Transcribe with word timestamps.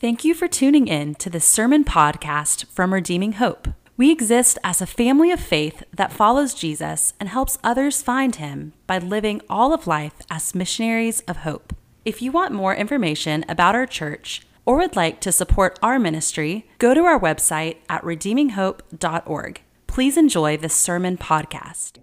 Thank 0.00 0.24
you 0.24 0.32
for 0.32 0.48
tuning 0.48 0.88
in 0.88 1.14
to 1.16 1.28
the 1.28 1.40
Sermon 1.40 1.84
Podcast 1.84 2.64
from 2.68 2.94
Redeeming 2.94 3.32
Hope. 3.32 3.68
We 3.98 4.10
exist 4.10 4.56
as 4.64 4.80
a 4.80 4.86
family 4.86 5.30
of 5.30 5.40
faith 5.40 5.82
that 5.92 6.10
follows 6.10 6.54
Jesus 6.54 7.12
and 7.20 7.28
helps 7.28 7.58
others 7.62 8.00
find 8.00 8.36
him 8.36 8.72
by 8.86 8.96
living 8.96 9.42
all 9.50 9.74
of 9.74 9.86
life 9.86 10.14
as 10.30 10.54
missionaries 10.54 11.20
of 11.28 11.44
hope. 11.44 11.74
If 12.06 12.22
you 12.22 12.32
want 12.32 12.54
more 12.54 12.74
information 12.74 13.44
about 13.46 13.74
our 13.74 13.84
church 13.84 14.40
or 14.64 14.78
would 14.78 14.96
like 14.96 15.20
to 15.20 15.32
support 15.32 15.78
our 15.82 15.98
ministry, 15.98 16.66
go 16.78 16.94
to 16.94 17.02
our 17.02 17.20
website 17.20 17.76
at 17.90 18.02
redeeminghope.org. 18.02 19.60
Please 19.86 20.16
enjoy 20.16 20.56
this 20.56 20.72
sermon 20.72 21.18
podcast. 21.18 21.98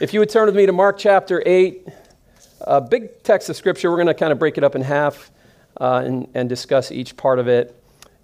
If 0.00 0.12
you 0.12 0.18
would 0.18 0.30
turn 0.30 0.46
with 0.46 0.56
me 0.56 0.66
to 0.66 0.72
Mark 0.72 0.98
chapter 0.98 1.44
8, 1.46 1.86
a 2.66 2.80
big 2.80 3.22
text 3.22 3.48
of 3.48 3.56
scripture. 3.56 3.90
We're 3.90 3.96
going 3.96 4.06
to 4.08 4.14
kind 4.14 4.32
of 4.32 4.38
break 4.38 4.58
it 4.58 4.64
up 4.64 4.74
in 4.74 4.82
half 4.82 5.30
uh, 5.80 6.02
and, 6.04 6.28
and 6.34 6.48
discuss 6.48 6.92
each 6.92 7.16
part 7.16 7.38
of 7.38 7.48
it 7.48 7.76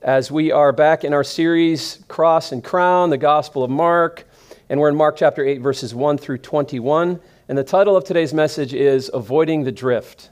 as 0.02 0.30
we 0.30 0.52
are 0.52 0.72
back 0.72 1.02
in 1.02 1.12
our 1.12 1.24
series, 1.24 2.04
Cross 2.08 2.52
and 2.52 2.62
Crown, 2.62 3.10
the 3.10 3.18
Gospel 3.18 3.64
of 3.64 3.70
Mark. 3.70 4.28
And 4.68 4.78
we're 4.78 4.88
in 4.88 4.96
Mark 4.96 5.16
chapter 5.16 5.44
8, 5.44 5.58
verses 5.58 5.94
1 5.94 6.18
through 6.18 6.38
21. 6.38 7.20
And 7.48 7.58
the 7.58 7.64
title 7.64 7.96
of 7.96 8.04
today's 8.04 8.32
message 8.32 8.74
is 8.74 9.10
Avoiding 9.12 9.64
the 9.64 9.72
Drift. 9.72 10.30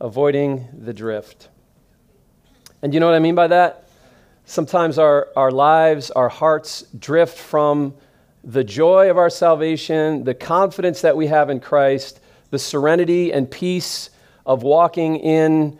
Avoiding 0.00 0.68
the 0.72 0.92
Drift. 0.92 1.48
And 2.82 2.94
you 2.94 3.00
know 3.00 3.06
what 3.06 3.14
I 3.14 3.20
mean 3.20 3.34
by 3.34 3.48
that? 3.48 3.88
Sometimes 4.44 4.98
our, 4.98 5.28
our 5.36 5.50
lives, 5.50 6.10
our 6.10 6.28
hearts 6.28 6.82
drift 6.98 7.38
from 7.38 7.94
the 8.44 8.64
joy 8.64 9.10
of 9.10 9.18
our 9.18 9.30
salvation, 9.30 10.24
the 10.24 10.34
confidence 10.34 11.00
that 11.02 11.16
we 11.16 11.26
have 11.26 11.50
in 11.50 11.60
Christ, 11.60 12.20
the 12.50 12.58
serenity 12.58 13.32
and 13.32 13.50
peace 13.50 14.10
of 14.44 14.62
walking 14.62 15.16
in, 15.16 15.78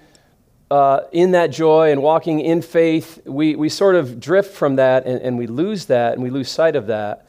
uh, 0.71 1.01
in 1.13 1.33
that 1.33 1.49
joy 1.49 1.91
and 1.91 2.03
walking 2.03 2.41
in 2.41 2.63
faith, 2.63 3.21
we, 3.27 3.57
we 3.57 3.69
sort 3.69 3.97
of 3.97 4.21
drift 4.21 4.55
from 4.55 4.77
that 4.77 5.07
and, 5.07 5.21
and 5.23 5.39
we 5.39 5.47
lose 5.47 5.87
that 5.87 6.15
and 6.15 6.23
we 6.23 6.31
lose 6.31 6.49
sight 6.49 6.77
of 6.77 6.87
that. 6.87 7.27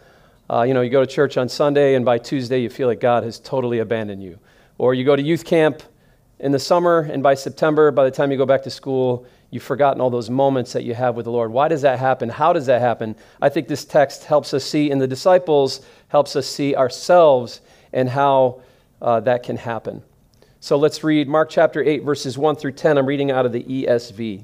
Uh, 0.50 0.64
you 0.64 0.74
know, 0.74 0.82
you 0.82 0.90
go 0.90 1.04
to 1.04 1.12
church 1.12 1.38
on 1.38 1.48
Sunday 1.48 1.96
and 1.96 2.04
by 2.04 2.18
Tuesday 2.18 2.62
you 2.62 2.70
feel 2.70 2.88
like 2.88 3.00
God 3.00 3.24
has 3.24 3.40
totally 3.40 3.80
abandoned 3.80 4.22
you. 4.22 4.38
Or 4.78 4.94
you 4.94 5.04
go 5.04 5.16
to 5.16 5.22
youth 5.22 5.46
camp 5.46 5.82
in 6.40 6.52
the 6.52 6.60
summer 6.60 7.02
and 7.12 7.24
by 7.24 7.36
September, 7.36 7.92
by 7.92 8.04
the 8.04 8.12
time 8.12 8.32
you 8.32 8.38
go 8.38 8.46
back 8.46 8.64
to 8.64 8.70
school, 8.70 9.26
you've 9.50 9.64
forgotten 9.64 10.02
all 10.02 10.10
those 10.10 10.30
moments 10.30 10.74
that 10.74 10.84
you 10.84 10.94
have 10.94 11.16
with 11.16 11.26
the 11.26 11.32
Lord. 11.32 11.52
Why 11.52 11.68
does 11.68 11.82
that 11.84 12.00
happen? 12.00 12.30
How 12.30 12.52
does 12.52 12.66
that 12.66 12.82
happen? 12.82 13.16
I 13.42 13.50
think 13.50 13.68
this 13.68 13.86
text 13.86 14.24
helps 14.24 14.54
us 14.54 14.64
see, 14.64 14.92
and 14.92 15.00
the 15.00 15.08
disciples 15.08 15.82
helps 16.08 16.36
us 16.36 16.48
see 16.48 16.76
ourselves 16.76 17.62
and 17.94 18.10
how 18.10 18.62
uh, 19.02 19.20
that 19.22 19.44
can 19.44 19.58
happen. 19.58 20.04
So 20.60 20.78
let's 20.78 21.04
read 21.04 21.28
Mark 21.28 21.50
chapter 21.50 21.84
8, 21.84 22.04
verses 22.04 22.38
1 22.38 22.56
through 22.56 22.74
10. 22.74 22.98
I'm 22.98 23.06
reading 23.06 23.32
out 23.32 23.46
of 23.46 23.52
the 23.52 23.64
ESV. 23.64 24.44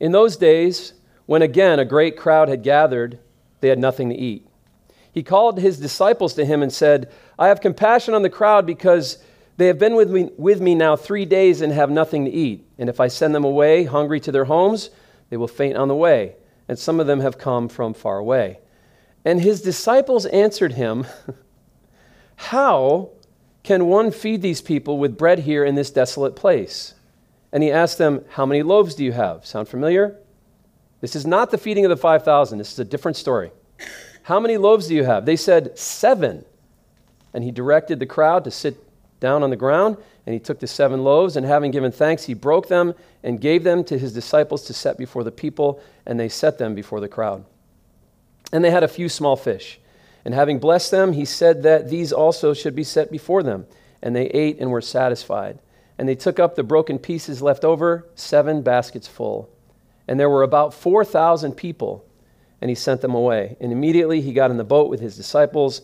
In 0.00 0.12
those 0.12 0.36
days, 0.36 0.94
when 1.26 1.42
again 1.42 1.78
a 1.78 1.84
great 1.84 2.16
crowd 2.16 2.48
had 2.48 2.62
gathered, 2.62 3.20
they 3.60 3.68
had 3.68 3.78
nothing 3.78 4.08
to 4.08 4.16
eat. 4.16 4.46
He 5.12 5.22
called 5.22 5.58
his 5.60 5.78
disciples 5.78 6.34
to 6.34 6.44
him 6.44 6.62
and 6.62 6.72
said, 6.72 7.12
I 7.38 7.48
have 7.48 7.60
compassion 7.60 8.14
on 8.14 8.22
the 8.22 8.30
crowd 8.30 8.66
because 8.66 9.18
they 9.56 9.66
have 9.66 9.78
been 9.78 9.94
with 9.94 10.10
me, 10.10 10.30
with 10.36 10.60
me 10.60 10.74
now 10.74 10.96
three 10.96 11.24
days 11.24 11.60
and 11.60 11.72
have 11.72 11.90
nothing 11.90 12.24
to 12.24 12.30
eat. 12.30 12.66
And 12.78 12.88
if 12.88 12.98
I 12.98 13.08
send 13.08 13.34
them 13.34 13.44
away 13.44 13.84
hungry 13.84 14.18
to 14.20 14.32
their 14.32 14.46
homes, 14.46 14.90
they 15.28 15.36
will 15.36 15.48
faint 15.48 15.76
on 15.76 15.88
the 15.88 15.94
way. 15.94 16.36
And 16.68 16.78
some 16.78 16.98
of 16.98 17.06
them 17.06 17.20
have 17.20 17.38
come 17.38 17.68
from 17.68 17.94
far 17.94 18.18
away. 18.18 18.58
And 19.24 19.40
his 19.40 19.60
disciples 19.60 20.26
answered 20.26 20.72
him, 20.72 21.06
How 22.40 23.10
can 23.62 23.86
one 23.86 24.10
feed 24.10 24.40
these 24.40 24.62
people 24.62 24.96
with 24.96 25.18
bread 25.18 25.40
here 25.40 25.62
in 25.62 25.74
this 25.74 25.90
desolate 25.90 26.34
place? 26.34 26.94
And 27.52 27.62
he 27.62 27.70
asked 27.70 27.98
them, 27.98 28.24
How 28.30 28.46
many 28.46 28.62
loaves 28.62 28.94
do 28.94 29.04
you 29.04 29.12
have? 29.12 29.44
Sound 29.44 29.68
familiar? 29.68 30.16
This 31.02 31.14
is 31.14 31.26
not 31.26 31.50
the 31.50 31.58
feeding 31.58 31.84
of 31.84 31.90
the 31.90 31.98
5,000. 31.98 32.56
This 32.56 32.72
is 32.72 32.78
a 32.78 32.84
different 32.84 33.18
story. 33.18 33.52
How 34.22 34.40
many 34.40 34.56
loaves 34.56 34.88
do 34.88 34.94
you 34.94 35.04
have? 35.04 35.26
They 35.26 35.36
said, 35.36 35.78
Seven. 35.78 36.46
And 37.34 37.44
he 37.44 37.50
directed 37.50 37.98
the 37.98 38.06
crowd 38.06 38.44
to 38.44 38.50
sit 38.50 38.82
down 39.20 39.42
on 39.42 39.50
the 39.50 39.56
ground, 39.56 39.98
and 40.24 40.32
he 40.32 40.40
took 40.40 40.60
the 40.60 40.66
seven 40.66 41.04
loaves, 41.04 41.36
and 41.36 41.44
having 41.44 41.70
given 41.70 41.92
thanks, 41.92 42.24
he 42.24 42.34
broke 42.34 42.68
them 42.68 42.94
and 43.22 43.38
gave 43.38 43.64
them 43.64 43.84
to 43.84 43.98
his 43.98 44.14
disciples 44.14 44.64
to 44.64 44.72
set 44.72 44.96
before 44.96 45.24
the 45.24 45.30
people, 45.30 45.80
and 46.06 46.18
they 46.18 46.28
set 46.28 46.56
them 46.56 46.74
before 46.74 47.00
the 47.00 47.08
crowd. 47.08 47.44
And 48.50 48.64
they 48.64 48.70
had 48.70 48.82
a 48.82 48.88
few 48.88 49.10
small 49.10 49.36
fish. 49.36 49.78
And 50.24 50.34
having 50.34 50.58
blessed 50.58 50.90
them, 50.90 51.12
he 51.12 51.24
said 51.24 51.62
that 51.62 51.88
these 51.88 52.12
also 52.12 52.52
should 52.52 52.74
be 52.74 52.84
set 52.84 53.10
before 53.10 53.42
them. 53.42 53.66
And 54.02 54.14
they 54.14 54.26
ate 54.26 54.58
and 54.58 54.70
were 54.70 54.80
satisfied. 54.80 55.58
And 55.98 56.08
they 56.08 56.14
took 56.14 56.38
up 56.38 56.54
the 56.54 56.62
broken 56.62 56.98
pieces 56.98 57.42
left 57.42 57.64
over, 57.64 58.06
seven 58.14 58.62
baskets 58.62 59.06
full. 59.06 59.50
And 60.08 60.18
there 60.18 60.30
were 60.30 60.42
about 60.42 60.74
4,000 60.74 61.52
people. 61.52 62.04
And 62.60 62.68
he 62.68 62.74
sent 62.74 63.00
them 63.00 63.14
away. 63.14 63.56
And 63.60 63.72
immediately 63.72 64.20
he 64.20 64.32
got 64.32 64.50
in 64.50 64.56
the 64.56 64.64
boat 64.64 64.90
with 64.90 65.00
his 65.00 65.16
disciples 65.16 65.82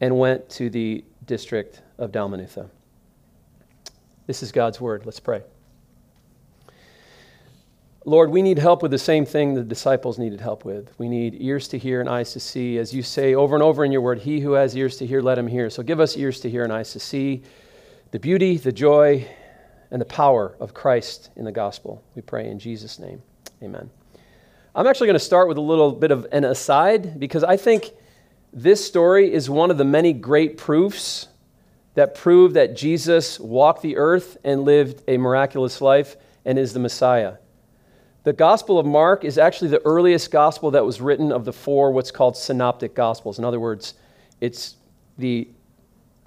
and 0.00 0.18
went 0.18 0.48
to 0.50 0.70
the 0.70 1.04
district 1.26 1.82
of 1.98 2.12
Dalmanutha. 2.12 2.68
This 4.26 4.42
is 4.42 4.52
God's 4.52 4.80
word. 4.80 5.06
Let's 5.06 5.20
pray. 5.20 5.42
Lord, 8.08 8.30
we 8.30 8.40
need 8.40 8.58
help 8.58 8.80
with 8.80 8.90
the 8.90 8.98
same 8.98 9.26
thing 9.26 9.52
the 9.52 9.62
disciples 9.62 10.18
needed 10.18 10.40
help 10.40 10.64
with. 10.64 10.98
We 10.98 11.10
need 11.10 11.36
ears 11.42 11.68
to 11.68 11.78
hear 11.78 12.00
and 12.00 12.08
eyes 12.08 12.32
to 12.32 12.40
see. 12.40 12.78
As 12.78 12.94
you 12.94 13.02
say 13.02 13.34
over 13.34 13.54
and 13.54 13.62
over 13.62 13.84
in 13.84 13.92
your 13.92 14.00
word, 14.00 14.20
he 14.20 14.40
who 14.40 14.52
has 14.52 14.74
ears 14.74 14.96
to 14.96 15.06
hear, 15.06 15.20
let 15.20 15.38
him 15.38 15.46
hear. 15.46 15.68
So 15.68 15.82
give 15.82 16.00
us 16.00 16.16
ears 16.16 16.40
to 16.40 16.48
hear 16.48 16.64
and 16.64 16.72
eyes 16.72 16.94
to 16.94 17.00
see 17.00 17.42
the 18.10 18.18
beauty, 18.18 18.56
the 18.56 18.72
joy, 18.72 19.28
and 19.90 20.00
the 20.00 20.06
power 20.06 20.56
of 20.58 20.72
Christ 20.72 21.28
in 21.36 21.44
the 21.44 21.52
gospel. 21.52 22.02
We 22.14 22.22
pray 22.22 22.48
in 22.48 22.58
Jesus' 22.58 22.98
name. 22.98 23.20
Amen. 23.62 23.90
I'm 24.74 24.86
actually 24.86 25.08
going 25.08 25.18
to 25.18 25.20
start 25.20 25.46
with 25.46 25.58
a 25.58 25.60
little 25.60 25.92
bit 25.92 26.10
of 26.10 26.26
an 26.32 26.44
aside 26.44 27.20
because 27.20 27.44
I 27.44 27.58
think 27.58 27.90
this 28.54 28.82
story 28.82 29.30
is 29.30 29.50
one 29.50 29.70
of 29.70 29.76
the 29.76 29.84
many 29.84 30.14
great 30.14 30.56
proofs 30.56 31.28
that 31.92 32.14
prove 32.14 32.54
that 32.54 32.74
Jesus 32.74 33.38
walked 33.38 33.82
the 33.82 33.98
earth 33.98 34.38
and 34.44 34.62
lived 34.62 35.02
a 35.06 35.18
miraculous 35.18 35.82
life 35.82 36.16
and 36.46 36.58
is 36.58 36.72
the 36.72 36.80
Messiah. 36.80 37.34
The 38.28 38.34
Gospel 38.34 38.78
of 38.78 38.84
Mark 38.84 39.24
is 39.24 39.38
actually 39.38 39.70
the 39.70 39.80
earliest 39.86 40.30
gospel 40.30 40.72
that 40.72 40.84
was 40.84 41.00
written 41.00 41.32
of 41.32 41.46
the 41.46 41.52
four 41.54 41.92
what's 41.92 42.10
called 42.10 42.36
synoptic 42.36 42.94
gospels. 42.94 43.38
In 43.38 43.44
other 43.46 43.58
words, 43.58 43.94
it's 44.38 44.76
the 45.16 45.48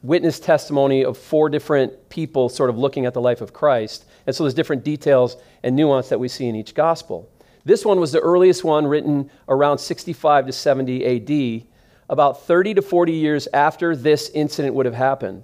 witness 0.01 0.39
testimony 0.39 1.05
of 1.05 1.15
four 1.15 1.47
different 1.47 2.09
people 2.09 2.49
sort 2.49 2.71
of 2.71 2.77
looking 2.79 3.05
at 3.05 3.13
the 3.13 3.21
life 3.21 3.39
of 3.39 3.53
Christ. 3.53 4.05
And 4.25 4.35
so 4.35 4.43
there's 4.43 4.55
different 4.55 4.83
details 4.83 5.37
and 5.61 5.75
nuance 5.75 6.09
that 6.09 6.19
we 6.19 6.27
see 6.27 6.47
in 6.47 6.55
each 6.55 6.73
gospel. 6.73 7.29
This 7.65 7.85
one 7.85 7.99
was 7.99 8.11
the 8.11 8.19
earliest 8.19 8.63
one 8.63 8.87
written 8.87 9.29
around 9.47 9.77
65 9.77 10.47
to 10.47 10.51
70 10.51 11.05
AD, 11.05 11.67
about 12.09 12.41
30 12.47 12.73
to 12.73 12.81
40 12.81 13.11
years 13.11 13.47
after 13.53 13.95
this 13.95 14.31
incident 14.31 14.73
would 14.73 14.87
have 14.87 14.95
happened. 14.95 15.43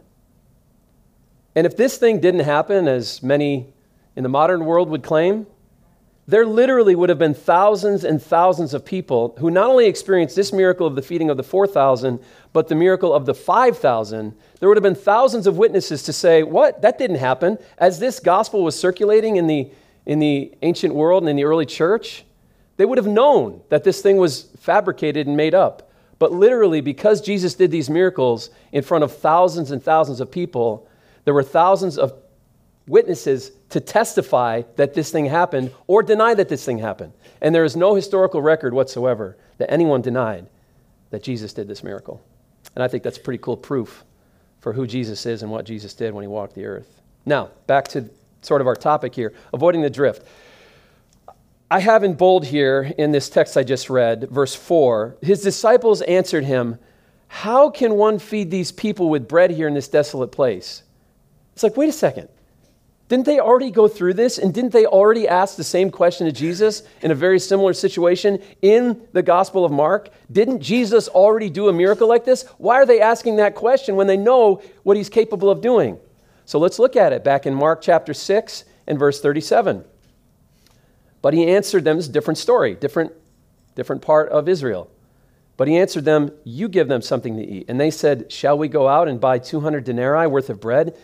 And 1.54 1.68
if 1.68 1.78
this 1.78 2.00
thing 2.00 2.20
didn't 2.20 2.46
happen, 2.46 2.88
as 2.88 3.22
many 3.22 3.72
in 4.16 4.24
the 4.24 4.30
modern 4.30 4.66
world 4.66 4.90
would 4.90 5.04
claim, 5.04 5.46
there 6.28 6.46
literally 6.46 6.94
would 6.94 7.08
have 7.08 7.18
been 7.18 7.34
thousands 7.34 8.04
and 8.04 8.22
thousands 8.22 8.74
of 8.74 8.84
people 8.84 9.34
who 9.40 9.50
not 9.50 9.70
only 9.70 9.86
experienced 9.86 10.36
this 10.36 10.52
miracle 10.52 10.86
of 10.86 10.96
the 10.96 11.02
feeding 11.02 11.30
of 11.30 11.38
the 11.38 11.44
4,000, 11.44 12.20
but 12.52 12.68
the 12.68 12.76
miracle 12.76 13.14
of 13.14 13.26
the 13.26 13.34
5,000. 13.34 14.34
There 14.60 14.68
would 14.68 14.78
have 14.78 14.84
been 14.84 14.94
thousands 14.94 15.48
of 15.48 15.58
witnesses 15.58 16.04
to 16.04 16.12
say, 16.12 16.44
What? 16.44 16.82
That 16.82 16.98
didn't 16.98 17.18
happen. 17.18 17.58
As 17.78 18.00
this 18.00 18.20
gospel 18.20 18.62
was 18.64 18.78
circulating 18.78 19.38
in 19.38 19.48
the, 19.48 19.72
in 20.06 20.20
the 20.20 20.54
ancient 20.64 20.94
world 20.94 21.24
and 21.24 21.30
in 21.30 21.38
the 21.38 21.46
early 21.46 21.66
church, 21.66 22.26
they 22.76 22.86
would 22.86 22.98
have 22.98 23.08
known 23.08 23.62
that 23.70 23.86
this 23.86 24.02
thing 24.02 24.18
was 24.18 24.50
fabricated 24.60 25.28
and 25.28 25.38
made 25.38 25.56
up. 25.56 25.92
But 26.20 26.34
literally, 26.34 26.82
because 26.82 27.22
Jesus 27.22 27.54
did 27.54 27.72
these 27.72 27.90
miracles 27.90 28.50
in 28.74 28.84
front 28.84 29.06
of 29.06 29.16
thousands 29.16 29.72
and 29.72 29.82
thousands 29.82 30.20
of 30.20 30.30
people, 30.30 30.90
there 31.24 31.34
were 31.34 31.44
thousands 31.44 31.98
of 31.98 32.14
witnesses 32.88 33.52
to 33.70 33.80
testify 33.80 34.64
that 34.78 34.94
this 34.94 35.12
thing 35.12 35.26
happened 35.26 35.72
or 35.88 36.02
deny 36.02 36.34
that 36.34 36.50
this 36.50 36.66
thing 36.66 36.78
happened. 36.80 37.14
And 37.42 37.54
there 37.54 37.66
is 37.66 37.76
no 37.76 37.96
historical 37.96 38.42
record 38.42 38.74
whatsoever 38.74 39.38
that 39.58 39.72
anyone 39.72 40.02
denied 40.02 40.48
that 41.10 41.24
Jesus 41.24 41.54
did 41.54 41.68
this 41.68 41.84
miracle. 41.84 42.22
And 42.76 42.84
I 42.84 42.88
think 42.88 43.04
that's 43.04 43.18
pretty 43.18 43.40
cool 43.40 43.58
proof 43.58 44.04
for 44.60 44.74
who 44.74 44.88
Jesus 44.88 45.26
is 45.26 45.44
and 45.44 45.52
what 45.52 45.66
Jesus 45.66 45.94
did 45.94 46.14
when 46.14 46.24
he 46.24 46.28
walked 46.28 46.56
the 46.56 46.66
earth. 46.66 47.02
Now, 47.26 47.52
back 47.68 47.88
to 47.90 48.10
sort 48.42 48.62
of 48.62 48.68
our 48.68 48.76
topic 48.76 49.14
here 49.14 49.34
avoiding 49.54 49.82
the 49.82 49.90
drift. 49.90 50.26
I 51.70 51.80
have 51.80 52.04
in 52.04 52.14
bold 52.14 52.46
here 52.46 52.94
in 52.98 53.12
this 53.12 53.30
text 53.30 53.58
I 53.58 53.64
just 53.64 53.90
read, 53.90 54.30
verse 54.30 54.56
4, 54.56 55.18
his 55.22 55.42
disciples 55.42 56.02
answered 56.04 56.46
him, 56.46 56.80
How 57.28 57.70
can 57.70 57.96
one 57.96 58.20
feed 58.20 58.50
these 58.50 58.72
people 58.72 59.10
with 59.10 59.28
bread 59.28 59.52
here 59.52 59.68
in 59.68 59.74
this 59.74 59.90
desolate 59.90 60.32
place? 60.32 60.84
It's 61.54 61.64
like, 61.64 61.76
wait 61.76 61.90
a 61.90 61.94
second. 61.94 62.30
Didn't 63.10 63.26
they 63.26 63.40
already 63.40 63.72
go 63.72 63.88
through 63.88 64.16
this? 64.16 64.38
And 64.38 64.54
didn't 64.54 64.74
they 64.74 64.86
already 64.86 65.28
ask 65.28 65.56
the 65.56 65.64
same 65.64 65.90
question 65.92 66.26
to 66.26 66.34
Jesus 66.34 66.84
in 67.02 67.12
a 67.12 67.16
very 67.16 67.40
similar 67.40 67.74
situation 67.74 68.42
in 68.62 69.08
the 69.14 69.24
Gospel 69.24 69.64
of 69.64 69.72
Mark? 69.72 70.10
Didn't 70.30 70.60
Jesus 70.60 71.08
already 71.08 71.50
do 71.50 71.70
a 71.70 71.74
miracle 71.74 72.10
like 72.10 72.26
this? 72.26 72.44
Why 72.58 72.76
are 72.76 72.86
they 72.86 73.00
asking 73.00 73.38
that 73.38 73.56
question 73.56 73.96
when 73.96 74.08
they 74.08 74.18
know 74.18 74.62
what 74.84 74.98
he's 74.98 75.10
capable 75.10 75.50
of 75.50 75.62
doing? 75.62 75.98
So 76.46 76.60
let's 76.60 76.80
look 76.80 76.98
at 76.98 77.14
it 77.14 77.24
back 77.24 77.46
in 77.46 77.54
Mark 77.54 77.82
chapter 77.82 78.14
6 78.14 78.66
and 78.88 79.00
verse 79.00 79.22
37. 79.22 79.86
But 81.22 81.34
he 81.34 81.48
answered 81.48 81.86
them, 81.86 81.98
it's 81.98 82.08
a 82.08 82.12
different 82.12 82.38
story, 82.38 82.76
different, 82.76 83.14
different 83.76 84.02
part 84.02 84.30
of 84.30 84.50
Israel. 84.50 84.90
But 85.56 85.68
he 85.68 85.78
answered 85.78 86.06
them, 86.06 86.32
You 86.44 86.70
give 86.70 86.88
them 86.88 87.02
something 87.02 87.36
to 87.38 87.44
eat. 87.44 87.66
And 87.68 87.80
they 87.80 87.90
said, 87.90 88.32
Shall 88.32 88.58
we 88.58 88.68
go 88.68 88.88
out 88.88 89.08
and 89.08 89.20
buy 89.20 89.40
200 89.40 89.84
denarii 89.84 90.28
worth 90.28 90.50
of 90.50 90.62
bread 90.62 90.96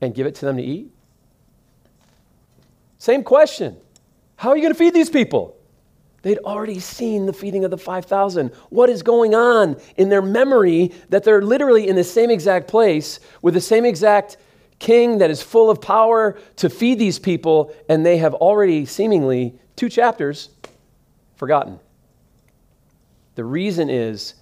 and 0.00 0.14
give 0.14 0.26
it 0.26 0.34
to 0.36 0.44
them 0.44 0.56
to 0.56 0.62
eat? 0.62 0.90
Same 2.98 3.22
question. 3.22 3.76
How 4.36 4.50
are 4.50 4.56
you 4.56 4.62
going 4.62 4.74
to 4.74 4.78
feed 4.78 4.94
these 4.94 5.10
people? 5.10 5.56
They'd 6.22 6.38
already 6.38 6.80
seen 6.80 7.26
the 7.26 7.32
feeding 7.32 7.64
of 7.64 7.70
the 7.70 7.78
5,000. 7.78 8.48
What 8.70 8.90
is 8.90 9.02
going 9.02 9.34
on 9.34 9.76
in 9.96 10.08
their 10.08 10.22
memory 10.22 10.92
that 11.08 11.22
they're 11.22 11.42
literally 11.42 11.86
in 11.88 11.94
the 11.94 12.04
same 12.04 12.30
exact 12.30 12.68
place 12.68 13.20
with 13.42 13.54
the 13.54 13.60
same 13.60 13.84
exact 13.84 14.36
king 14.78 15.18
that 15.18 15.30
is 15.30 15.40
full 15.42 15.70
of 15.70 15.80
power 15.80 16.38
to 16.56 16.68
feed 16.68 16.98
these 16.98 17.18
people, 17.18 17.72
and 17.88 18.04
they 18.04 18.18
have 18.18 18.34
already 18.34 18.84
seemingly, 18.84 19.58
two 19.76 19.88
chapters, 19.88 20.50
forgotten? 21.36 21.78
The 23.36 23.44
reason 23.44 23.88
is 23.88 24.34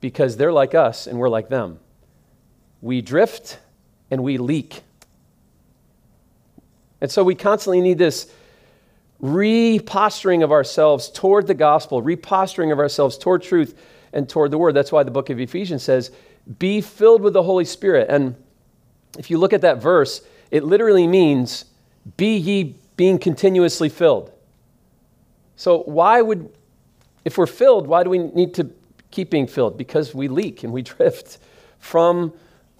because 0.00 0.36
they're 0.36 0.52
like 0.52 0.74
us 0.74 1.06
and 1.06 1.18
we're 1.18 1.28
like 1.28 1.48
them. 1.48 1.78
We 2.80 3.02
drift 3.02 3.58
and 4.10 4.22
we 4.22 4.38
leak. 4.38 4.82
And 7.00 7.10
so 7.10 7.24
we 7.24 7.34
constantly 7.34 7.80
need 7.80 7.98
this 7.98 8.30
reposturing 9.22 10.42
of 10.42 10.52
ourselves 10.52 11.08
toward 11.10 11.46
the 11.46 11.54
gospel, 11.54 12.02
reposturing 12.02 12.72
of 12.72 12.78
ourselves 12.78 13.18
toward 13.18 13.42
truth 13.42 13.78
and 14.12 14.28
toward 14.28 14.50
the 14.50 14.58
word. 14.58 14.74
That's 14.74 14.92
why 14.92 15.02
the 15.02 15.10
book 15.10 15.30
of 15.30 15.38
Ephesians 15.40 15.82
says, 15.82 16.10
Be 16.58 16.80
filled 16.80 17.22
with 17.22 17.32
the 17.32 17.42
Holy 17.42 17.64
Spirit. 17.64 18.08
And 18.08 18.34
if 19.18 19.30
you 19.30 19.38
look 19.38 19.52
at 19.52 19.60
that 19.62 19.80
verse, 19.80 20.22
it 20.50 20.64
literally 20.64 21.06
means, 21.06 21.66
Be 22.16 22.36
ye 22.36 22.76
being 22.96 23.18
continuously 23.18 23.88
filled. 23.88 24.32
So, 25.56 25.82
why 25.82 26.22
would, 26.22 26.50
if 27.24 27.36
we're 27.36 27.46
filled, 27.46 27.86
why 27.86 28.02
do 28.02 28.10
we 28.10 28.18
need 28.18 28.54
to 28.54 28.70
keep 29.10 29.30
being 29.30 29.46
filled? 29.46 29.76
Because 29.76 30.14
we 30.14 30.28
leak 30.28 30.64
and 30.64 30.72
we 30.72 30.82
drift 30.96 31.38
from 31.78 32.32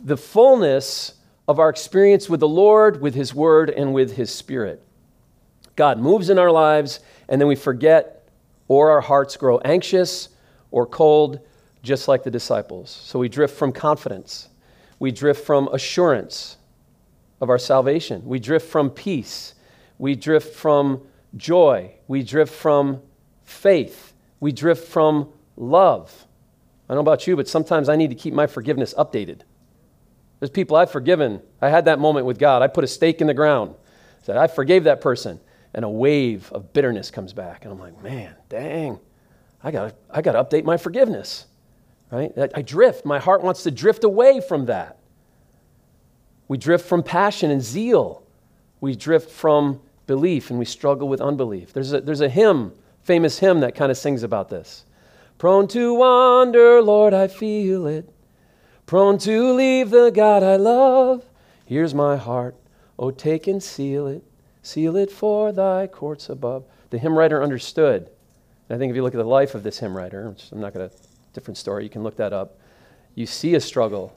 the 0.02 0.16
fullness 0.16 1.14
of 1.50 1.58
our 1.58 1.69
experience 1.69 2.29
with 2.29 2.38
the 2.38 2.47
Lord, 2.47 3.00
with 3.00 3.17
His 3.17 3.35
Word, 3.35 3.70
and 3.70 3.93
with 3.93 4.14
His 4.14 4.32
Spirit. 4.32 4.85
God 5.75 5.99
moves 5.99 6.31
in 6.31 6.38
our 6.38 6.52
lives, 6.52 7.00
and 7.29 7.41
then 7.41 7.49
we 7.49 7.56
forget, 7.56 8.29
or 8.69 8.93
our 8.93 9.00
hearts 9.00 9.37
grow 9.37 9.58
anxious 9.58 10.29
or 10.70 10.87
cold, 10.87 11.41
just 11.82 12.06
like 12.06 12.23
the 12.23 12.31
disciples. 12.31 12.88
So 12.88 13.19
we 13.19 13.29
drift 13.29 13.58
from 13.58 13.73
confidence, 13.73 14.49
we 15.00 15.11
drift 15.11 15.44
from 15.44 15.67
assurance 15.73 16.56
of 17.41 17.50
our 17.50 17.58
salvation, 17.58 18.25
we 18.25 18.38
drift 18.38 18.70
from 18.70 18.88
peace, 18.88 19.55
we 19.99 20.14
drift 20.14 20.55
from 20.55 21.02
joy, 21.37 21.91
we 22.06 22.23
drift 22.23 22.55
from 22.55 23.02
faith, 23.43 24.12
we 24.38 24.52
drift 24.52 24.87
from 24.87 25.29
love. 25.56 26.26
I 26.88 26.94
don't 26.94 27.05
know 27.05 27.11
about 27.11 27.26
you, 27.26 27.35
but 27.35 27.49
sometimes 27.49 27.88
I 27.88 27.97
need 27.97 28.11
to 28.11 28.17
keep 28.17 28.35
my 28.35 28.47
forgiveness 28.47 28.94
updated. 28.97 29.41
There's 30.40 30.50
people 30.50 30.76
I've 30.76 30.90
forgiven. 30.90 31.40
I 31.60 31.69
had 31.69 31.84
that 31.84 31.98
moment 31.98 32.26
with 32.26 32.38
God. 32.38 32.62
I 32.62 32.66
put 32.66 32.82
a 32.82 32.88
stake 32.88 33.20
in 33.20 33.26
the 33.26 33.34
ground. 33.34 33.75
Said, 34.22 34.37
I 34.37 34.46
forgave 34.46 34.84
that 34.84 35.00
person 35.00 35.38
and 35.75 35.84
a 35.84 35.88
wave 35.88 36.50
of 36.52 36.72
bitterness 36.72 37.10
comes 37.10 37.32
back. 37.32 37.64
And 37.64 37.72
I'm 37.72 37.78
like, 37.78 38.02
man, 38.02 38.34
dang, 38.48 38.98
I 39.62 39.70
got 39.70 39.94
I 40.10 40.22
gotta 40.22 40.42
update 40.42 40.64
my 40.64 40.76
forgiveness, 40.76 41.46
right? 42.10 42.32
I, 42.37 42.48
I 42.56 42.62
drift. 42.62 43.04
My 43.04 43.19
heart 43.19 43.42
wants 43.42 43.62
to 43.64 43.70
drift 43.70 44.04
away 44.04 44.40
from 44.40 44.66
that. 44.66 44.98
We 46.48 46.58
drift 46.58 46.88
from 46.88 47.02
passion 47.02 47.50
and 47.50 47.62
zeal. 47.62 48.25
We 48.81 48.96
drift 48.96 49.31
from 49.31 49.81
belief 50.06 50.50
and 50.50 50.58
we 50.58 50.64
struggle 50.64 51.08
with 51.08 51.20
unbelief. 51.20 51.72
There's 51.72 51.92
a, 51.92 52.00
there's 52.00 52.22
a 52.22 52.28
hymn, 52.28 52.72
famous 53.02 53.38
hymn 53.38 53.60
that 53.60 53.75
kind 53.75 53.92
of 53.92 53.98
sings 53.98 54.22
about 54.22 54.48
this. 54.48 54.84
Prone 55.38 55.69
to 55.69 55.94
wander, 55.94 56.82
Lord, 56.82 57.14
I 57.14 57.28
feel 57.28 57.87
it. 57.87 58.08
Prone 58.90 59.19
to 59.19 59.52
leave 59.52 59.90
the 59.90 60.10
God 60.10 60.42
I 60.42 60.56
love. 60.56 61.25
Here's 61.64 61.94
my 61.94 62.16
heart. 62.16 62.56
Oh, 62.98 63.12
take 63.12 63.46
and 63.46 63.62
seal 63.62 64.08
it. 64.08 64.25
Seal 64.62 64.96
it 64.96 65.12
for 65.12 65.52
thy 65.52 65.87
courts 65.87 66.28
above. 66.28 66.64
The 66.90 66.98
hymn 66.98 67.16
writer 67.16 67.40
understood. 67.40 68.10
And 68.69 68.75
I 68.75 68.78
think 68.81 68.90
if 68.90 68.96
you 68.96 69.04
look 69.04 69.14
at 69.14 69.19
the 69.19 69.22
life 69.22 69.54
of 69.54 69.62
this 69.62 69.78
hymn 69.78 69.96
writer, 69.96 70.28
which 70.28 70.50
I'm 70.50 70.60
not 70.60 70.75
going 70.75 70.90
to, 70.90 70.96
different 71.34 71.56
story, 71.56 71.84
you 71.84 71.88
can 71.88 72.02
look 72.02 72.16
that 72.16 72.32
up. 72.32 72.58
You 73.14 73.26
see 73.26 73.54
a 73.54 73.60
struggle 73.60 74.12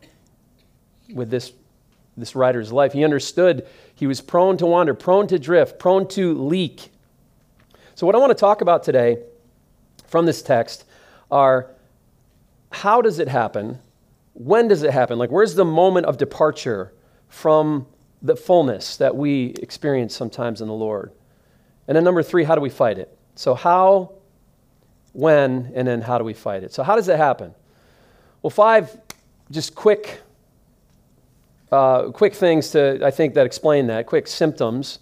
with 1.13 1.29
this, 1.29 1.53
this 2.17 2.35
writer's 2.35 2.73
life. 2.73 2.93
He 2.93 3.03
understood 3.03 3.67
he 3.93 4.07
was 4.07 4.21
prone 4.21 4.57
to 4.57 4.65
wander, 4.65 4.95
prone 4.95 5.27
to 5.27 5.37
drift, 5.37 5.77
prone 5.77 6.07
to 6.07 6.33
leak. 6.33 6.89
So, 7.93 8.07
what 8.07 8.15
I 8.15 8.17
want 8.17 8.31
to 8.31 8.41
talk 8.41 8.61
about 8.61 8.81
today 8.81 9.19
from 10.07 10.25
this 10.25 10.41
text 10.41 10.85
are 11.29 11.69
how 12.71 13.03
does 13.03 13.19
it 13.19 13.27
happen? 13.27 13.77
When 14.33 14.67
does 14.67 14.83
it 14.83 14.91
happen? 14.91 15.17
Like, 15.17 15.31
where's 15.31 15.55
the 15.55 15.65
moment 15.65 16.05
of 16.07 16.17
departure 16.17 16.93
from 17.27 17.87
the 18.23 18.37
fullness 18.37 18.95
that 18.97 19.15
we 19.15 19.47
experience 19.61 20.15
sometimes 20.15 20.61
in 20.61 20.67
the 20.67 20.73
Lord. 20.73 21.11
And 21.87 21.95
then 21.95 22.05
number 22.05 22.23
three, 22.23 22.45
how 22.45 22.55
do 22.55 22.61
we 22.61 22.69
fight 22.69 22.97
it? 22.97 23.15
So, 23.35 23.53
how, 23.53 24.13
when, 25.11 25.71
and 25.75 25.85
then 25.85 26.01
how 26.01 26.17
do 26.17 26.23
we 26.23 26.33
fight 26.33 26.63
it? 26.63 26.71
So, 26.71 26.83
how 26.83 26.95
does 26.95 27.09
it 27.09 27.17
happen? 27.17 27.53
Well, 28.41 28.49
five 28.49 28.97
just 29.51 29.75
quick, 29.75 30.21
uh, 31.71 32.11
quick 32.11 32.33
things 32.33 32.71
to, 32.71 33.05
I 33.05 33.11
think, 33.11 33.33
that 33.33 33.45
explain 33.45 33.87
that, 33.87 34.05
quick 34.05 34.27
symptoms. 34.27 34.99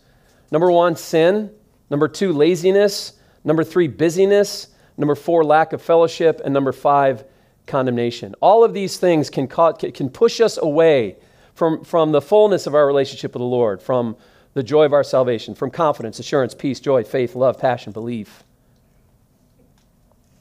Number 0.52 0.72
one, 0.72 0.96
sin. 0.96 1.52
Number 1.92 2.08
two, 2.08 2.34
laziness. 2.34 3.14
Number 3.44 3.64
three, 3.64 3.88
busyness. 3.88 4.70
Number 4.98 5.16
four, 5.16 5.44
lack 5.44 5.74
of 5.74 5.82
fellowship. 5.82 6.42
And 6.44 6.54
number 6.54 6.72
five, 6.72 7.24
condemnation. 7.68 8.36
All 8.42 8.64
of 8.64 8.74
these 8.74 8.98
things 8.98 9.30
can, 9.30 9.48
can 9.48 10.10
push 10.10 10.42
us 10.42 10.58
away 10.58 11.18
from, 11.54 11.84
from 11.84 12.12
the 12.12 12.22
fullness 12.22 12.68
of 12.68 12.76
our 12.76 12.86
relationship 12.86 13.34
with 13.34 13.42
the 13.42 13.46
Lord, 13.46 13.82
from 13.82 14.16
the 14.54 14.64
joy 14.64 14.86
of 14.86 14.94
our 14.94 15.04
salvation, 15.04 15.56
from 15.56 15.72
confidence, 15.72 16.20
assurance, 16.20 16.54
peace, 16.54 16.80
joy, 16.80 17.04
faith, 17.04 17.36
love, 17.36 17.60
passion, 17.60 17.92
belief. 17.92 18.44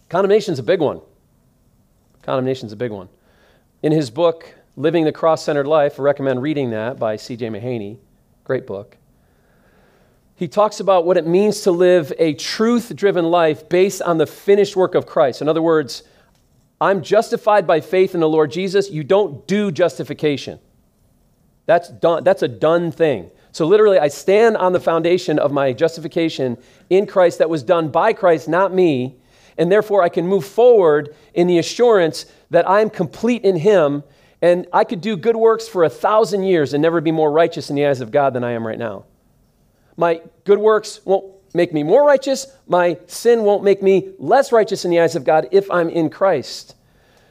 Condemnation 0.08 0.52
is 0.52 0.58
a 0.58 0.64
big 0.64 0.81
one. 0.81 1.00
Condemnation 2.22 2.67
is 2.67 2.72
a 2.72 2.76
big 2.76 2.90
one. 2.90 3.08
In 3.82 3.93
his 3.93 4.11
book, 4.11 4.55
Living 4.76 5.05
the 5.05 5.12
Cross 5.12 5.44
Centered 5.44 5.66
Life, 5.66 5.99
I 5.99 6.02
recommend 6.02 6.43
reading 6.43 6.70
that 6.70 6.99
by 6.99 7.16
C.J. 7.16 7.49
Mahaney. 7.49 7.99
Great 8.44 8.66
book. 8.66 8.96
He 10.37 10.49
talks 10.49 10.80
about 10.80 11.04
what 11.04 11.16
it 11.16 11.26
means 11.26 11.61
to 11.62 11.71
live 11.71 12.12
a 12.18 12.33
truth 12.35 12.97
driven 12.97 13.26
life 13.26 13.68
based 13.68 14.00
on 14.00 14.16
the 14.16 14.26
finished 14.26 14.75
work 14.75 14.94
of 14.94 15.06
Christ. 15.06 15.42
In 15.42 15.49
other 15.49 15.61
words, 15.61 16.02
I'm 16.80 17.02
justified 17.02 17.66
by 17.66 17.80
faith 17.80 18.14
in 18.14 18.20
the 18.20 18.28
Lord 18.28 18.50
Jesus. 18.50 18.90
You 18.90 19.04
don't 19.04 19.46
do 19.46 19.70
justification. 19.70 20.58
That's, 21.66 21.88
done, 21.88 22.25
that's 22.25 22.42
a 22.42 22.49
done 22.49 22.90
thing. 22.90 23.30
So, 23.52 23.66
literally, 23.66 23.99
I 23.99 24.08
stand 24.08 24.56
on 24.56 24.72
the 24.72 24.80
foundation 24.80 25.38
of 25.38 25.52
my 25.52 25.72
justification 25.72 26.56
in 26.88 27.06
Christ 27.06 27.38
that 27.38 27.50
was 27.50 27.62
done 27.62 27.90
by 27.90 28.12
Christ, 28.12 28.49
not 28.49 28.72
me. 28.72 29.16
And 29.58 29.70
therefore, 29.70 30.02
I 30.02 30.08
can 30.08 30.26
move 30.26 30.44
forward 30.44 31.14
in 31.34 31.49
the 31.49 31.58
assurance 31.58 32.26
that 32.50 32.68
I 32.68 32.80
am 32.80 32.90
complete 32.90 33.44
in 33.44 33.56
Him. 33.56 34.04
And 34.40 34.66
I 34.72 34.84
could 34.84 35.00
do 35.00 35.16
good 35.16 35.37
works 35.37 35.68
for 35.68 35.84
a 35.84 35.90
thousand 35.90 36.44
years 36.44 36.72
and 36.72 36.80
never 36.80 37.00
be 37.00 37.10
more 37.10 37.30
righteous 37.30 37.68
in 37.68 37.76
the 37.76 37.87
eyes 37.87 38.00
of 38.00 38.10
God 38.10 38.32
than 38.32 38.42
I 38.42 38.52
am 38.52 38.66
right 38.66 38.78
now. 38.78 39.04
My 39.96 40.22
good 40.44 40.58
works 40.58 41.00
won't 41.04 41.34
make 41.54 41.73
me 41.73 41.83
more 41.83 42.04
righteous. 42.04 42.47
My 42.66 42.99
sin 43.07 43.42
won't 43.42 43.64
make 43.64 43.83
me 43.83 44.12
less 44.19 44.52
righteous 44.52 44.85
in 44.85 44.90
the 44.90 45.00
eyes 45.00 45.16
of 45.16 45.25
God 45.25 45.49
if 45.50 45.71
I'm 45.71 45.88
in 45.88 46.11
Christ. 46.11 46.75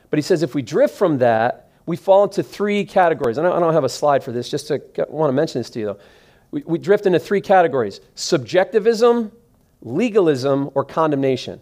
But 0.10 0.18
he 0.18 0.24
says 0.24 0.44
if 0.44 0.56
we 0.56 0.62
drift 0.62 0.98
from 0.98 1.20
that, 1.20 1.70
we 1.86 1.96
fall 1.96 2.24
into 2.24 2.44
three 2.44 2.86
categories. 2.86 3.38
I 3.38 3.44
don't, 3.44 3.56
I 3.56 3.60
don't 3.60 3.74
have 3.74 3.84
a 3.84 3.90
slide 3.90 4.24
for 4.24 4.32
this, 4.32 4.50
just 4.50 4.68
to 4.68 4.82
want 5.10 5.30
to 5.30 5.34
mention 5.34 5.60
this 5.60 5.70
to 5.72 5.80
you 5.80 5.86
though. 5.88 6.00
We, 6.52 6.64
we 6.66 6.78
drift 6.80 7.06
into 7.06 7.20
three 7.20 7.42
categories 7.42 8.02
subjectivism, 8.16 9.32
legalism, 9.82 10.70
or 10.76 10.84
condemnation. 10.84 11.62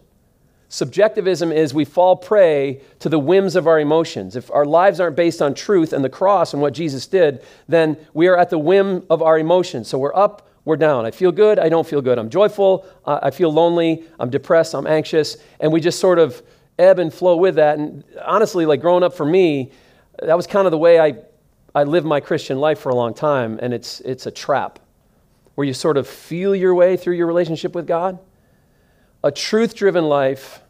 Subjectivism 0.70 1.50
is 1.50 1.72
we 1.72 1.86
fall 1.86 2.14
prey 2.14 2.82
to 2.98 3.08
the 3.08 3.18
whims 3.18 3.56
of 3.56 3.66
our 3.66 3.80
emotions. 3.80 4.36
If 4.36 4.50
our 4.50 4.66
lives 4.66 5.00
aren't 5.00 5.16
based 5.16 5.40
on 5.40 5.54
truth 5.54 5.94
and 5.94 6.04
the 6.04 6.10
cross 6.10 6.52
and 6.52 6.60
what 6.60 6.74
Jesus 6.74 7.06
did, 7.06 7.42
then 7.68 7.96
we 8.12 8.26
are 8.26 8.36
at 8.36 8.50
the 8.50 8.58
whim 8.58 9.04
of 9.08 9.22
our 9.22 9.38
emotions. 9.38 9.88
So 9.88 9.98
we're 9.98 10.14
up, 10.14 10.47
we're 10.68 10.76
down. 10.76 11.06
I 11.06 11.10
feel 11.10 11.32
good, 11.32 11.58
I 11.58 11.70
don't 11.70 11.86
feel 11.86 12.02
good. 12.02 12.18
I'm 12.18 12.28
joyful, 12.28 12.84
I 13.06 13.30
feel 13.30 13.50
lonely, 13.50 14.04
I'm 14.20 14.28
depressed, 14.28 14.74
I'm 14.74 14.86
anxious, 14.86 15.38
and 15.60 15.72
we 15.72 15.80
just 15.80 15.98
sort 15.98 16.18
of 16.18 16.42
ebb 16.78 16.98
and 16.98 17.12
flow 17.12 17.38
with 17.38 17.54
that. 17.54 17.78
And 17.78 18.04
honestly, 18.22 18.66
like 18.66 18.82
growing 18.82 19.02
up 19.02 19.14
for 19.14 19.24
me, 19.24 19.72
that 20.22 20.36
was 20.36 20.46
kind 20.46 20.66
of 20.66 20.70
the 20.70 20.78
way 20.78 21.00
I, 21.00 21.14
I 21.74 21.84
lived 21.84 22.06
my 22.06 22.20
Christian 22.20 22.58
life 22.58 22.80
for 22.80 22.90
a 22.90 22.94
long 22.94 23.14
time, 23.14 23.58
and 23.62 23.72
it's, 23.72 24.00
it's 24.00 24.26
a 24.26 24.30
trap 24.30 24.78
where 25.54 25.66
you 25.66 25.72
sort 25.72 25.96
of 25.96 26.06
feel 26.06 26.54
your 26.54 26.74
way 26.74 26.98
through 26.98 27.14
your 27.14 27.26
relationship 27.26 27.74
with 27.74 27.86
God. 27.86 28.18
A 29.24 29.32
truth 29.32 29.74
driven 29.74 30.04
life 30.04 30.60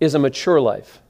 is 0.00 0.16
a 0.16 0.18
mature 0.18 0.60
life 0.60 1.00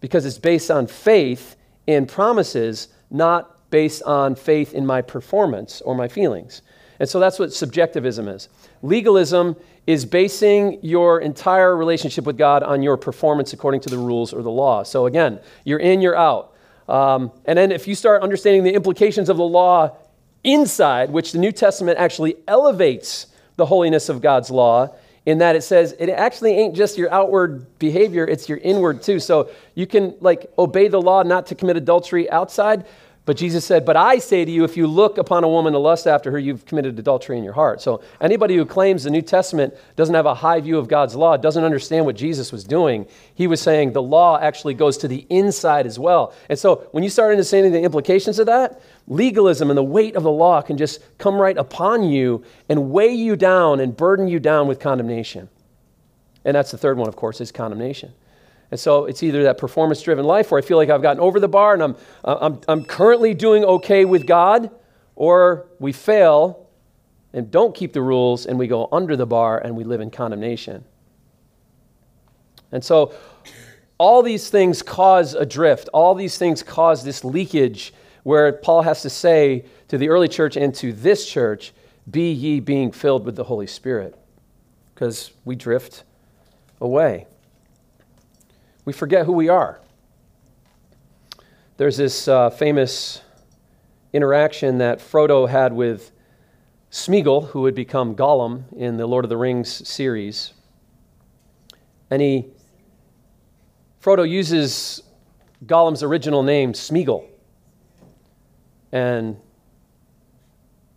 because 0.00 0.24
it's 0.24 0.38
based 0.38 0.70
on 0.70 0.86
faith 0.86 1.56
in 1.88 2.06
promises, 2.06 2.88
not 3.10 3.70
based 3.70 4.04
on 4.04 4.36
faith 4.36 4.72
in 4.72 4.86
my 4.86 5.02
performance 5.02 5.80
or 5.80 5.96
my 5.96 6.06
feelings. 6.06 6.62
And 6.98 7.08
so 7.08 7.20
that's 7.20 7.38
what 7.38 7.52
subjectivism 7.52 8.28
is. 8.28 8.48
Legalism 8.82 9.56
is 9.86 10.04
basing 10.04 10.78
your 10.82 11.20
entire 11.20 11.76
relationship 11.76 12.24
with 12.24 12.36
God 12.38 12.62
on 12.62 12.82
your 12.82 12.96
performance 12.96 13.52
according 13.52 13.80
to 13.82 13.90
the 13.90 13.98
rules 13.98 14.32
or 14.32 14.42
the 14.42 14.50
law. 14.50 14.82
So 14.82 15.06
again, 15.06 15.40
you're 15.64 15.78
in, 15.78 16.00
you're 16.00 16.16
out. 16.16 16.54
Um, 16.88 17.32
and 17.44 17.58
then 17.58 17.72
if 17.72 17.86
you 17.86 17.94
start 17.94 18.22
understanding 18.22 18.64
the 18.64 18.74
implications 18.74 19.28
of 19.28 19.36
the 19.36 19.44
law 19.44 19.96
inside, 20.44 21.10
which 21.10 21.32
the 21.32 21.38
New 21.38 21.52
Testament 21.52 21.98
actually 21.98 22.36
elevates 22.46 23.26
the 23.56 23.66
holiness 23.66 24.08
of 24.08 24.20
God's 24.20 24.50
law, 24.50 24.94
in 25.26 25.38
that 25.38 25.56
it 25.56 25.62
says 25.62 25.94
it 25.98 26.08
actually 26.08 26.52
ain't 26.52 26.74
just 26.76 26.96
your 26.96 27.12
outward 27.12 27.78
behavior, 27.80 28.24
it's 28.24 28.48
your 28.48 28.58
inward 28.58 29.02
too. 29.02 29.18
So 29.18 29.50
you 29.74 29.86
can 29.86 30.14
like 30.20 30.50
obey 30.56 30.86
the 30.86 31.00
law 31.00 31.22
not 31.24 31.46
to 31.46 31.56
commit 31.56 31.76
adultery 31.76 32.30
outside, 32.30 32.86
but 33.26 33.36
Jesus 33.36 33.64
said, 33.64 33.84
But 33.84 33.96
I 33.96 34.18
say 34.18 34.44
to 34.44 34.50
you, 34.50 34.62
if 34.62 34.76
you 34.76 34.86
look 34.86 35.18
upon 35.18 35.42
a 35.42 35.48
woman 35.48 35.72
to 35.72 35.80
lust 35.80 36.06
after 36.06 36.30
her, 36.30 36.38
you've 36.38 36.64
committed 36.64 36.96
adultery 36.96 37.36
in 37.36 37.42
your 37.42 37.54
heart. 37.54 37.82
So 37.82 38.00
anybody 38.20 38.54
who 38.54 38.64
claims 38.64 39.02
the 39.02 39.10
New 39.10 39.20
Testament 39.20 39.74
doesn't 39.96 40.14
have 40.14 40.26
a 40.26 40.34
high 40.34 40.60
view 40.60 40.78
of 40.78 40.86
God's 40.86 41.16
law 41.16 41.36
doesn't 41.36 41.64
understand 41.64 42.06
what 42.06 42.14
Jesus 42.14 42.52
was 42.52 42.62
doing. 42.62 43.04
He 43.34 43.48
was 43.48 43.60
saying 43.60 43.92
the 43.92 44.00
law 44.00 44.38
actually 44.38 44.74
goes 44.74 44.96
to 44.98 45.08
the 45.08 45.26
inside 45.28 45.86
as 45.86 45.98
well. 45.98 46.32
And 46.48 46.56
so 46.56 46.86
when 46.92 47.02
you 47.02 47.10
start 47.10 47.32
understanding 47.32 47.72
the 47.72 47.82
implications 47.82 48.38
of 48.38 48.46
that, 48.46 48.80
legalism 49.08 49.70
and 49.70 49.76
the 49.76 49.82
weight 49.82 50.14
of 50.14 50.22
the 50.22 50.30
law 50.30 50.62
can 50.62 50.76
just 50.76 51.00
come 51.18 51.34
right 51.34 51.58
upon 51.58 52.04
you 52.04 52.44
and 52.68 52.92
weigh 52.92 53.12
you 53.12 53.34
down 53.34 53.80
and 53.80 53.96
burden 53.96 54.28
you 54.28 54.38
down 54.38 54.68
with 54.68 54.78
condemnation. 54.78 55.48
And 56.44 56.54
that's 56.54 56.70
the 56.70 56.78
third 56.78 56.96
one, 56.96 57.08
of 57.08 57.16
course, 57.16 57.40
is 57.40 57.50
condemnation. 57.50 58.12
And 58.70 58.80
so 58.80 59.04
it's 59.04 59.22
either 59.22 59.44
that 59.44 59.58
performance 59.58 60.02
driven 60.02 60.24
life 60.24 60.50
where 60.50 60.58
I 60.58 60.62
feel 60.62 60.76
like 60.76 60.90
I've 60.90 61.02
gotten 61.02 61.20
over 61.20 61.38
the 61.38 61.48
bar 61.48 61.74
and 61.74 61.82
I'm, 61.82 61.96
uh, 62.24 62.38
I'm, 62.40 62.60
I'm 62.66 62.84
currently 62.84 63.34
doing 63.34 63.64
okay 63.64 64.04
with 64.04 64.26
God, 64.26 64.70
or 65.14 65.68
we 65.78 65.92
fail 65.92 66.68
and 67.32 67.50
don't 67.50 67.74
keep 67.74 67.92
the 67.92 68.02
rules 68.02 68.46
and 68.46 68.58
we 68.58 68.66
go 68.66 68.88
under 68.90 69.16
the 69.16 69.26
bar 69.26 69.58
and 69.58 69.76
we 69.76 69.84
live 69.84 70.00
in 70.00 70.10
condemnation. 70.10 70.84
And 72.72 72.84
so 72.84 73.14
all 73.98 74.22
these 74.22 74.50
things 74.50 74.82
cause 74.82 75.34
a 75.34 75.46
drift, 75.46 75.88
all 75.92 76.14
these 76.14 76.36
things 76.36 76.62
cause 76.62 77.04
this 77.04 77.24
leakage 77.24 77.94
where 78.24 78.52
Paul 78.52 78.82
has 78.82 79.02
to 79.02 79.10
say 79.10 79.64
to 79.88 79.96
the 79.96 80.08
early 80.08 80.28
church 80.28 80.56
and 80.56 80.74
to 80.76 80.92
this 80.92 81.28
church, 81.28 81.72
Be 82.10 82.32
ye 82.32 82.58
being 82.58 82.90
filled 82.90 83.24
with 83.24 83.36
the 83.36 83.44
Holy 83.44 83.68
Spirit, 83.68 84.18
because 84.92 85.30
we 85.44 85.54
drift 85.54 86.02
away 86.80 87.26
we 88.86 88.92
forget 88.92 89.26
who 89.26 89.32
we 89.32 89.48
are. 89.48 89.80
There's 91.76 91.96
this 91.98 92.28
uh, 92.28 92.48
famous 92.50 93.20
interaction 94.12 94.78
that 94.78 95.00
Frodo 95.00 95.46
had 95.46 95.74
with 95.74 96.12
Smeagol, 96.90 97.48
who 97.48 97.62
would 97.62 97.74
become 97.74 98.14
Gollum 98.14 98.72
in 98.74 98.96
the 98.96 99.06
Lord 99.06 99.24
of 99.24 99.28
the 99.28 99.36
Rings 99.36 99.86
series. 99.86 100.54
And 102.10 102.22
he, 102.22 102.46
Frodo 104.00 104.26
uses 104.26 105.02
Gollum's 105.66 106.04
original 106.04 106.44
name, 106.44 106.72
Smeagol. 106.72 107.26
And 108.92 109.36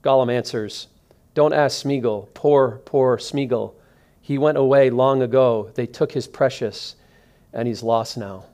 Gollum 0.03 0.31
answers, 0.31 0.87
Don't 1.33 1.53
ask 1.53 1.83
Smeagol, 1.83 2.31
poor, 2.35 2.81
poor 2.85 3.17
Smeagol. 3.17 3.73
He 4.21 4.37
went 4.37 4.59
away 4.59 4.91
long 4.91 5.23
ago. 5.23 5.71
They 5.73 5.87
took 5.87 6.11
his 6.11 6.27
precious 6.27 6.95
and 7.53 7.67
he's 7.67 7.83
lost 7.83 8.17
now. 8.17 8.45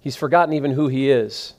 He's 0.00 0.16
forgotten 0.16 0.54
even 0.54 0.72
who 0.72 0.88
he 0.88 1.10
is. 1.10 1.54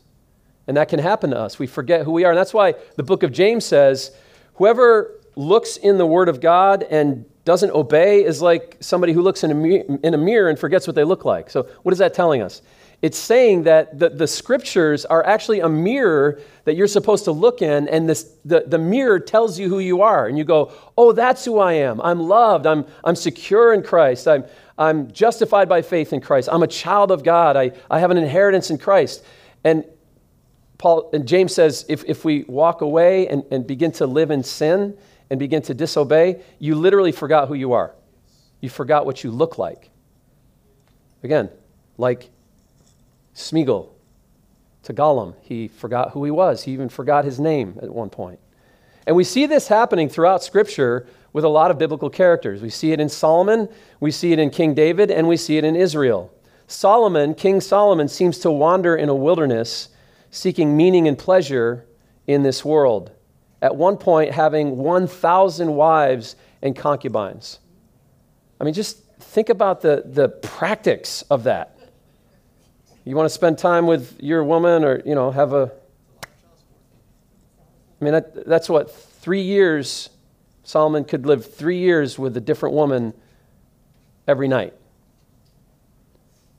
And 0.68 0.78
that 0.78 0.90
can 0.90 1.00
happen 1.00 1.32
to 1.32 1.38
us. 1.38 1.60
We 1.60 1.68
forget 1.68 2.04
who 2.04 2.12
we 2.12 2.24
are. 2.26 2.32
And 2.32 2.38
that's 2.38 2.54
why 2.54 2.76
the 2.96 3.04
book 3.04 3.24
of 3.24 3.32
James 3.32 3.66
says 3.66 4.12
whoever 4.56 5.20
looks 5.36 5.78
in 5.78 5.98
the 5.98 6.06
Word 6.06 6.30
of 6.30 6.42
God 6.42 6.84
and 6.84 7.26
doesn't 7.46 7.72
obey 7.72 8.24
is 8.24 8.42
like 8.42 8.78
somebody 8.80 9.14
who 9.14 9.22
looks 9.22 9.44
in 9.44 9.52
a, 9.52 10.06
in 10.06 10.14
a 10.14 10.18
mirror 10.18 10.50
and 10.50 10.60
forgets 10.60 10.86
what 10.86 10.96
they 10.96 11.04
look 11.04 11.26
like. 11.26 11.50
So, 11.50 11.64
what 11.82 11.92
is 11.92 11.98
that 11.98 12.14
telling 12.14 12.42
us? 12.42 12.62
It's 13.02 13.18
saying 13.18 13.64
that 13.64 13.98
the, 13.98 14.10
the 14.10 14.28
scriptures 14.28 15.06
are 15.06 15.26
actually 15.26 15.62
a 15.62 15.70
mirror 15.70 16.42
that 16.66 16.76
you're 16.76 16.88
supposed 16.88 17.24
to 17.26 17.32
look 17.32 17.62
in, 17.62 17.88
and 17.88 18.10
this, 18.10 18.36
the, 18.44 18.66
the 18.68 18.78
mirror 18.78 19.20
tells 19.20 19.58
you 19.58 19.70
who 19.70 19.80
you 19.80 20.02
are. 20.02 20.28
And 20.28 20.38
you 20.38 20.44
go, 20.44 20.74
Oh, 20.98 21.14
that's 21.14 21.46
who 21.46 21.60
I 21.60 21.74
am. 21.74 22.02
I'm 22.02 22.20
loved. 22.20 22.66
I'm, 22.66 22.86
I'm 23.04 23.16
secure 23.16 23.74
in 23.74 23.84
Christ. 23.84 24.28
I'm, 24.28 24.44
I'm 24.78 25.12
justified 25.12 25.70
by 25.70 25.82
faith 25.82 26.12
in 26.12 26.20
Christ. 26.20 26.50
I'm 26.52 26.64
a 26.64 26.68
child 26.68 27.12
of 27.12 27.24
God. 27.24 27.56
I, 27.56 27.72
I 27.90 28.00
have 28.00 28.12
an 28.12 28.18
inheritance 28.18 28.70
in 28.70 28.78
Christ. 28.78 29.24
And 29.64 29.86
Paul 30.78 31.10
and 31.14 31.28
James 31.28 31.54
says 31.54 31.86
if, 31.90 32.04
if 32.06 32.26
we 32.26 32.44
walk 32.44 32.82
away 32.82 33.28
and, 33.28 33.44
and 33.52 33.66
begin 33.66 33.92
to 33.94 34.08
live 34.08 34.32
in 34.32 34.44
sin 34.44 34.98
and 35.30 35.40
begin 35.40 35.62
to 35.64 35.74
disobey, 35.74 36.42
you 36.60 36.76
literally 36.76 37.12
forgot 37.12 37.48
who 37.48 37.54
you 37.54 37.74
are. 37.74 37.94
You 38.62 38.70
forgot 38.70 39.06
what 39.06 39.24
you 39.24 39.32
look 39.32 39.58
like. 39.58 39.90
Again, 41.24 41.50
like 41.98 42.30
Smeagol 43.40 43.90
to 44.84 44.94
Gollum, 44.94 45.36
he 45.42 45.68
forgot 45.68 46.12
who 46.12 46.24
he 46.26 46.32
was. 46.32 46.64
He 46.64 46.72
even 46.72 46.90
forgot 46.90 47.26
his 47.26 47.40
name 47.40 47.80
at 47.82 47.90
one 47.90 48.10
point. 48.10 48.40
And 49.08 49.16
we 49.16 49.24
see 49.24 49.46
this 49.46 49.68
happening 49.68 50.10
throughout 50.10 50.44
Scripture 50.44 51.08
with 51.32 51.44
a 51.44 51.50
lot 51.50 51.72
of 51.72 51.78
biblical 51.78 52.10
characters. 52.10 52.62
We 52.62 52.70
see 52.70 52.92
it 52.92 53.00
in 53.00 53.10
Solomon, 53.10 53.70
we 54.00 54.12
see 54.12 54.34
it 54.34 54.40
in 54.40 54.50
King 54.50 54.74
David, 54.74 55.10
and 55.10 55.28
we 55.28 55.38
see 55.38 55.58
it 55.58 55.64
in 55.64 55.76
Israel. 55.76 56.34
Solomon, 56.68 57.34
King 57.34 57.62
Solomon, 57.62 58.08
seems 58.08 58.40
to 58.40 58.52
wander 58.52 58.96
in 58.96 59.10
a 59.10 59.16
wilderness 59.16 59.90
seeking 60.32 60.78
meaning 60.78 61.08
and 61.08 61.18
pleasure 61.18 61.86
in 62.28 62.44
this 62.44 62.64
world. 62.64 63.12
At 63.62 63.76
one 63.76 63.98
point, 63.98 64.32
having 64.32 64.78
1,000 64.78 65.76
wives 65.76 66.36
and 66.62 66.76
concubines. 66.76 67.60
I 68.60 68.64
mean, 68.64 68.74
just 68.74 69.04
think 69.20 69.50
about 69.50 69.82
the, 69.82 70.04
the 70.06 70.30
practice 70.30 71.24
of 71.30 71.44
that. 71.44 71.79
You 73.06 73.16
want 73.16 73.26
to 73.26 73.34
spend 73.34 73.58
time 73.58 73.88
with 73.88 74.22
your 74.22 74.44
woman 74.44 74.84
or, 74.84 75.02
you 75.06 75.16
know, 75.16 75.32
have 75.32 75.54
a. 75.54 75.72
I 78.02 78.04
mean, 78.04 78.14
that, 78.14 78.46
that's 78.46 78.70
what, 78.70 78.92
three 78.92 79.42
years 79.42 80.10
Solomon 80.70 81.04
could 81.04 81.26
live 81.26 81.52
three 81.52 81.80
years 81.80 82.20
with 82.20 82.38
a 82.38 82.40
different 82.40 82.76
woman 82.76 83.16
every 84.28 84.48
night. 84.48 84.76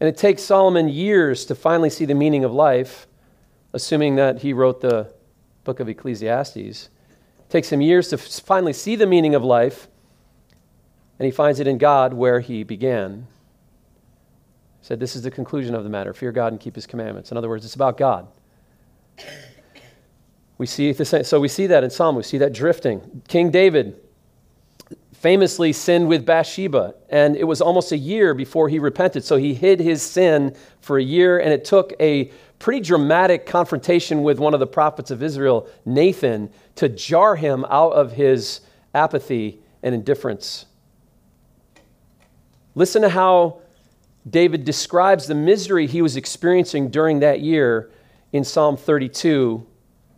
And 0.00 0.08
it 0.08 0.16
takes 0.16 0.42
Solomon 0.42 0.88
years 0.88 1.44
to 1.44 1.54
finally 1.54 1.90
see 1.90 2.06
the 2.06 2.14
meaning 2.16 2.42
of 2.42 2.52
life, 2.52 3.06
assuming 3.72 4.16
that 4.16 4.40
he 4.40 4.52
wrote 4.52 4.80
the 4.80 5.14
book 5.62 5.78
of 5.78 5.88
Ecclesiastes. 5.88 6.56
It 6.56 7.50
takes 7.50 7.70
him 7.70 7.80
years 7.80 8.08
to 8.08 8.18
finally 8.18 8.72
see 8.72 8.96
the 8.96 9.06
meaning 9.06 9.36
of 9.36 9.44
life, 9.44 9.86
and 11.20 11.26
he 11.26 11.30
finds 11.30 11.60
it 11.60 11.68
in 11.68 11.78
God 11.78 12.12
where 12.12 12.40
he 12.40 12.64
began. 12.64 13.28
Said, 14.90 14.98
This 14.98 15.14
is 15.14 15.22
the 15.22 15.30
conclusion 15.30 15.76
of 15.76 15.84
the 15.84 15.88
matter 15.88 16.12
fear 16.12 16.32
God 16.32 16.52
and 16.52 16.60
keep 16.60 16.74
his 16.74 16.84
commandments. 16.84 17.30
In 17.30 17.36
other 17.36 17.48
words, 17.48 17.64
it's 17.64 17.76
about 17.76 17.96
God. 17.96 18.26
We 20.58 20.66
see 20.66 20.90
the 20.90 21.04
same, 21.04 21.22
so 21.22 21.38
we 21.38 21.46
see 21.46 21.68
that 21.68 21.84
in 21.84 21.90
Psalm. 21.90 22.16
We 22.16 22.24
see 22.24 22.38
that 22.38 22.52
drifting. 22.52 23.22
King 23.28 23.52
David 23.52 24.00
famously 25.12 25.72
sinned 25.72 26.08
with 26.08 26.26
Bathsheba, 26.26 26.96
and 27.08 27.36
it 27.36 27.44
was 27.44 27.60
almost 27.60 27.92
a 27.92 27.96
year 27.96 28.34
before 28.34 28.68
he 28.68 28.80
repented. 28.80 29.22
So 29.22 29.36
he 29.36 29.54
hid 29.54 29.78
his 29.78 30.02
sin 30.02 30.56
for 30.80 30.98
a 30.98 31.02
year, 31.04 31.38
and 31.38 31.52
it 31.52 31.64
took 31.64 31.92
a 32.00 32.32
pretty 32.58 32.80
dramatic 32.80 33.46
confrontation 33.46 34.24
with 34.24 34.40
one 34.40 34.54
of 34.54 34.60
the 34.60 34.66
prophets 34.66 35.12
of 35.12 35.22
Israel, 35.22 35.68
Nathan, 35.84 36.50
to 36.74 36.88
jar 36.88 37.36
him 37.36 37.64
out 37.66 37.92
of 37.92 38.10
his 38.10 38.62
apathy 38.92 39.60
and 39.84 39.94
indifference. 39.94 40.66
Listen 42.74 43.02
to 43.02 43.08
how 43.08 43.60
David 44.28 44.64
describes 44.64 45.26
the 45.26 45.34
misery 45.34 45.86
he 45.86 46.02
was 46.02 46.16
experiencing 46.16 46.90
during 46.90 47.20
that 47.20 47.40
year 47.40 47.90
in 48.32 48.44
Psalm 48.44 48.76
32, 48.76 49.66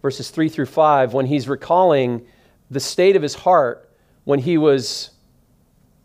verses 0.00 0.30
3 0.30 0.48
through 0.48 0.66
5, 0.66 1.14
when 1.14 1.26
he's 1.26 1.48
recalling 1.48 2.26
the 2.70 2.80
state 2.80 3.16
of 3.16 3.22
his 3.22 3.34
heart 3.34 3.88
when 4.24 4.40
he 4.40 4.58
was 4.58 5.10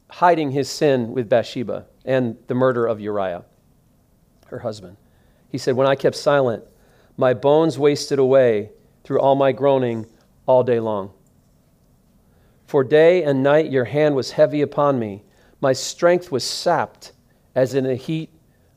hiding 0.09 0.51
his 0.51 0.69
sin 0.69 1.11
with 1.11 1.29
Bathsheba 1.29 1.85
and 2.05 2.37
the 2.47 2.53
murder 2.53 2.85
of 2.85 2.99
Uriah, 2.99 3.43
her 4.47 4.59
husband. 4.59 4.97
He 5.49 5.57
said, 5.57 5.75
When 5.75 5.87
I 5.87 5.95
kept 5.95 6.15
silent, 6.15 6.63
my 7.17 7.33
bones 7.33 7.79
wasted 7.79 8.19
away 8.19 8.71
through 9.03 9.19
all 9.19 9.35
my 9.35 9.51
groaning 9.51 10.05
all 10.45 10.63
day 10.63 10.79
long. 10.79 11.11
For 12.67 12.83
day 12.83 13.23
and 13.23 13.41
night 13.41 13.71
your 13.71 13.85
hand 13.85 14.15
was 14.15 14.31
heavy 14.31 14.61
upon 14.61 14.99
me. 14.99 15.23
My 15.61 15.73
strength 15.73 16.31
was 16.31 16.43
sapped 16.43 17.13
as 17.57 17.73
in 17.73 17.85
the 17.85 17.95
heat 17.95 18.29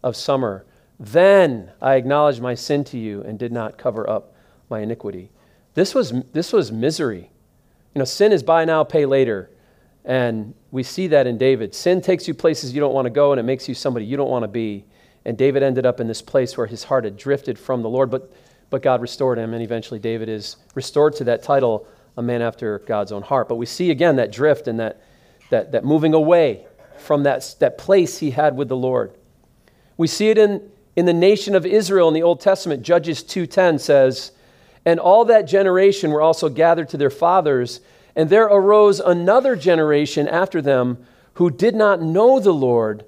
of 0.02 0.16
summer. 0.16 0.64
Then 0.98 1.70
I 1.82 1.96
acknowledged 1.96 2.40
my 2.40 2.54
sin 2.54 2.82
to 2.84 2.98
you 2.98 3.20
and 3.22 3.38
did 3.38 3.52
not 3.52 3.76
cover 3.76 4.08
up 4.08 4.34
my 4.70 4.80
iniquity. 4.80 5.30
This 5.74 5.94
was, 5.94 6.14
this 6.32 6.50
was 6.50 6.72
misery. 6.72 7.30
You 7.94 7.98
know, 7.98 8.06
sin 8.06 8.32
is 8.32 8.42
buy 8.42 8.64
now, 8.64 8.82
pay 8.82 9.04
later. 9.04 9.50
And 10.02 10.54
we 10.70 10.82
see 10.82 11.08
that 11.08 11.26
in 11.26 11.36
David. 11.36 11.74
Sin 11.74 12.00
takes 12.00 12.26
you 12.26 12.32
places 12.32 12.72
you 12.72 12.80
don't 12.80 12.94
want 12.94 13.04
to 13.04 13.10
go 13.10 13.32
and 13.32 13.38
it 13.38 13.42
makes 13.42 13.68
you 13.68 13.74
somebody 13.74 14.06
you 14.06 14.16
don't 14.16 14.30
want 14.30 14.44
to 14.44 14.48
be. 14.48 14.86
And 15.26 15.36
David 15.36 15.62
ended 15.62 15.84
up 15.84 16.00
in 16.00 16.08
this 16.08 16.22
place 16.22 16.56
where 16.56 16.66
his 16.66 16.84
heart 16.84 17.04
had 17.04 17.18
drifted 17.18 17.58
from 17.58 17.82
the 17.82 17.90
Lord. 17.90 18.10
But, 18.10 18.32
but 18.70 18.80
God 18.80 19.02
restored 19.02 19.36
him, 19.36 19.52
and 19.52 19.62
eventually 19.62 20.00
David 20.00 20.30
is 20.30 20.56
restored 20.74 21.14
to 21.16 21.24
that 21.24 21.42
title, 21.42 21.86
a 22.16 22.22
man 22.22 22.40
after 22.40 22.78
God's 22.78 23.12
own 23.12 23.20
heart. 23.20 23.46
But 23.46 23.56
we 23.56 23.66
see 23.66 23.90
again 23.90 24.16
that 24.16 24.32
drift 24.32 24.68
and 24.68 24.80
that, 24.80 25.02
that, 25.50 25.72
that 25.72 25.84
moving 25.84 26.14
away 26.14 26.64
from 27.00 27.24
that, 27.24 27.54
that 27.60 27.78
place 27.78 28.18
he 28.18 28.30
had 28.30 28.56
with 28.56 28.68
the 28.68 28.76
Lord. 28.76 29.12
We 29.96 30.06
see 30.06 30.30
it 30.30 30.38
in, 30.38 30.70
in 30.96 31.06
the 31.06 31.12
nation 31.12 31.54
of 31.54 31.66
Israel 31.66 32.08
in 32.08 32.14
the 32.14 32.22
Old 32.22 32.40
Testament. 32.40 32.82
Judges 32.82 33.22
2.10 33.22 33.80
says, 33.80 34.32
And 34.84 34.98
all 35.00 35.24
that 35.26 35.42
generation 35.42 36.10
were 36.10 36.22
also 36.22 36.48
gathered 36.48 36.88
to 36.90 36.96
their 36.96 37.10
fathers, 37.10 37.80
and 38.16 38.30
there 38.30 38.44
arose 38.44 39.00
another 39.00 39.56
generation 39.56 40.28
after 40.28 40.62
them 40.62 41.04
who 41.34 41.50
did 41.50 41.74
not 41.74 42.02
know 42.02 42.40
the 42.40 42.52
Lord 42.52 43.04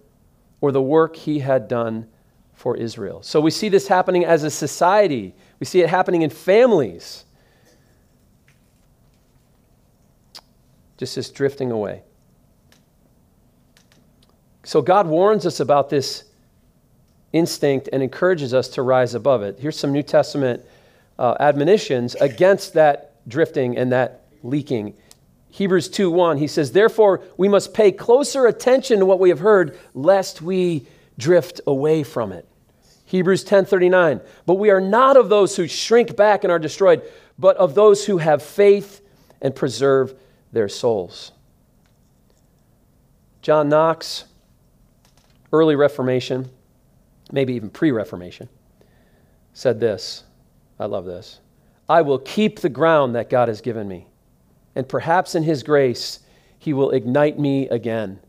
or 0.60 0.72
the 0.72 0.82
work 0.82 1.16
he 1.16 1.40
had 1.40 1.68
done 1.68 2.06
for 2.54 2.76
Israel. 2.76 3.22
So 3.22 3.40
we 3.40 3.50
see 3.50 3.68
this 3.68 3.88
happening 3.88 4.24
as 4.24 4.44
a 4.44 4.50
society. 4.50 5.34
We 5.58 5.66
see 5.66 5.80
it 5.80 5.88
happening 5.88 6.22
in 6.22 6.30
families. 6.30 7.24
Just 10.96 11.16
this 11.16 11.30
drifting 11.30 11.72
away. 11.72 12.02
So 14.64 14.80
God 14.82 15.06
warns 15.06 15.46
us 15.46 15.60
about 15.60 15.90
this 15.90 16.24
instinct 17.32 17.88
and 17.92 18.02
encourages 18.02 18.54
us 18.54 18.68
to 18.68 18.82
rise 18.82 19.14
above 19.14 19.42
it. 19.42 19.58
Here's 19.58 19.78
some 19.78 19.92
New 19.92 20.02
Testament 20.02 20.64
uh, 21.18 21.36
admonitions 21.40 22.14
against 22.16 22.74
that 22.74 23.12
drifting 23.28 23.76
and 23.76 23.92
that 23.92 24.24
leaking. 24.42 24.94
Hebrews 25.50 25.88
2 25.88 26.10
1, 26.10 26.38
he 26.38 26.46
says, 26.46 26.72
Therefore, 26.72 27.22
we 27.36 27.48
must 27.48 27.74
pay 27.74 27.92
closer 27.92 28.46
attention 28.46 29.00
to 29.00 29.06
what 29.06 29.20
we 29.20 29.28
have 29.28 29.40
heard, 29.40 29.78
lest 29.94 30.40
we 30.40 30.86
drift 31.18 31.60
away 31.66 32.02
from 32.02 32.32
it. 32.32 32.48
Hebrews 33.12 33.44
10:39. 33.44 34.22
But 34.46 34.54
we 34.54 34.70
are 34.70 34.80
not 34.80 35.18
of 35.18 35.28
those 35.28 35.56
who 35.56 35.68
shrink 35.68 36.16
back 36.16 36.44
and 36.44 36.50
are 36.50 36.58
destroyed, 36.58 37.02
but 37.38 37.58
of 37.58 37.74
those 37.74 38.06
who 38.06 38.16
have 38.16 38.42
faith 38.42 39.02
and 39.42 39.54
preserve 39.54 40.14
their 40.50 40.68
souls. 40.70 41.32
John 43.42 43.68
Knox, 43.68 44.24
early 45.52 45.76
Reformation, 45.76 46.50
maybe 47.30 47.54
even 47.54 47.70
pre-Reformation, 47.70 48.48
said 49.52 49.80
this. 49.80 50.24
I 50.78 50.86
love 50.86 51.04
this. 51.04 51.40
I 51.88 52.02
will 52.02 52.18
keep 52.18 52.60
the 52.60 52.68
ground 52.68 53.14
that 53.14 53.30
God 53.30 53.48
has 53.48 53.60
given 53.60 53.86
me, 53.86 54.06
and 54.74 54.88
perhaps 54.88 55.34
in 55.34 55.42
his 55.42 55.62
grace 55.62 56.20
he 56.58 56.72
will 56.72 56.92
ignite 56.92 57.38
me 57.40 57.68
again. 57.68 58.20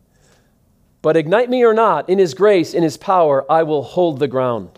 But 1.04 1.18
ignite 1.18 1.50
me 1.50 1.62
or 1.62 1.74
not, 1.74 2.08
in 2.08 2.18
His 2.18 2.32
grace, 2.32 2.72
in 2.72 2.82
His 2.82 2.96
power, 2.96 3.44
I 3.52 3.62
will 3.62 3.82
hold 3.82 4.18
the 4.18 4.26
ground. 4.26 4.70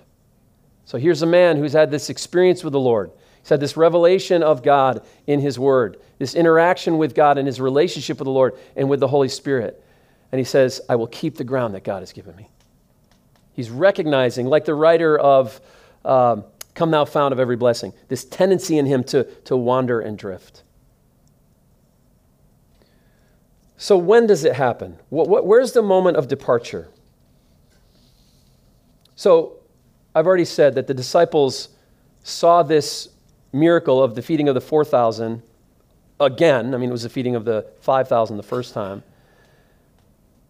So 0.85 0.99
here's 0.99 1.23
a 1.23 1.27
man 1.27 1.57
who's 1.57 1.73
had 1.73 1.91
this 1.91 2.11
experience 2.11 2.65
with 2.65 2.73
the 2.73 2.81
Lord. 2.81 3.13
He's 3.39 3.49
had 3.49 3.61
this 3.61 3.77
revelation 3.77 4.43
of 4.43 4.65
God 4.65 5.07
in 5.29 5.41
His 5.41 5.57
Word, 5.57 5.99
this 6.19 6.35
interaction 6.35 6.99
with 6.99 7.15
God 7.15 7.39
and 7.39 7.47
his 7.47 7.61
relationship 7.61 8.19
with 8.19 8.27
the 8.27 8.33
Lord 8.33 8.59
and 8.75 8.91
with 8.91 8.99
the 8.99 9.07
Holy 9.07 9.29
Spirit. 9.29 9.83
And 10.33 10.39
he 10.39 10.45
says, 10.45 10.81
I 10.89 10.97
will 10.97 11.07
keep 11.07 11.37
the 11.37 11.45
ground 11.45 11.75
that 11.75 11.85
God 11.85 12.01
has 12.01 12.13
given 12.13 12.35
me. 12.37 12.49
He's 13.53 13.71
recognizing, 13.71 14.47
like 14.47 14.65
the 14.65 14.75
writer 14.75 15.19
of 15.19 15.61
um, 16.05 16.45
Come 16.75 16.91
Thou 16.91 17.05
Fount 17.05 17.33
of 17.33 17.41
Every 17.41 17.57
Blessing, 17.57 17.93
this 18.09 18.25
tendency 18.25 18.77
in 18.79 18.87
him 18.87 19.03
to, 19.05 19.25
to 19.45 19.57
wander 19.57 20.01
and 20.01 20.19
drift. 20.19 20.63
So, 23.79 23.97
when 23.97 24.27
does 24.27 24.45
it 24.45 24.55
happen? 24.55 24.99
What, 25.11 25.29
what, 25.29 25.47
where's 25.47 25.73
the 25.73 25.83
moment 25.83 26.17
of 26.17 26.29
departure? 26.29 26.89
So, 29.15 29.59
I've 30.15 30.27
already 30.27 30.47
said 30.47 30.75
that 30.77 30.87
the 30.87 30.95
disciples 30.95 31.69
saw 32.23 32.63
this 32.63 33.09
miracle 33.53 34.03
of 34.03 34.15
the 34.15 34.23
feeding 34.23 34.49
of 34.49 34.55
the 34.55 34.61
4,000 34.61 35.43
again. 36.21 36.75
I 36.75 36.79
mean, 36.79 36.89
it 36.89 36.93
was 36.93 37.03
the 37.03 37.09
feeding 37.09 37.35
of 37.35 37.45
the 37.45 37.67
5,000 37.81 38.37
the 38.37 38.43
first 38.43 38.75
time. 38.75 39.03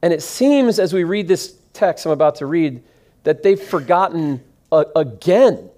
And 0.02 0.12
it 0.12 0.22
seems, 0.22 0.78
as 0.78 0.92
we 0.92 1.04
read 1.04 1.28
this 1.28 1.56
text 1.72 2.06
I'm 2.06 2.12
about 2.12 2.36
to 2.36 2.46
read, 2.46 2.82
that 3.24 3.42
they've 3.42 3.60
forgotten 3.60 4.42
uh, 4.70 4.84
again. 4.94 5.70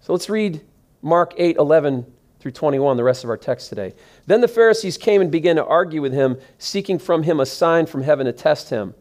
So 0.00 0.12
let's 0.12 0.28
read 0.28 0.60
Mark 1.02 1.34
8 1.36 1.56
11 1.56 2.06
through 2.40 2.52
21, 2.52 2.96
the 2.96 3.04
rest 3.04 3.24
of 3.24 3.30
our 3.30 3.36
text 3.36 3.68
today. 3.68 3.94
Then 4.26 4.40
the 4.40 4.48
Pharisees 4.48 4.96
came 4.96 5.20
and 5.20 5.30
began 5.30 5.56
to 5.56 5.64
argue 5.64 6.00
with 6.00 6.12
him, 6.12 6.38
seeking 6.58 6.98
from 6.98 7.24
him 7.24 7.40
a 7.40 7.46
sign 7.46 7.86
from 7.86 8.02
heaven 8.02 8.26
to 8.26 8.32
test 8.32 8.70
him. 8.70 8.94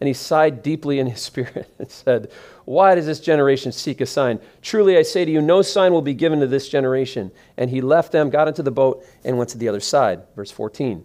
And 0.00 0.08
he 0.08 0.14
sighed 0.14 0.62
deeply 0.62 0.98
in 0.98 1.06
his 1.06 1.20
spirit 1.22 1.72
and 1.78 1.90
said, 1.90 2.30
Why 2.64 2.94
does 2.94 3.06
this 3.06 3.20
generation 3.20 3.72
seek 3.72 4.00
a 4.00 4.06
sign? 4.06 4.40
Truly 4.62 4.96
I 4.96 5.02
say 5.02 5.24
to 5.24 5.30
you, 5.30 5.40
no 5.40 5.62
sign 5.62 5.92
will 5.92 6.02
be 6.02 6.14
given 6.14 6.40
to 6.40 6.46
this 6.46 6.68
generation. 6.68 7.30
And 7.56 7.70
he 7.70 7.80
left 7.80 8.12
them, 8.12 8.30
got 8.30 8.48
into 8.48 8.62
the 8.62 8.70
boat, 8.70 9.04
and 9.24 9.38
went 9.38 9.50
to 9.50 9.58
the 9.58 9.68
other 9.68 9.80
side. 9.80 10.22
Verse 10.36 10.50
14. 10.50 11.04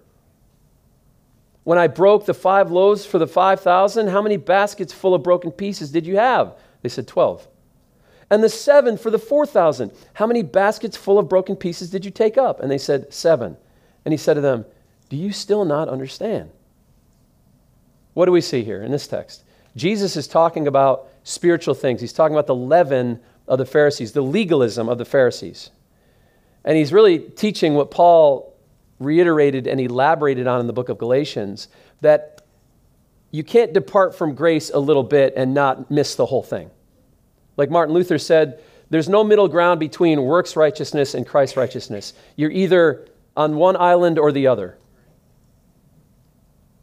When 1.63 1.77
I 1.77 1.87
broke 1.87 2.25
the 2.25 2.33
five 2.33 2.71
loaves 2.71 3.05
for 3.05 3.19
the 3.19 3.27
5,000, 3.27 4.07
how 4.07 4.21
many 4.21 4.37
baskets 4.37 4.93
full 4.93 5.13
of 5.13 5.21
broken 5.21 5.51
pieces 5.51 5.91
did 5.91 6.07
you 6.07 6.17
have? 6.17 6.55
They 6.81 6.89
said, 6.89 7.07
12 7.07 7.47
and 8.31 8.41
the 8.41 8.49
seven 8.49 8.97
for 8.97 9.11
the 9.11 9.19
4,000. 9.19 9.91
How 10.13 10.25
many 10.25 10.41
baskets 10.41 10.95
full 10.95 11.19
of 11.19 11.27
broken 11.27 11.57
pieces 11.57 11.89
did 11.89 12.05
you 12.05 12.11
take 12.11 12.37
up? 12.37 12.61
And 12.61 12.71
they 12.71 12.77
said, 12.77 13.13
Seven. 13.13 13.57
And 14.05 14.13
he 14.13 14.17
said 14.17 14.35
to 14.35 14.41
them, 14.41 14.65
Do 15.09 15.17
you 15.17 15.33
still 15.33 15.65
not 15.65 15.89
understand? 15.89 16.49
What 18.13 18.25
do 18.25 18.31
we 18.31 18.41
see 18.41 18.63
here 18.63 18.81
in 18.81 18.89
this 18.89 19.05
text? 19.05 19.43
Jesus 19.75 20.15
is 20.15 20.27
talking 20.27 20.65
about 20.65 21.09
spiritual 21.23 21.75
things. 21.75 21.99
He's 21.99 22.13
talking 22.13 22.33
about 22.33 22.47
the 22.47 22.55
leaven 22.55 23.19
of 23.47 23.57
the 23.57 23.65
Pharisees, 23.65 24.13
the 24.13 24.21
legalism 24.21 24.87
of 24.87 24.97
the 24.97 25.05
Pharisees. 25.05 25.69
And 26.63 26.77
he's 26.77 26.93
really 26.93 27.19
teaching 27.19 27.73
what 27.73 27.91
Paul 27.91 28.50
reiterated 29.01 29.67
and 29.67 29.79
elaborated 29.79 30.47
on 30.47 30.59
in 30.59 30.67
the 30.67 30.73
book 30.73 30.89
of 30.89 30.97
Galatians 30.97 31.67
that 32.01 32.41
you 33.31 33.43
can't 33.43 33.73
depart 33.73 34.15
from 34.15 34.35
grace 34.35 34.69
a 34.69 34.79
little 34.79 35.03
bit 35.03 35.33
and 35.35 35.53
not 35.53 35.89
miss 35.89 36.15
the 36.15 36.25
whole 36.25 36.43
thing. 36.43 36.69
Like 37.57 37.69
Martin 37.69 37.93
Luther 37.93 38.17
said, 38.17 38.61
there's 38.89 39.07
no 39.07 39.23
middle 39.23 39.47
ground 39.47 39.79
between 39.79 40.21
works 40.23 40.55
righteousness 40.55 41.13
and 41.13 41.25
Christ 41.25 41.55
righteousness. 41.55 42.13
You're 42.35 42.51
either 42.51 43.07
on 43.37 43.55
one 43.55 43.77
island 43.77 44.19
or 44.19 44.31
the 44.31 44.47
other. 44.47 44.77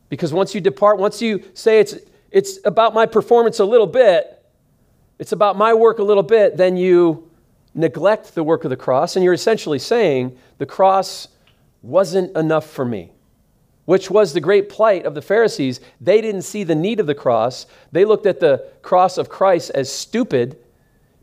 Because 0.09 0.33
once 0.33 0.55
you 0.55 0.61
depart, 0.61 0.99
once 0.99 1.21
you 1.21 1.45
say 1.53 1.81
it's, 1.81 1.95
it's 2.31 2.59
about 2.65 2.95
my 2.95 3.05
performance 3.05 3.59
a 3.59 3.65
little 3.65 3.87
bit, 3.87 4.43
it's 5.19 5.33
about 5.33 5.57
my 5.57 5.75
work 5.75 5.99
a 5.99 6.03
little 6.03 6.23
bit, 6.23 6.57
then 6.57 6.79
you 6.79 7.31
neglect 7.75 8.35
the 8.35 8.43
work 8.43 8.65
of 8.65 8.71
the 8.71 8.77
cross, 8.77 9.17
and 9.17 9.25
you're 9.25 9.35
essentially 9.35 9.79
saying 9.79 10.37
the 10.57 10.67
cross 10.67 11.29
wasn't 11.83 12.37
enough 12.37 12.69
for 12.69 12.85
me, 12.85 13.13
which 13.85 14.11
was 14.11 14.33
the 14.33 14.41
great 14.41 14.69
plight 14.69 15.05
of 15.07 15.15
the 15.15 15.23
Pharisees. 15.23 15.81
They 16.01 16.21
didn't 16.21 16.43
see 16.43 16.65
the 16.65 16.75
need 16.75 17.01
of 17.01 17.07
the 17.07 17.15
cross, 17.15 17.67
they 17.93 18.05
looked 18.05 18.27
at 18.27 18.41
the 18.41 18.69
cross 18.83 19.19
of 19.19 19.29
Christ 19.29 19.71
as 19.75 19.93
stupid 19.93 20.59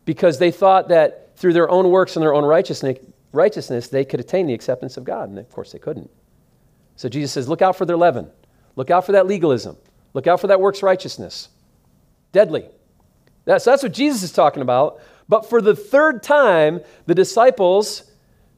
because 0.05 0.39
they 0.39 0.51
thought 0.51 0.89
that 0.89 1.35
through 1.35 1.53
their 1.53 1.69
own 1.69 1.89
works 1.89 2.15
and 2.15 2.23
their 2.23 2.33
own 2.33 2.45
righteousness, 2.45 2.99
righteousness 3.31 3.87
they 3.87 4.05
could 4.05 4.19
attain 4.19 4.47
the 4.47 4.53
acceptance 4.53 4.97
of 4.97 5.03
God. 5.03 5.29
And 5.29 5.37
of 5.37 5.49
course, 5.51 5.71
they 5.71 5.79
couldn't. 5.79 6.09
So 6.95 7.09
Jesus 7.09 7.33
says, 7.33 7.49
Look 7.49 7.61
out 7.61 7.75
for 7.75 7.85
their 7.85 7.97
leaven. 7.97 8.29
Look 8.75 8.89
out 8.89 9.05
for 9.05 9.13
that 9.13 9.27
legalism. 9.27 9.77
Look 10.13 10.27
out 10.27 10.39
for 10.39 10.47
that 10.47 10.61
works 10.61 10.81
righteousness. 10.81 11.49
Deadly. 12.31 12.69
That's, 13.45 13.65
that's 13.65 13.83
what 13.83 13.93
Jesus 13.93 14.23
is 14.23 14.31
talking 14.31 14.61
about. 14.61 14.99
But 15.27 15.49
for 15.49 15.61
the 15.61 15.75
third 15.75 16.23
time, 16.23 16.81
the 17.05 17.15
disciples 17.15 18.11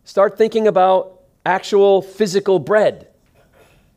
start 0.03 0.38
thinking 0.38 0.67
about 0.67 1.16
actual 1.47 2.01
physical 2.01 2.60
bread. 2.60 3.07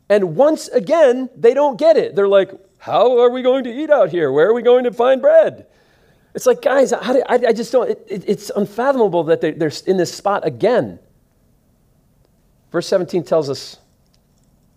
And 0.09 0.35
once 0.35 0.69
again, 0.69 1.29
they 1.35 1.53
don't 1.53 1.77
get 1.77 1.97
it. 1.97 2.15
They're 2.15 2.27
like, 2.27 2.51
How 2.79 3.19
are 3.19 3.29
we 3.29 3.43
going 3.43 3.65
to 3.65 3.71
eat 3.71 3.91
out 3.91 4.09
here? 4.09 4.31
Where 4.31 4.49
are 4.49 4.53
we 4.53 4.61
going 4.61 4.85
to 4.85 4.91
find 4.91 5.21
bread? 5.21 5.67
It's 6.33 6.45
like, 6.45 6.61
guys, 6.61 6.93
I, 6.93 7.21
I 7.27 7.51
just 7.51 7.73
don't, 7.73 7.89
it, 7.89 8.07
it, 8.09 8.23
it's 8.25 8.49
unfathomable 8.55 9.25
that 9.25 9.41
they're, 9.41 9.51
they're 9.51 9.71
in 9.85 9.97
this 9.97 10.13
spot 10.13 10.47
again. 10.47 10.97
Verse 12.71 12.87
17 12.87 13.25
tells 13.25 13.49
us 13.49 13.77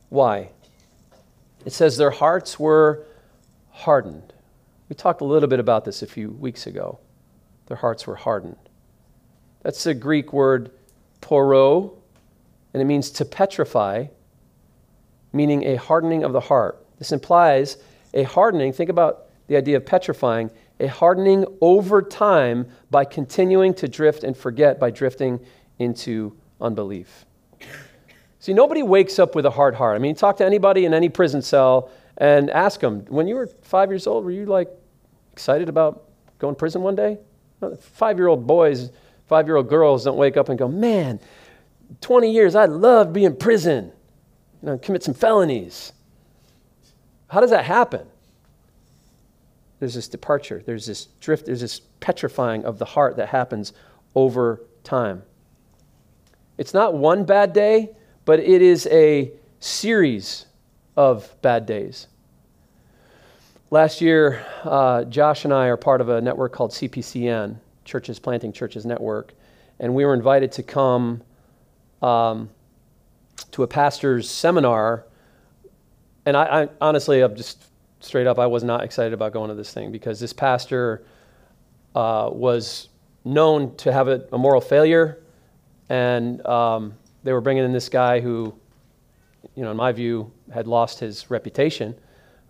why. 0.09 0.51
It 1.65 1.73
says, 1.73 1.97
Their 1.97 2.11
hearts 2.11 2.59
were 2.59 3.07
hardened. 3.71 4.33
We 4.89 4.97
talked 4.97 5.21
a 5.21 5.25
little 5.25 5.49
bit 5.49 5.61
about 5.61 5.85
this 5.85 6.03
a 6.03 6.07
few 6.07 6.31
weeks 6.31 6.67
ago. 6.67 6.99
Their 7.67 7.77
hearts 7.77 8.07
were 8.07 8.17
hardened. 8.17 8.59
That's 9.63 9.85
the 9.85 9.95
Greek 9.95 10.33
word 10.33 10.73
poro, 11.23 11.95
and 12.75 12.83
it 12.83 12.85
means 12.85 13.11
to 13.13 13.25
petrify, 13.25 14.07
meaning 15.33 15.65
a 15.65 15.77
hardening 15.77 16.25
of 16.25 16.33
the 16.33 16.41
heart. 16.41 16.85
This 16.99 17.13
implies 17.13 17.79
a 18.13 18.25
hardening. 18.25 18.73
Think 18.73 18.91
about 18.91 19.27
the 19.47 19.57
idea 19.57 19.77
of 19.77 19.87
petrifying, 19.87 20.51
a 20.81 20.89
hardening 20.89 21.47
over 21.61 22.03
time 22.03 22.67
by 22.91 23.05
continuing 23.05 23.73
to 23.75 23.89
drift 23.89 24.25
and 24.25 24.37
forget 24.37 24.79
by 24.79 24.91
drifting 24.91 25.41
into 25.79 26.37
unbelief. 26.61 27.25
See, 28.41 28.53
nobody 28.53 28.83
wakes 28.83 29.19
up 29.19 29.35
with 29.35 29.47
a 29.47 29.51
hard 29.51 29.75
heart. 29.75 29.97
I 29.97 29.99
mean, 29.99 30.15
talk 30.15 30.37
to 30.39 30.45
anybody 30.45 30.85
in 30.85 30.93
any 30.93 31.09
prison 31.09 31.43
cell 31.43 31.91
and 32.19 32.51
ask 32.51 32.81
them, 32.81 33.05
when 33.07 33.27
you 33.27 33.37
were 33.37 33.47
five 33.63 33.91
years 33.91 34.07
old, 34.07 34.25
were 34.25 34.31
you 34.31 34.47
like 34.47 34.69
excited 35.33 35.69
about 35.69 36.09
going 36.39 36.55
to 36.55 36.59
prison 36.59 36.83
one 36.83 36.95
day? 36.95 37.19
Five 37.81 38.19
year 38.19 38.27
old 38.27 38.47
boys, 38.47 38.91
five 39.27 39.47
year 39.47 39.57
old 39.57 39.69
girls 39.69 40.05
don't 40.05 40.19
wake 40.19 40.37
up 40.37 40.49
and 40.49 40.59
go, 40.59 40.69
man, 40.69 41.21
20 42.01 42.31
years, 42.31 42.55
I 42.55 42.67
loved 42.67 43.13
being 43.13 43.27
in 43.27 43.37
prison, 43.37 43.93
you 44.63 44.69
know, 44.69 44.79
commit 44.79 45.03
some 45.03 45.15
felonies. 45.15 45.93
How 47.29 47.41
does 47.41 47.51
that 47.51 47.65
happen? 47.65 48.07
There's 49.81 49.95
this 49.95 50.09
departure, 50.09 50.63
there's 50.65 50.87
this 50.87 51.07
drift, 51.21 51.47
there's 51.47 51.61
this 51.61 51.81
petrifying 52.01 52.65
of 52.65 52.79
the 52.79 52.85
heart 52.85 53.17
that 53.17 53.29
happens 53.29 53.73
over 54.15 54.61
time. 54.83 55.23
It's 56.57 56.73
not 56.73 56.95
one 56.95 57.25
bad 57.25 57.53
day, 57.53 57.91
but 58.25 58.39
it 58.41 58.63
is 58.63 58.87
a 58.87 59.33
series 59.61 60.47
of 60.97 61.35
bad 61.43 61.67
days. 61.67 62.07
Last 63.71 64.01
year, 64.01 64.47
uh, 64.63 65.05
Josh 65.05 65.45
and 65.45 65.53
I 65.53 65.67
are 65.67 65.77
part 65.77 66.01
of 66.01 66.09
a 66.09 66.21
network 66.21 66.53
called 66.53 66.71
CPCN, 66.71 67.57
Churches 67.85 68.19
Planting 68.19 68.53
Churches 68.53 68.87
Network, 68.87 69.35
and 69.81 69.95
we 69.95 70.05
were 70.05 70.15
invited 70.15 70.53
to 70.53 70.63
come 70.63 71.23
um, 72.05 72.51
to 73.51 73.63
a 73.63 73.67
pastor's 73.67 74.31
seminar. 74.31 75.07
And 76.27 76.37
I, 76.37 76.63
I 76.63 76.69
honestly, 76.81 77.23
I'm 77.23 77.35
just 77.35 77.65
straight 78.01 78.27
up, 78.27 78.39
I 78.39 78.47
was 78.47 78.63
not 78.63 78.85
excited 78.85 79.15
about 79.15 79.33
going 79.33 79.49
to 79.49 79.55
this 79.55 79.73
thing 79.73 79.91
because 79.91 80.21
this 80.21 80.33
pastor 80.33 81.05
uh, 81.95 82.29
was 82.31 82.89
known 83.25 83.75
to 83.77 83.91
have 83.93 84.09
a, 84.09 84.27
a 84.33 84.39
moral 84.39 84.61
failure, 84.61 85.23
and 85.89 86.45
um, 86.47 86.95
they 87.23 87.33
were 87.33 87.41
bringing 87.41 87.65
in 87.65 87.73
this 87.73 87.89
guy 87.89 88.21
who, 88.21 88.55
you 89.55 89.63
know, 89.63 89.71
in 89.71 89.77
my 89.77 89.93
view, 89.93 90.31
had 90.53 90.67
lost 90.67 91.01
his 91.01 91.31
reputation 91.31 91.95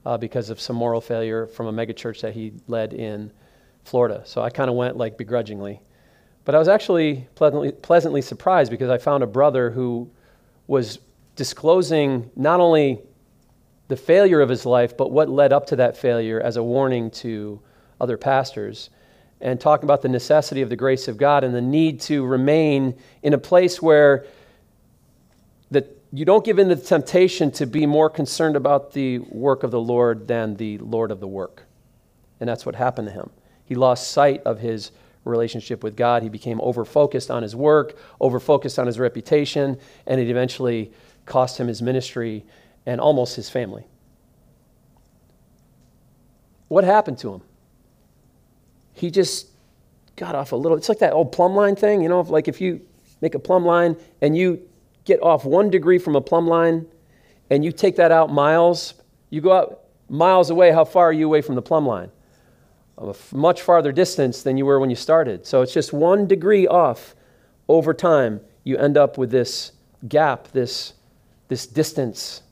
uh, 0.04 0.16
because 0.16 0.50
of 0.50 0.60
some 0.60 0.74
moral 0.74 1.00
failure 1.00 1.46
from 1.46 1.66
a 1.66 1.72
megachurch 1.72 2.20
that 2.22 2.34
he 2.34 2.52
led 2.66 2.92
in 2.92 3.30
Florida. 3.84 4.22
So 4.24 4.42
I 4.42 4.50
kind 4.50 4.68
of 4.68 4.74
went 4.74 4.96
like 4.96 5.16
begrudgingly. 5.16 5.80
But 6.44 6.54
I 6.54 6.59
was 6.59 6.68
actually 6.68 7.26
pleasantly, 7.35 7.72
pleasantly 7.72 8.22
surprised 8.22 8.70
because 8.70 8.90
I 8.90 8.98
found 8.98 9.22
a 9.22 9.26
brother 9.26 9.70
who 9.70 10.11
was 10.66 10.98
disclosing 11.37 12.30
not 12.37 12.61
only 12.61 13.00
the 13.88 13.96
failure 13.96 14.40
of 14.40 14.48
his 14.48 14.64
life, 14.64 14.96
but 14.96 15.11
what 15.11 15.28
led 15.28 15.52
up 15.52 15.66
to 15.66 15.76
that 15.76 15.96
failure 15.96 16.40
as 16.40 16.57
a 16.57 16.62
warning 16.62 17.11
to 17.11 17.61
other 18.00 18.16
pastors, 18.16 18.90
and 19.40 19.61
talking 19.61 19.85
about 19.85 20.02
the 20.02 20.09
necessity 20.09 20.62
of 20.62 20.70
the 20.70 20.76
grace 20.76 21.07
of 21.07 21.16
God 21.16 21.44
and 21.44 21.54
the 21.54 21.61
need 21.61 22.00
to 22.02 22.24
remain 22.24 22.96
in 23.22 23.35
a 23.35 23.38
place 23.38 23.83
where 23.83 24.24
that 25.70 26.00
you 26.12 26.24
don't 26.24 26.44
give 26.44 26.59
in 26.59 26.68
to 26.68 26.74
the 26.74 26.85
temptation 26.85 27.50
to 27.52 27.66
be 27.66 27.85
more 27.85 28.09
concerned 28.09 28.57
about 28.57 28.92
the 28.92 29.18
work 29.18 29.62
of 29.62 29.70
the 29.70 29.80
Lord 29.80 30.28
than 30.28 30.57
the 30.57 30.78
Lord 30.78 31.11
of 31.11 31.20
the 31.20 31.26
work. 31.26 31.64
And 32.40 32.48
that's 32.48 32.64
what 32.64 32.74
happened 32.74 33.09
to 33.09 33.14
him. 33.14 33.30
He 33.64 33.74
lost 33.74 34.11
sight 34.11 34.42
of 34.44 34.61
his 34.61 34.92
relationship 35.24 35.82
with 35.82 35.96
God. 35.96 36.22
He 36.22 36.28
became 36.28 36.60
over 36.60 36.84
focused 36.84 37.30
on 37.30 37.42
his 37.42 37.56
work, 37.56 37.96
over 38.20 38.38
focused 38.40 38.78
on 38.78 38.87
his 38.87 38.98
reputation, 38.98 39.78
and 40.06 40.20
it 40.20 40.28
eventually 40.28 40.92
cost 41.26 41.58
him 41.58 41.68
his 41.68 41.80
ministry 41.82 42.44
and 42.87 43.00
almost 43.00 43.37
his 43.37 43.48
family. 43.48 43.87
What 46.68 46.84
happened 46.84 47.18
to 47.18 47.34
him? 47.34 47.42
He 48.92 49.10
just 49.10 49.48
got 50.16 50.34
off 50.34 50.52
a 50.52 50.56
little. 50.56 50.76
It's 50.76 50.88
like 50.88 50.98
that 51.00 51.12
old 51.12 51.32
plumb 51.32 51.54
line 51.54 51.76
thing, 51.76 52.02
you 52.02 52.08
know, 52.08 52.20
like 52.20 52.48
if 52.48 52.60
you 52.60 52.80
make 53.20 53.34
a 53.34 53.38
plumb 53.38 53.64
line 53.64 53.96
and 54.20 54.37
you 54.37 54.60
get 55.04 55.22
off 55.22 55.44
one 55.44 55.70
degree 55.70 55.98
from 55.98 56.16
a 56.16 56.20
plumb 56.20 56.46
line 56.46 56.87
and 57.50 57.64
you 57.64 57.72
take 57.72 57.96
that 57.96 58.12
out 58.12 58.32
miles, 58.32 58.94
you 59.30 59.40
go 59.40 59.52
out 59.52 59.80
miles 60.08 60.50
away, 60.50 60.70
how 60.70 60.84
far 60.84 61.08
are 61.08 61.12
you 61.12 61.26
away 61.26 61.40
from 61.40 61.54
the 61.54 61.62
plumb 61.62 61.87
line? 61.87 62.10
A 62.98 63.14
much 63.33 63.62
farther 63.62 63.92
distance 63.92 64.42
than 64.42 64.57
you 64.57 64.66
were 64.66 64.78
when 64.78 64.90
you 64.90 64.96
started. 64.96 65.46
So 65.46 65.62
it's 65.62 65.72
just 65.72 65.92
one 65.92 66.26
degree 66.26 66.66
off 66.66 67.14
over 67.68 67.92
time. 67.92 68.40
You 68.62 68.76
end 68.76 68.96
up 68.96 69.18
with 69.18 69.30
this 69.30 69.72
gap, 70.09 70.48
this, 70.52 70.94
this 71.48 71.66
distance. 71.66 72.42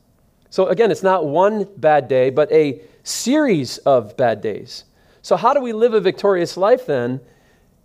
So 0.50 0.66
again, 0.66 0.90
it's 0.90 1.02
not 1.02 1.26
one 1.26 1.66
bad 1.76 2.08
day, 2.08 2.30
but 2.30 2.50
a 2.50 2.80
series 3.04 3.78
of 3.78 4.16
bad 4.16 4.40
days. 4.40 4.84
So, 5.24 5.36
how 5.36 5.54
do 5.54 5.60
we 5.60 5.72
live 5.72 5.94
a 5.94 6.00
victorious 6.00 6.56
life 6.56 6.86
then? 6.86 7.20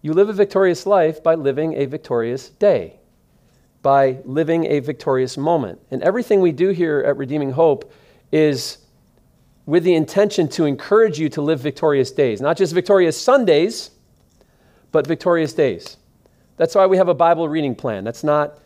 You 0.02 0.14
live 0.14 0.30
a 0.30 0.34
victorious 0.34 0.88
life 0.88 1.22
by 1.22 1.36
living 1.36 1.74
a 1.76 1.86
victorious 1.86 2.50
day 2.50 2.98
by 3.88 4.20
living 4.26 4.66
a 4.66 4.80
victorious 4.80 5.38
moment. 5.38 5.80
And 5.92 6.04
everything 6.04 6.42
we 6.42 6.52
do 6.52 6.70
here 6.70 7.00
at 7.08 7.16
Redeeming 7.16 7.52
Hope 7.52 7.92
is 8.34 8.80
with 9.68 9.84
the 9.84 9.94
intention 9.94 10.48
to 10.48 10.66
encourage 10.66 11.20
you 11.20 11.30
to 11.30 11.42
live 11.42 11.60
victorious 11.60 12.10
days, 12.10 12.42
not 12.42 12.58
just 12.58 12.74
victorious 12.74 13.20
Sundays, 13.20 13.92
but 14.92 15.06
victorious 15.06 15.54
days. 15.54 15.98
That's 16.56 16.74
why 16.74 16.88
we 16.88 16.98
have 16.98 17.10
a 17.10 17.14
Bible 17.14 17.48
reading 17.48 17.76
plan. 17.76 18.04
That's 18.04 18.24
not 18.24 18.58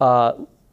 uh, 0.00 0.32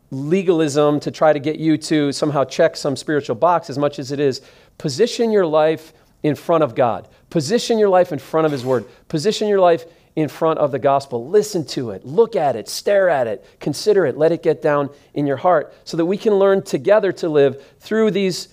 legalism 0.10 0.99
to 1.01 1.12
try 1.12 1.34
to 1.34 1.39
get 1.39 1.60
you 1.60 1.77
to 1.77 2.12
somehow 2.13 2.45
check 2.45 2.77
some 2.77 2.95
spiritual 2.95 3.36
box 3.36 3.69
as 3.69 3.77
much 3.77 3.99
as 3.99 4.12
it 4.12 4.19
is. 4.19 4.41
Position 4.77 5.29
your 5.29 5.45
life 5.45 5.93
in 6.23 6.36
front 6.36 6.63
of 6.63 6.73
God, 6.73 7.10
position 7.29 7.77
your 7.77 7.89
life 7.89 8.13
in 8.13 8.19
front 8.19 8.45
of 8.45 8.51
His 8.51 8.63
Word, 8.63 8.86
position 9.10 9.49
your 9.49 9.60
life 9.60 9.86
in 10.15 10.29
front 10.29 10.58
of 10.60 10.71
the 10.71 10.79
gospel. 10.79 11.27
Listen 11.27 11.65
to 11.65 11.91
it, 11.91 12.06
look 12.06 12.38
at 12.38 12.56
it, 12.56 12.69
stare 12.69 13.10
at 13.10 13.27
it, 13.27 13.45
consider 13.60 14.06
it, 14.06 14.17
let 14.17 14.32
it 14.32 14.41
get 14.41 14.62
down 14.62 14.89
in 15.15 15.27
your 15.27 15.36
heart 15.36 15.73
so 15.84 15.97
that 15.97 16.06
we 16.06 16.17
can 16.17 16.36
learn 16.36 16.62
together 16.62 17.12
to 17.12 17.27
live 17.27 17.62
through 17.79 18.12
these, 18.12 18.47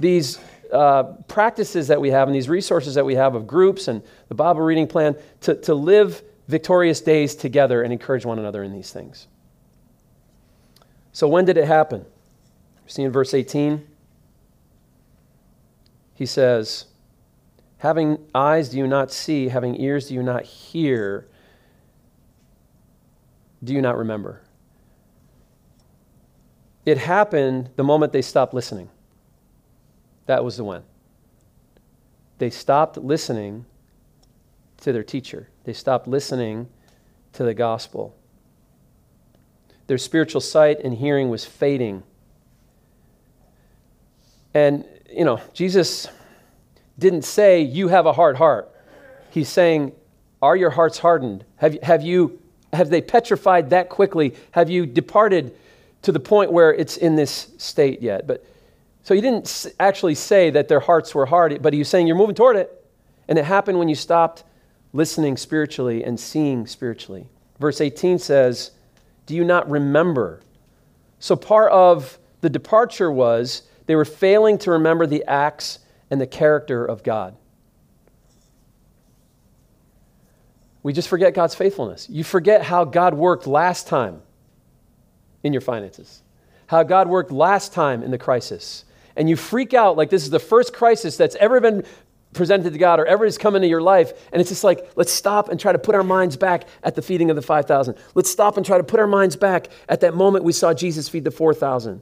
these 0.00 0.38
uh, 0.72 1.04
practices 1.28 1.88
that 1.88 2.00
we 2.00 2.10
have 2.10 2.28
and 2.28 2.34
these 2.34 2.48
resources 2.48 2.94
that 2.94 3.04
we 3.04 3.14
have 3.14 3.34
of 3.34 3.46
groups 3.46 3.88
and 3.88 4.02
the 4.28 4.34
Bible 4.34 4.62
reading 4.62 4.86
plan 4.86 5.16
to, 5.42 5.54
to 5.54 5.74
live 5.74 6.22
victorious 6.48 7.00
days 7.00 7.34
together 7.34 7.82
and 7.82 7.92
encourage 7.92 8.24
one 8.24 8.38
another 8.38 8.62
in 8.62 8.72
these 8.72 8.92
things. 8.92 9.28
So, 11.12 11.28
when 11.28 11.44
did 11.44 11.56
it 11.56 11.66
happen? 11.66 12.04
See 12.86 13.02
in 13.02 13.12
verse 13.12 13.34
18? 13.34 13.86
He 16.14 16.26
says, 16.26 16.86
Having 17.78 18.18
eyes, 18.34 18.68
do 18.68 18.78
you 18.78 18.86
not 18.86 19.10
see? 19.10 19.48
Having 19.48 19.80
ears, 19.80 20.08
do 20.08 20.14
you 20.14 20.22
not 20.22 20.44
hear? 20.44 21.26
Do 23.62 23.72
you 23.72 23.80
not 23.80 23.96
remember? 23.96 24.42
It 26.84 26.98
happened 26.98 27.70
the 27.76 27.84
moment 27.84 28.12
they 28.12 28.22
stopped 28.22 28.54
listening. 28.54 28.88
That 30.30 30.44
was 30.44 30.58
the 30.58 30.62
when. 30.62 30.84
They 32.38 32.50
stopped 32.50 32.96
listening 32.96 33.66
to 34.76 34.92
their 34.92 35.02
teacher, 35.02 35.48
they 35.64 35.72
stopped 35.72 36.06
listening 36.06 36.68
to 37.32 37.42
the 37.42 37.52
gospel. 37.52 38.16
Their 39.88 39.98
spiritual 39.98 40.40
sight 40.40 40.78
and 40.84 40.94
hearing 40.94 41.30
was 41.30 41.44
fading. 41.44 42.04
And, 44.54 44.84
you 45.12 45.24
know, 45.24 45.40
Jesus 45.52 46.06
didn't 46.96 47.22
say, 47.22 47.62
You 47.62 47.88
have 47.88 48.06
a 48.06 48.12
hard 48.12 48.36
heart. 48.36 48.70
He's 49.30 49.48
saying, 49.48 49.90
Are 50.40 50.54
your 50.54 50.70
hearts 50.70 51.00
hardened? 51.00 51.44
Have, 51.56 51.76
have, 51.82 52.02
you, 52.02 52.40
have 52.72 52.88
they 52.88 53.00
petrified 53.00 53.70
that 53.70 53.88
quickly? 53.88 54.36
Have 54.52 54.70
you 54.70 54.86
departed 54.86 55.56
to 56.02 56.12
the 56.12 56.20
point 56.20 56.52
where 56.52 56.72
it's 56.72 56.98
in 56.98 57.16
this 57.16 57.48
state 57.58 58.00
yet? 58.00 58.28
But 58.28 58.44
so 59.02 59.14
he 59.14 59.20
didn't 59.20 59.66
actually 59.78 60.14
say 60.14 60.50
that 60.50 60.68
their 60.68 60.80
hearts 60.80 61.14
were 61.14 61.26
hard, 61.26 61.62
but 61.62 61.72
he 61.72 61.78
was 61.78 61.88
saying, 61.88 62.06
You're 62.06 62.16
moving 62.16 62.34
toward 62.34 62.56
it. 62.56 62.76
And 63.28 63.38
it 63.38 63.44
happened 63.44 63.78
when 63.78 63.88
you 63.88 63.94
stopped 63.94 64.44
listening 64.92 65.36
spiritually 65.36 66.04
and 66.04 66.18
seeing 66.18 66.66
spiritually. 66.66 67.28
Verse 67.58 67.80
18 67.80 68.18
says, 68.18 68.72
Do 69.26 69.34
you 69.34 69.44
not 69.44 69.70
remember? 69.70 70.40
So 71.18 71.36
part 71.36 71.70
of 71.72 72.18
the 72.40 72.50
departure 72.50 73.10
was 73.10 73.62
they 73.86 73.94
were 73.94 74.04
failing 74.04 74.58
to 74.58 74.72
remember 74.72 75.06
the 75.06 75.24
acts 75.26 75.78
and 76.10 76.20
the 76.20 76.26
character 76.26 76.84
of 76.84 77.02
God. 77.02 77.36
We 80.82 80.92
just 80.92 81.08
forget 81.08 81.34
God's 81.34 81.54
faithfulness. 81.54 82.08
You 82.08 82.24
forget 82.24 82.62
how 82.62 82.84
God 82.84 83.14
worked 83.14 83.46
last 83.46 83.86
time 83.86 84.22
in 85.42 85.52
your 85.52 85.60
finances, 85.60 86.22
how 86.68 86.82
God 86.82 87.08
worked 87.08 87.30
last 87.30 87.72
time 87.72 88.02
in 88.02 88.10
the 88.10 88.18
crisis. 88.18 88.84
And 89.16 89.28
you 89.28 89.36
freak 89.36 89.74
out 89.74 89.96
like 89.96 90.10
this 90.10 90.24
is 90.24 90.30
the 90.30 90.38
first 90.38 90.72
crisis 90.72 91.16
that's 91.16 91.36
ever 91.36 91.60
been 91.60 91.84
presented 92.32 92.72
to 92.72 92.78
God 92.78 93.00
or 93.00 93.06
ever 93.06 93.24
has 93.24 93.38
come 93.38 93.56
into 93.56 93.68
your 93.68 93.82
life, 93.82 94.12
and 94.32 94.40
it's 94.40 94.50
just 94.50 94.64
like, 94.64 94.88
let's 94.96 95.12
stop 95.12 95.48
and 95.48 95.58
try 95.58 95.72
to 95.72 95.78
put 95.78 95.94
our 95.94 96.04
minds 96.04 96.36
back 96.36 96.68
at 96.82 96.94
the 96.94 97.02
feeding 97.02 97.30
of 97.30 97.36
the 97.36 97.42
5,000. 97.42 97.96
Let's 98.14 98.30
stop 98.30 98.56
and 98.56 98.64
try 98.64 98.78
to 98.78 98.84
put 98.84 99.00
our 99.00 99.06
minds 99.06 99.36
back 99.36 99.68
at 99.88 100.00
that 100.00 100.14
moment 100.14 100.44
we 100.44 100.52
saw 100.52 100.72
Jesus 100.72 101.08
feed 101.08 101.24
the 101.24 101.30
4,000. 101.30 102.00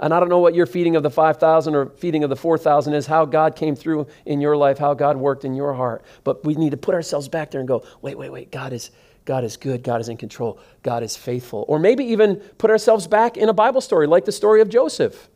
And 0.00 0.14
I 0.14 0.20
don't 0.20 0.28
know 0.28 0.38
what 0.38 0.54
your 0.54 0.66
feeding 0.66 0.94
of 0.94 1.02
the 1.02 1.10
5,000 1.10 1.74
or 1.74 1.86
feeding 1.86 2.22
of 2.22 2.30
the 2.30 2.36
4,000 2.36 2.94
is, 2.94 3.06
how 3.06 3.24
God 3.24 3.56
came 3.56 3.74
through 3.74 4.06
in 4.26 4.40
your 4.40 4.56
life, 4.56 4.78
how 4.78 4.94
God 4.94 5.16
worked 5.16 5.44
in 5.44 5.54
your 5.54 5.74
heart. 5.74 6.04
But 6.22 6.44
we 6.44 6.54
need 6.54 6.70
to 6.70 6.76
put 6.76 6.94
ourselves 6.94 7.28
back 7.28 7.50
there 7.50 7.60
and 7.60 7.66
go, 7.66 7.84
wait, 8.00 8.16
wait, 8.16 8.30
wait, 8.30 8.52
God 8.52 8.72
is, 8.72 8.90
God 9.24 9.42
is 9.42 9.56
good, 9.56 9.82
God 9.82 10.00
is 10.00 10.08
in 10.08 10.16
control, 10.16 10.60
God 10.82 11.02
is 11.02 11.16
faithful. 11.16 11.64
Or 11.68 11.80
maybe 11.80 12.04
even 12.04 12.36
put 12.58 12.70
ourselves 12.70 13.08
back 13.08 13.36
in 13.36 13.48
a 13.48 13.52
Bible 13.52 13.80
story, 13.80 14.06
like 14.06 14.24
the 14.24 14.32
story 14.32 14.60
of 14.60 14.68
Joseph, 14.68 15.28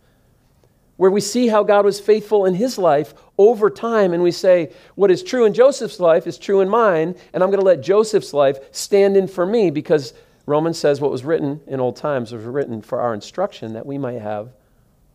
where 0.96 1.10
we 1.10 1.20
see 1.20 1.48
how 1.48 1.62
God 1.62 1.84
was 1.84 2.00
faithful 2.00 2.44
in 2.44 2.54
his 2.54 2.78
life 2.78 3.14
over 3.38 3.70
time, 3.70 4.12
and 4.12 4.22
we 4.22 4.30
say, 4.30 4.72
what 4.94 5.10
is 5.10 5.22
true 5.22 5.44
in 5.44 5.54
Joseph's 5.54 5.98
life 5.98 6.26
is 6.26 6.38
true 6.38 6.60
in 6.60 6.68
mine, 6.68 7.14
and 7.32 7.42
I'm 7.42 7.50
going 7.50 7.60
to 7.60 7.66
let 7.66 7.82
Joseph's 7.82 8.34
life 8.34 8.58
stand 8.70 9.16
in 9.16 9.26
for 9.26 9.46
me 9.46 9.70
because 9.70 10.14
Romans 10.46 10.78
says 10.78 11.00
what 11.00 11.10
was 11.10 11.24
written 11.24 11.60
in 11.66 11.80
old 11.80 11.96
times 11.96 12.32
was 12.32 12.44
written 12.44 12.82
for 12.82 13.00
our 13.00 13.14
instruction 13.14 13.72
that 13.74 13.86
we 13.86 13.98
might 13.98 14.20
have 14.20 14.50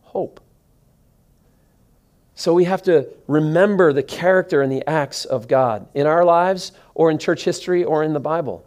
hope. 0.02 0.40
So 2.34 2.54
we 2.54 2.64
have 2.64 2.82
to 2.84 3.08
remember 3.26 3.92
the 3.92 4.02
character 4.02 4.62
and 4.62 4.70
the 4.70 4.88
acts 4.88 5.24
of 5.24 5.48
God 5.48 5.88
in 5.92 6.06
our 6.06 6.24
lives 6.24 6.72
or 6.94 7.10
in 7.10 7.18
church 7.18 7.44
history 7.44 7.82
or 7.82 8.04
in 8.04 8.12
the 8.12 8.20
Bible. 8.20 8.64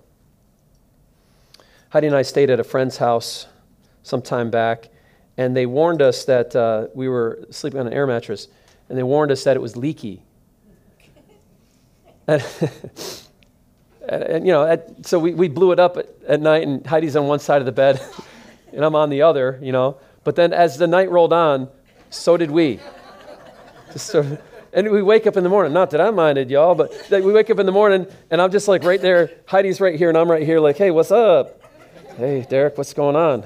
Heidi 1.90 2.08
and 2.08 2.16
I 2.16 2.22
stayed 2.22 2.50
at 2.50 2.60
a 2.60 2.66
friend's 2.66 2.98
house 2.98 3.48
some 4.04 4.22
time 4.22 4.50
back, 4.50 4.90
and 5.38 5.56
they 5.56 5.66
warned 5.66 6.02
us 6.02 6.26
that 6.26 6.56
uh, 6.56 6.88
we 6.94 7.08
were 7.08 7.46
sleeping 7.50 7.80
on 7.80 7.88
an 7.88 7.94
air 7.94 8.06
mattress, 8.08 8.48
and 8.90 8.98
they 8.98 9.04
warned 9.04 9.32
us 9.32 9.44
that 9.44 9.56
it 9.56 9.62
was 9.62 9.76
leaky. 9.76 10.24
and, 12.28 12.44
and, 12.62 13.22
and, 14.10 14.46
you 14.46 14.52
know, 14.52 14.66
at, 14.66 15.06
so 15.06 15.20
we, 15.20 15.34
we 15.34 15.48
blew 15.48 15.72
it 15.72 15.80
up 15.80 15.98
at, 15.98 16.10
at 16.28 16.42
night, 16.42 16.68
and 16.68 16.86
Heidi's 16.86 17.16
on 17.16 17.28
one 17.28 17.40
side 17.40 17.62
of 17.62 17.66
the 17.66 17.72
bed, 17.72 18.02
and 18.74 18.84
I'm 18.84 18.96
on 18.96 19.10
the 19.10 19.22
other, 19.22 19.60
you 19.62 19.72
know. 19.72 19.98
But 20.24 20.36
then 20.36 20.54
as 20.54 20.78
the 20.78 20.88
night 20.88 21.10
rolled 21.10 21.34
on, 21.34 21.70
so 22.10 22.38
did 22.38 22.52
we. 22.52 22.80
Just 23.92 24.08
Sort 24.08 24.26
of, 24.26 24.42
and 24.74 24.90
we 24.90 25.02
wake 25.02 25.28
up 25.28 25.36
in 25.36 25.44
the 25.44 25.50
morning. 25.50 25.74
Not 25.74 25.90
that 25.92 26.00
I 26.00 26.12
minded, 26.12 26.50
y'all, 26.50 26.76
but 26.76 27.10
we 27.10 27.34
wake 27.34 27.50
up 27.50 27.60
in 27.60 27.66
the 27.66 27.72
morning, 27.72 28.08
and 28.30 28.42
I'm 28.42 28.52
just 28.52 28.68
like 28.68 28.84
right 28.84 29.02
there. 29.02 29.32
Heidi's 29.46 29.82
right 29.82 29.96
here, 29.96 30.10
and 30.10 30.18
I'm 30.18 30.32
right 30.32 30.44
here, 30.44 30.60
like, 30.60 30.78
hey, 30.78 30.92
what's 30.92 31.12
up? 31.12 31.62
Hey, 32.18 32.46
Derek, 32.50 32.78
what's 32.78 32.94
going 32.94 33.16
on? 33.16 33.44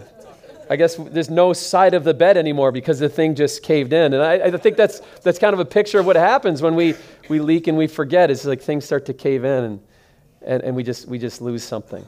I 0.69 0.75
guess 0.75 0.95
there's 0.95 1.29
no 1.29 1.53
side 1.53 1.93
of 1.93 2.03
the 2.03 2.13
bed 2.13 2.37
anymore 2.37 2.71
because 2.71 2.99
the 2.99 3.09
thing 3.09 3.35
just 3.35 3.63
caved 3.63 3.93
in. 3.93 4.13
And 4.13 4.23
I, 4.23 4.33
I, 4.33 4.51
think 4.57 4.77
that's, 4.77 5.01
that's 5.23 5.39
kind 5.39 5.53
of 5.53 5.59
a 5.59 5.65
picture 5.65 5.99
of 5.99 6.05
what 6.05 6.15
happens 6.15 6.61
when 6.61 6.75
we, 6.75 6.95
we 7.29 7.39
leak 7.39 7.67
and 7.67 7.77
we 7.77 7.87
forget. 7.87 8.31
It's 8.31 8.45
like 8.45 8.61
things 8.61 8.85
start 8.85 9.05
to 9.05 9.13
cave 9.13 9.43
in 9.43 9.63
and, 9.63 9.79
and, 10.41 10.63
and 10.63 10.75
we, 10.75 10.83
just, 10.83 11.07
we 11.07 11.19
just 11.19 11.41
lose 11.41 11.63
something. 11.63 12.05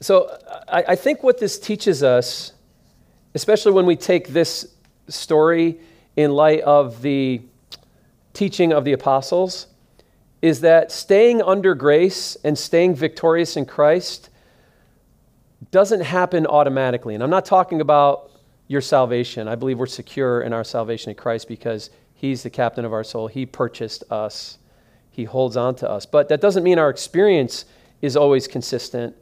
So 0.00 0.36
I, 0.68 0.84
I 0.88 0.96
think 0.96 1.22
what 1.22 1.38
this 1.38 1.58
teaches 1.58 2.02
us, 2.02 2.52
especially 3.34 3.72
when 3.72 3.86
we 3.86 3.96
take 3.96 4.28
this 4.28 4.74
story 5.08 5.78
in 6.16 6.32
light 6.32 6.60
of 6.62 7.02
the 7.02 7.42
teaching 8.32 8.72
of 8.72 8.84
the 8.84 8.92
apostles, 8.92 9.68
is 10.40 10.60
that 10.62 10.90
staying 10.90 11.40
under 11.40 11.74
grace 11.74 12.36
and 12.42 12.58
staying 12.58 12.96
victorious 12.96 13.56
in 13.56 13.64
Christ 13.64 14.28
doesn't 15.72 16.02
happen 16.02 16.46
automatically. 16.46 17.14
And 17.14 17.22
I'm 17.24 17.30
not 17.30 17.44
talking 17.44 17.80
about 17.80 18.30
your 18.68 18.80
salvation. 18.80 19.48
I 19.48 19.56
believe 19.56 19.78
we're 19.78 19.86
secure 19.86 20.42
in 20.42 20.52
our 20.52 20.62
salvation 20.64 21.10
in 21.10 21.16
Christ 21.16 21.48
because 21.48 21.90
He's 22.14 22.44
the 22.44 22.50
captain 22.50 22.84
of 22.84 22.92
our 22.92 23.02
soul. 23.02 23.26
He 23.26 23.44
purchased 23.44 24.04
us, 24.08 24.58
He 25.10 25.24
holds 25.24 25.56
on 25.56 25.74
to 25.76 25.90
us. 25.90 26.06
But 26.06 26.28
that 26.28 26.40
doesn't 26.40 26.62
mean 26.62 26.78
our 26.78 26.90
experience 26.90 27.64
is 28.00 28.16
always 28.16 28.46
consistent 28.46 29.16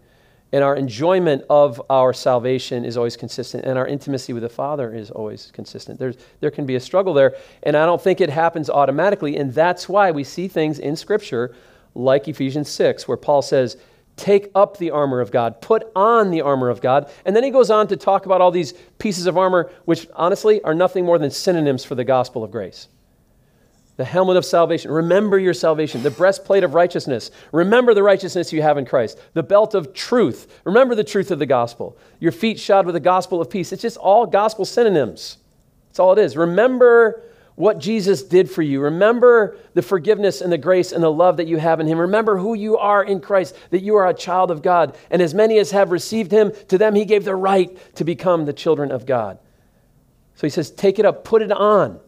and 0.52 0.64
our 0.64 0.74
enjoyment 0.74 1.44
of 1.48 1.80
our 1.90 2.12
salvation 2.12 2.84
is 2.84 2.96
always 2.96 3.16
consistent, 3.16 3.64
and 3.64 3.78
our 3.78 3.86
intimacy 3.86 4.32
with 4.32 4.42
the 4.42 4.48
Father 4.48 4.92
is 4.92 5.10
always 5.10 5.50
consistent. 5.52 5.98
There's, 5.98 6.16
there 6.40 6.50
can 6.50 6.66
be 6.66 6.74
a 6.74 6.80
struggle 6.80 7.14
there, 7.14 7.36
and 7.62 7.76
I 7.76 7.86
don't 7.86 8.02
think 8.02 8.20
it 8.20 8.30
happens 8.30 8.68
automatically, 8.68 9.36
and 9.36 9.54
that's 9.54 9.88
why 9.88 10.10
we 10.10 10.24
see 10.24 10.48
things 10.48 10.78
in 10.78 10.96
Scripture 10.96 11.54
like 11.94 12.26
Ephesians 12.26 12.68
6, 12.68 13.06
where 13.06 13.16
Paul 13.16 13.42
says, 13.42 13.76
Take 14.20 14.50
up 14.54 14.76
the 14.76 14.90
armor 14.90 15.22
of 15.22 15.30
God, 15.30 15.62
put 15.62 15.90
on 15.96 16.30
the 16.30 16.42
armor 16.42 16.68
of 16.68 16.82
God. 16.82 17.10
And 17.24 17.34
then 17.34 17.42
he 17.42 17.48
goes 17.48 17.70
on 17.70 17.88
to 17.88 17.96
talk 17.96 18.26
about 18.26 18.42
all 18.42 18.50
these 18.50 18.74
pieces 18.98 19.24
of 19.24 19.38
armor, 19.38 19.70
which 19.86 20.06
honestly 20.14 20.60
are 20.62 20.74
nothing 20.74 21.06
more 21.06 21.18
than 21.18 21.30
synonyms 21.30 21.86
for 21.86 21.94
the 21.94 22.04
gospel 22.04 22.44
of 22.44 22.50
grace 22.50 22.88
the 23.96 24.04
helmet 24.04 24.36
of 24.36 24.44
salvation. 24.46 24.90
Remember 24.90 25.38
your 25.38 25.52
salvation, 25.52 26.02
the 26.02 26.10
breastplate 26.10 26.64
of 26.64 26.72
righteousness. 26.72 27.30
Remember 27.52 27.92
the 27.92 28.02
righteousness 28.02 28.50
you 28.50 28.60
have 28.62 28.78
in 28.78 28.86
Christ, 28.86 29.18
the 29.34 29.42
belt 29.42 29.74
of 29.74 29.92
truth. 29.92 30.60
Remember 30.64 30.94
the 30.94 31.04
truth 31.04 31.30
of 31.30 31.38
the 31.38 31.44
gospel. 31.46 31.98
Your 32.18 32.32
feet 32.32 32.58
shod 32.58 32.84
with 32.86 32.94
the 32.94 33.00
gospel 33.00 33.40
of 33.40 33.50
peace. 33.50 33.72
It's 33.72 33.82
just 33.82 33.98
all 33.98 34.24
gospel 34.26 34.64
synonyms. 34.64 35.36
That's 35.88 35.98
all 35.98 36.12
it 36.12 36.18
is. 36.18 36.34
Remember 36.36 37.22
what 37.60 37.78
Jesus 37.78 38.22
did 38.22 38.50
for 38.50 38.62
you. 38.62 38.80
Remember 38.80 39.58
the 39.74 39.82
forgiveness 39.82 40.40
and 40.40 40.50
the 40.50 40.58
grace 40.58 40.92
and 40.92 41.02
the 41.02 41.12
love 41.12 41.36
that 41.36 41.46
you 41.46 41.58
have 41.58 41.78
in 41.78 41.86
Him. 41.86 41.98
Remember 41.98 42.38
who 42.38 42.54
you 42.54 42.78
are 42.78 43.04
in 43.04 43.20
Christ, 43.20 43.54
that 43.68 43.82
you 43.82 43.96
are 43.96 44.08
a 44.08 44.14
child 44.14 44.50
of 44.50 44.62
God. 44.62 44.96
And 45.10 45.20
as 45.20 45.34
many 45.34 45.58
as 45.58 45.70
have 45.70 45.90
received 45.90 46.32
Him, 46.32 46.52
to 46.68 46.78
them 46.78 46.94
He 46.94 47.04
gave 47.04 47.24
the 47.24 47.36
right 47.36 47.94
to 47.96 48.04
become 48.04 48.46
the 48.46 48.54
children 48.54 48.90
of 48.90 49.04
God. 49.04 49.38
So 50.36 50.46
He 50.46 50.50
says, 50.50 50.70
take 50.70 50.98
it 50.98 51.04
up, 51.04 51.22
put 51.22 51.42
it 51.42 51.52
on. 51.52 52.00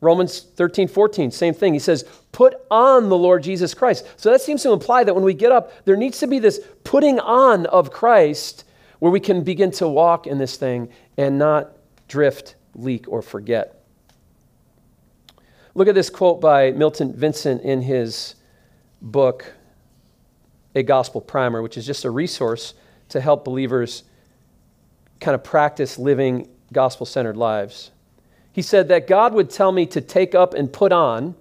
Romans 0.00 0.40
13, 0.40 0.88
14, 0.88 1.30
same 1.30 1.54
thing. 1.54 1.72
He 1.72 1.78
says, 1.78 2.04
put 2.32 2.54
on 2.68 3.08
the 3.08 3.16
Lord 3.16 3.44
Jesus 3.44 3.74
Christ. 3.74 4.04
So 4.16 4.30
that 4.32 4.42
seems 4.42 4.62
to 4.64 4.72
imply 4.72 5.04
that 5.04 5.14
when 5.14 5.24
we 5.24 5.34
get 5.34 5.52
up, 5.52 5.72
there 5.86 5.96
needs 5.96 6.18
to 6.18 6.26
be 6.26 6.40
this 6.40 6.60
putting 6.82 7.20
on 7.20 7.64
of 7.66 7.90
Christ 7.92 8.64
where 8.98 9.12
we 9.12 9.20
can 9.20 9.44
begin 9.44 9.70
to 9.70 9.88
walk 9.88 10.26
in 10.26 10.38
this 10.38 10.56
thing 10.56 10.90
and 11.16 11.38
not 11.38 11.72
drift, 12.08 12.56
leak, 12.74 13.06
or 13.08 13.22
forget. 13.22 13.73
Look 15.76 15.88
at 15.88 15.96
this 15.96 16.08
quote 16.08 16.40
by 16.40 16.70
Milton 16.70 17.12
Vincent 17.12 17.62
in 17.62 17.82
his 17.82 18.36
book, 19.02 19.54
A 20.76 20.84
Gospel 20.84 21.20
Primer, 21.20 21.62
which 21.62 21.76
is 21.76 21.84
just 21.84 22.04
a 22.04 22.10
resource 22.10 22.74
to 23.08 23.20
help 23.20 23.44
believers 23.44 24.04
kind 25.20 25.34
of 25.34 25.42
practice 25.42 25.98
living 25.98 26.48
gospel 26.72 27.06
centered 27.06 27.36
lives. 27.36 27.90
He 28.52 28.62
said 28.62 28.86
that 28.88 29.08
God 29.08 29.34
would 29.34 29.50
tell 29.50 29.72
me 29.72 29.84
to 29.86 30.00
take 30.00 30.34
up 30.34 30.54
and 30.54 30.72
put 30.72 30.92
on 30.92 31.34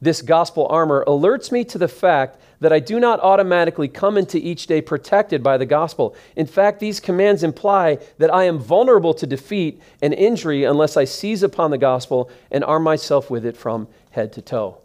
this 0.00 0.20
gospel 0.20 0.66
armor 0.68 1.04
alerts 1.06 1.52
me 1.52 1.64
to 1.66 1.78
the 1.78 1.88
fact 1.88 2.40
that 2.60 2.72
I 2.72 2.80
do 2.80 2.98
not 2.98 3.20
automatically 3.20 3.88
come 3.88 4.18
into 4.18 4.38
each 4.38 4.66
day 4.66 4.80
protected 4.80 5.42
by 5.42 5.58
the 5.58 5.66
gospel. 5.66 6.14
In 6.36 6.46
fact, 6.46 6.80
these 6.80 7.00
commands 7.00 7.42
imply 7.42 7.98
that 8.18 8.32
I 8.32 8.44
am 8.44 8.58
vulnerable 8.58 9.14
to 9.14 9.26
defeat 9.26 9.80
and 10.02 10.12
injury 10.12 10.64
unless 10.64 10.96
I 10.96 11.04
seize 11.04 11.42
upon 11.42 11.70
the 11.70 11.78
gospel 11.78 12.30
and 12.50 12.64
arm 12.64 12.82
myself 12.82 13.30
with 13.30 13.44
it 13.46 13.56
from 13.56 13.88
head 14.10 14.32
to 14.34 14.42
toe. 14.42 14.78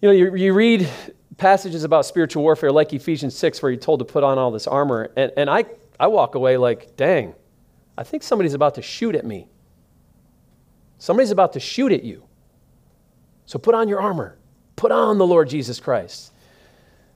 You 0.00 0.08
know, 0.08 0.14
you, 0.14 0.34
you 0.36 0.54
read 0.54 0.88
passages 1.36 1.84
about 1.84 2.06
spiritual 2.06 2.42
warfare 2.42 2.70
like 2.70 2.92
Ephesians 2.92 3.36
6, 3.36 3.62
where 3.62 3.70
you're 3.70 3.80
told 3.80 3.98
to 3.98 4.04
put 4.04 4.24
on 4.24 4.38
all 4.38 4.50
this 4.50 4.66
armor, 4.66 5.10
and, 5.16 5.32
and 5.36 5.50
I, 5.50 5.64
I 5.98 6.06
walk 6.06 6.34
away 6.34 6.56
like, 6.56 6.96
dang, 6.96 7.34
I 7.96 8.04
think 8.04 8.22
somebody's 8.22 8.54
about 8.54 8.76
to 8.76 8.82
shoot 8.82 9.14
at 9.14 9.24
me. 9.24 9.48
Somebody's 10.98 11.30
about 11.30 11.52
to 11.52 11.60
shoot 11.60 11.92
at 11.92 12.04
you. 12.04 12.24
So 13.46 13.58
put 13.58 13.74
on 13.74 13.88
your 13.88 14.00
armor. 14.00 14.36
Put 14.76 14.92
on 14.92 15.18
the 15.18 15.26
Lord 15.26 15.48
Jesus 15.48 15.80
Christ. 15.80 16.32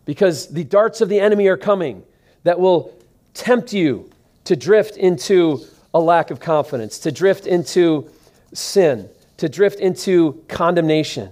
Because 0.05 0.49
the 0.49 0.65
darts 0.65 1.01
of 1.01 1.09
the 1.09 1.21
enemy 1.21 1.47
are 1.47 1.57
coming 1.57 2.03
that 2.45 2.59
will 2.59 2.93
tempt 3.35 3.73
you 3.73 4.11
to 4.45 4.57
drift 4.57 4.97
into 4.97 5.61
a 5.95 6.01
lack 6.01 6.31
of 6.31 6.41
confidence, 6.41 6.99
to 7.01 7.13
drift 7.13 7.47
into 7.47 8.11
sin, 8.53 9.09
to 9.37 9.49
drift 9.49 9.79
into 9.79 10.43
condemnation, 10.49 11.31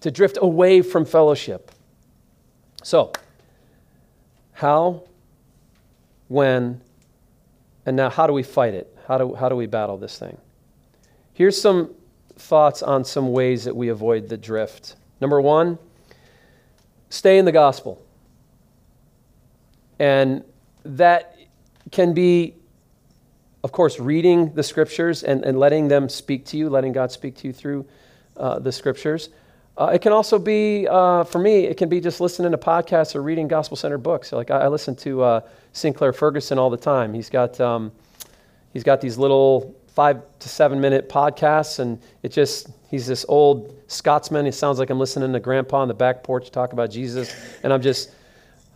to 0.00 0.10
drift 0.10 0.38
away 0.40 0.82
from 0.82 1.04
fellowship. 1.04 1.70
So, 2.82 3.12
how, 4.52 5.04
when, 6.28 6.80
and 7.86 7.96
now 7.96 8.10
how 8.10 8.26
do 8.26 8.32
we 8.32 8.42
fight 8.42 8.74
it? 8.74 8.94
How 9.06 9.18
do, 9.18 9.34
how 9.34 9.48
do 9.48 9.56
we 9.56 9.66
battle 9.66 9.96
this 9.96 10.18
thing? 10.18 10.36
Here's 11.32 11.60
some 11.60 11.94
thoughts 12.36 12.82
on 12.82 13.04
some 13.04 13.32
ways 13.32 13.64
that 13.64 13.74
we 13.74 13.88
avoid 13.88 14.28
the 14.28 14.36
drift. 14.36 14.96
Number 15.20 15.40
one, 15.40 15.78
stay 17.10 17.36
in 17.38 17.44
the 17.44 17.52
gospel. 17.52 18.02
And 19.98 20.42
that 20.84 21.36
can 21.90 22.14
be, 22.14 22.54
of 23.62 23.72
course, 23.72 24.00
reading 24.00 24.54
the 24.54 24.62
scriptures 24.62 25.22
and, 25.22 25.44
and 25.44 25.58
letting 25.58 25.88
them 25.88 26.08
speak 26.08 26.46
to 26.46 26.56
you, 26.56 26.70
letting 26.70 26.92
God 26.92 27.12
speak 27.12 27.36
to 27.36 27.46
you 27.46 27.52
through 27.52 27.84
uh, 28.38 28.58
the 28.58 28.72
scriptures. 28.72 29.28
Uh, 29.76 29.90
it 29.94 30.00
can 30.00 30.12
also 30.12 30.38
be, 30.38 30.86
uh, 30.88 31.24
for 31.24 31.38
me, 31.38 31.64
it 31.64 31.76
can 31.76 31.88
be 31.88 32.00
just 32.00 32.20
listening 32.20 32.50
to 32.52 32.58
podcasts 32.58 33.14
or 33.14 33.22
reading 33.22 33.48
gospel 33.48 33.76
centered 33.76 33.98
books. 33.98 34.32
Like 34.32 34.50
I, 34.50 34.60
I 34.60 34.68
listen 34.68 34.96
to 34.96 35.22
uh, 35.22 35.40
Sinclair 35.72 36.12
Ferguson 36.12 36.58
all 36.58 36.70
the 36.70 36.76
time. 36.76 37.12
He's 37.12 37.30
got, 37.30 37.60
um, 37.60 37.92
he's 38.72 38.84
got 38.84 39.00
these 39.00 39.18
little 39.18 39.74
five 39.88 40.22
to 40.38 40.48
seven 40.48 40.80
minute 40.80 41.08
podcasts, 41.08 41.78
and 41.78 42.00
it 42.22 42.32
just, 42.32 42.68
he's 42.90 43.06
this 43.06 43.24
old 43.28 43.74
Scotsman. 43.86 44.44
He 44.44 44.52
sounds 44.52 44.78
like 44.78 44.90
I'm 44.90 44.98
listening 44.98 45.32
to 45.32 45.40
grandpa 45.40 45.78
on 45.78 45.88
the 45.88 45.94
back 45.94 46.22
porch 46.22 46.50
talk 46.50 46.72
about 46.72 46.90
Jesus, 46.90 47.34
and 47.62 47.72
I'm 47.72 47.80
just, 47.80 48.10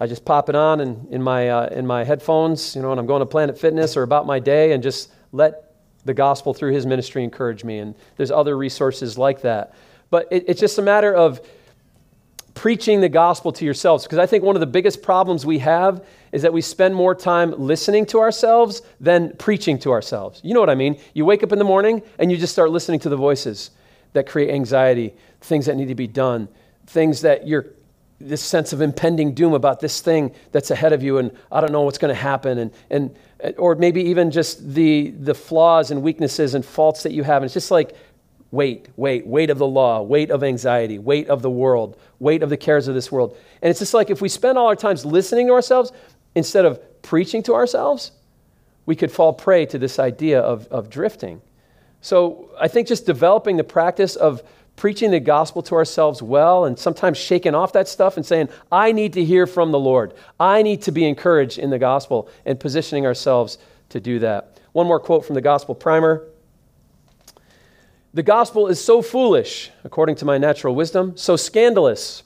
I 0.00 0.06
just 0.06 0.24
pop 0.24 0.48
it 0.48 0.54
on 0.54 0.80
and 0.80 1.06
in 1.12 1.22
my, 1.22 1.48
uh, 1.50 1.66
in 1.68 1.86
my 1.86 2.04
headphones, 2.04 2.74
you 2.74 2.82
know, 2.82 2.92
and 2.92 3.00
I'm 3.00 3.06
going 3.06 3.20
to 3.20 3.26
Planet 3.26 3.58
Fitness 3.58 3.96
or 3.96 4.02
about 4.02 4.26
my 4.26 4.38
day 4.38 4.72
and 4.72 4.82
just 4.82 5.10
let 5.32 5.74
the 6.04 6.14
gospel 6.14 6.54
through 6.54 6.72
his 6.72 6.86
ministry 6.86 7.24
encourage 7.24 7.64
me. 7.64 7.78
And 7.78 7.94
there's 8.16 8.30
other 8.30 8.56
resources 8.56 9.18
like 9.18 9.42
that. 9.42 9.74
But 10.10 10.28
it, 10.30 10.44
it's 10.46 10.60
just 10.60 10.78
a 10.78 10.82
matter 10.82 11.12
of 11.12 11.40
preaching 12.54 13.00
the 13.00 13.08
gospel 13.08 13.50
to 13.52 13.64
yourselves. 13.64 14.04
Because 14.04 14.18
I 14.18 14.26
think 14.26 14.44
one 14.44 14.54
of 14.54 14.60
the 14.60 14.66
biggest 14.66 15.02
problems 15.02 15.44
we 15.44 15.58
have 15.58 16.04
is 16.30 16.42
that 16.42 16.52
we 16.52 16.60
spend 16.60 16.94
more 16.94 17.14
time 17.14 17.52
listening 17.58 18.06
to 18.06 18.20
ourselves 18.20 18.82
than 19.00 19.34
preaching 19.38 19.78
to 19.80 19.90
ourselves. 19.90 20.40
You 20.44 20.54
know 20.54 20.60
what 20.60 20.70
I 20.70 20.74
mean? 20.76 21.00
You 21.14 21.24
wake 21.24 21.42
up 21.42 21.52
in 21.52 21.58
the 21.58 21.64
morning 21.64 22.02
and 22.18 22.30
you 22.30 22.36
just 22.36 22.52
start 22.52 22.70
listening 22.70 23.00
to 23.00 23.08
the 23.08 23.16
voices 23.16 23.70
that 24.14 24.26
create 24.26 24.50
anxiety, 24.50 25.14
things 25.40 25.66
that 25.66 25.76
need 25.76 25.88
to 25.88 25.94
be 25.94 26.06
done, 26.06 26.48
things 26.86 27.20
that 27.20 27.46
you're 27.46 27.66
this 28.20 28.40
sense 28.40 28.72
of 28.72 28.80
impending 28.80 29.34
doom 29.34 29.52
about 29.52 29.80
this 29.80 30.00
thing 30.00 30.32
that's 30.52 30.70
ahead 30.70 30.92
of 30.92 31.02
you 31.02 31.18
and 31.18 31.30
I 31.50 31.60
don't 31.60 31.72
know 31.72 31.82
what's 31.82 31.98
going 31.98 32.14
to 32.14 32.20
happen 32.20 32.58
and, 32.58 32.70
and 32.88 33.14
or 33.58 33.74
maybe 33.74 34.02
even 34.04 34.30
just 34.30 34.72
the 34.72 35.10
the 35.10 35.34
flaws 35.34 35.90
and 35.90 36.00
weaknesses 36.00 36.54
and 36.54 36.64
faults 36.64 37.02
that 37.02 37.12
you 37.12 37.22
have. 37.24 37.42
And 37.42 37.44
it's 37.44 37.54
just 37.54 37.70
like 37.70 37.94
weight, 38.50 38.88
weight, 38.96 39.26
weight 39.26 39.50
of 39.50 39.58
the 39.58 39.66
law, 39.66 40.00
weight 40.00 40.30
of 40.30 40.42
anxiety, 40.44 40.98
weight 40.98 41.28
of 41.28 41.42
the 41.42 41.50
world, 41.50 41.98
weight 42.20 42.42
of 42.42 42.50
the 42.50 42.56
cares 42.56 42.88
of 42.88 42.94
this 42.94 43.10
world. 43.10 43.36
And 43.60 43.68
it's 43.68 43.80
just 43.80 43.92
like 43.92 44.10
if 44.10 44.22
we 44.22 44.28
spend 44.28 44.56
all 44.56 44.68
our 44.68 44.76
times 44.76 45.04
listening 45.04 45.48
to 45.48 45.52
ourselves 45.52 45.92
instead 46.34 46.64
of 46.64 46.80
preaching 47.02 47.42
to 47.42 47.54
ourselves, 47.54 48.12
we 48.86 48.94
could 48.94 49.10
fall 49.10 49.32
prey 49.32 49.66
to 49.66 49.78
this 49.78 49.98
idea 49.98 50.40
of, 50.40 50.68
of 50.68 50.88
drifting. 50.88 51.42
So 52.04 52.50
I 52.60 52.68
think 52.68 52.86
just 52.86 53.06
developing 53.06 53.56
the 53.56 53.64
practice 53.64 54.14
of 54.14 54.42
preaching 54.76 55.10
the 55.10 55.20
gospel 55.20 55.62
to 55.62 55.74
ourselves 55.74 56.20
well 56.20 56.66
and 56.66 56.78
sometimes 56.78 57.16
shaking 57.16 57.54
off 57.54 57.72
that 57.72 57.88
stuff 57.88 58.18
and 58.18 58.26
saying, 58.26 58.50
I 58.70 58.92
need 58.92 59.14
to 59.14 59.24
hear 59.24 59.46
from 59.46 59.72
the 59.72 59.78
Lord. 59.78 60.12
I 60.38 60.60
need 60.60 60.82
to 60.82 60.92
be 60.92 61.06
encouraged 61.06 61.58
in 61.58 61.70
the 61.70 61.78
gospel 61.78 62.28
and 62.44 62.60
positioning 62.60 63.06
ourselves 63.06 63.56
to 63.88 64.00
do 64.00 64.18
that. 64.18 64.60
One 64.72 64.86
more 64.86 65.00
quote 65.00 65.24
from 65.24 65.34
the 65.34 65.40
gospel 65.40 65.74
primer. 65.74 66.28
The 68.12 68.22
gospel 68.22 68.66
is 68.66 68.84
so 68.84 69.00
foolish, 69.00 69.70
according 69.82 70.16
to 70.16 70.26
my 70.26 70.36
natural 70.36 70.74
wisdom, 70.74 71.16
so 71.16 71.36
scandalous, 71.36 72.22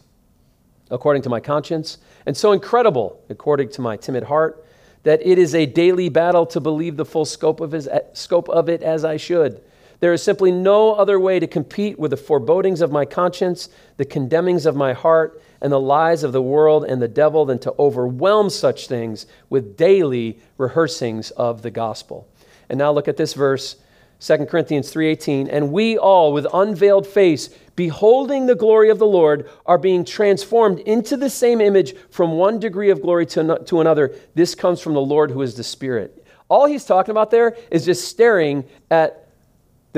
according 0.90 1.22
to 1.22 1.28
my 1.28 1.38
conscience, 1.38 1.98
and 2.26 2.36
so 2.36 2.50
incredible, 2.50 3.22
according 3.30 3.68
to 3.70 3.80
my 3.80 3.96
timid 3.96 4.24
heart, 4.24 4.66
that 5.04 5.24
it 5.24 5.38
is 5.38 5.54
a 5.54 5.66
daily 5.66 6.08
battle 6.08 6.46
to 6.46 6.58
believe 6.58 6.96
the 6.96 7.04
full 7.04 7.24
scope 7.24 7.60
of, 7.60 7.70
his, 7.70 7.88
scope 8.12 8.48
of 8.48 8.68
it 8.68 8.82
as 8.82 9.04
I 9.04 9.16
should. 9.16 9.62
There 10.00 10.12
is 10.12 10.22
simply 10.22 10.52
no 10.52 10.94
other 10.94 11.18
way 11.18 11.40
to 11.40 11.46
compete 11.46 11.98
with 11.98 12.12
the 12.12 12.16
forebodings 12.16 12.80
of 12.80 12.92
my 12.92 13.04
conscience, 13.04 13.68
the 13.96 14.04
condemnings 14.04 14.64
of 14.64 14.76
my 14.76 14.92
heart, 14.92 15.42
and 15.60 15.72
the 15.72 15.80
lies 15.80 16.22
of 16.22 16.32
the 16.32 16.42
world 16.42 16.84
and 16.84 17.02
the 17.02 17.08
devil 17.08 17.44
than 17.44 17.58
to 17.60 17.74
overwhelm 17.78 18.48
such 18.48 18.86
things 18.86 19.26
with 19.50 19.76
daily 19.76 20.38
rehearsings 20.56 21.30
of 21.32 21.62
the 21.62 21.70
gospel. 21.70 22.28
And 22.68 22.78
now 22.78 22.92
look 22.92 23.08
at 23.08 23.16
this 23.16 23.34
verse 23.34 23.76
2 24.20 24.46
Corinthians 24.46 24.92
3:18 24.92 25.48
and 25.48 25.72
we 25.72 25.96
all 25.96 26.32
with 26.32 26.46
unveiled 26.52 27.06
face 27.06 27.50
beholding 27.76 28.46
the 28.46 28.54
glory 28.56 28.90
of 28.90 28.98
the 28.98 29.06
Lord 29.06 29.48
are 29.64 29.78
being 29.78 30.04
transformed 30.04 30.80
into 30.80 31.16
the 31.16 31.30
same 31.30 31.60
image 31.60 31.94
from 32.10 32.32
one 32.32 32.58
degree 32.58 32.90
of 32.90 33.00
glory 33.00 33.26
to, 33.26 33.60
to 33.66 33.80
another. 33.80 34.12
This 34.34 34.56
comes 34.56 34.80
from 34.80 34.94
the 34.94 35.00
Lord 35.00 35.30
who 35.30 35.42
is 35.42 35.54
the 35.54 35.62
spirit. 35.62 36.24
All 36.48 36.66
he's 36.66 36.84
talking 36.84 37.12
about 37.12 37.30
there 37.30 37.56
is 37.70 37.84
just 37.84 38.08
staring 38.08 38.64
at 38.90 39.27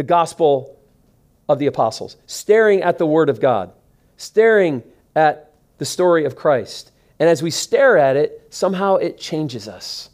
the 0.00 0.04
gospel 0.04 0.78
of 1.46 1.58
the 1.58 1.66
apostles 1.66 2.16
staring 2.26 2.82
at 2.82 2.96
the 2.96 3.06
word 3.06 3.28
of 3.28 3.40
God 3.40 3.70
staring 4.16 4.82
at 5.14 5.52
the 5.78 5.84
story 5.84 6.24
of 6.24 6.34
Christ 6.34 6.90
and 7.18 7.28
as 7.28 7.42
we 7.42 7.50
stare 7.50 7.98
at 7.98 8.16
it 8.16 8.46
somehow 8.50 8.96
it 8.96 9.18
changes 9.18 9.68
us 9.68 10.08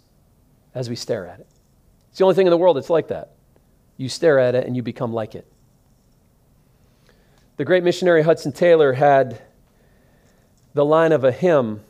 as 0.74 0.90
we 0.90 0.96
stare 0.96 1.26
at 1.26 1.38
it 1.38 1.46
it's 2.10 2.18
the 2.18 2.24
only 2.24 2.34
thing 2.34 2.46
in 2.46 2.50
the 2.50 2.56
world 2.56 2.76
that's 2.76 2.90
like 2.90 3.08
that 3.08 3.36
you 3.96 4.08
stare 4.08 4.38
at 4.38 4.54
it 4.54 4.66
and 4.66 4.76
you 4.76 4.82
become 4.82 5.12
like 5.12 5.34
it. 5.34 5.46
The 7.56 7.64
great 7.64 7.82
missionary 7.82 8.22
Hudson 8.22 8.52
Taylor 8.52 8.92
had 8.92 9.40
the 10.74 10.84
line 10.84 11.12
of 11.12 11.24
a 11.24 11.32
hymn 11.32 11.80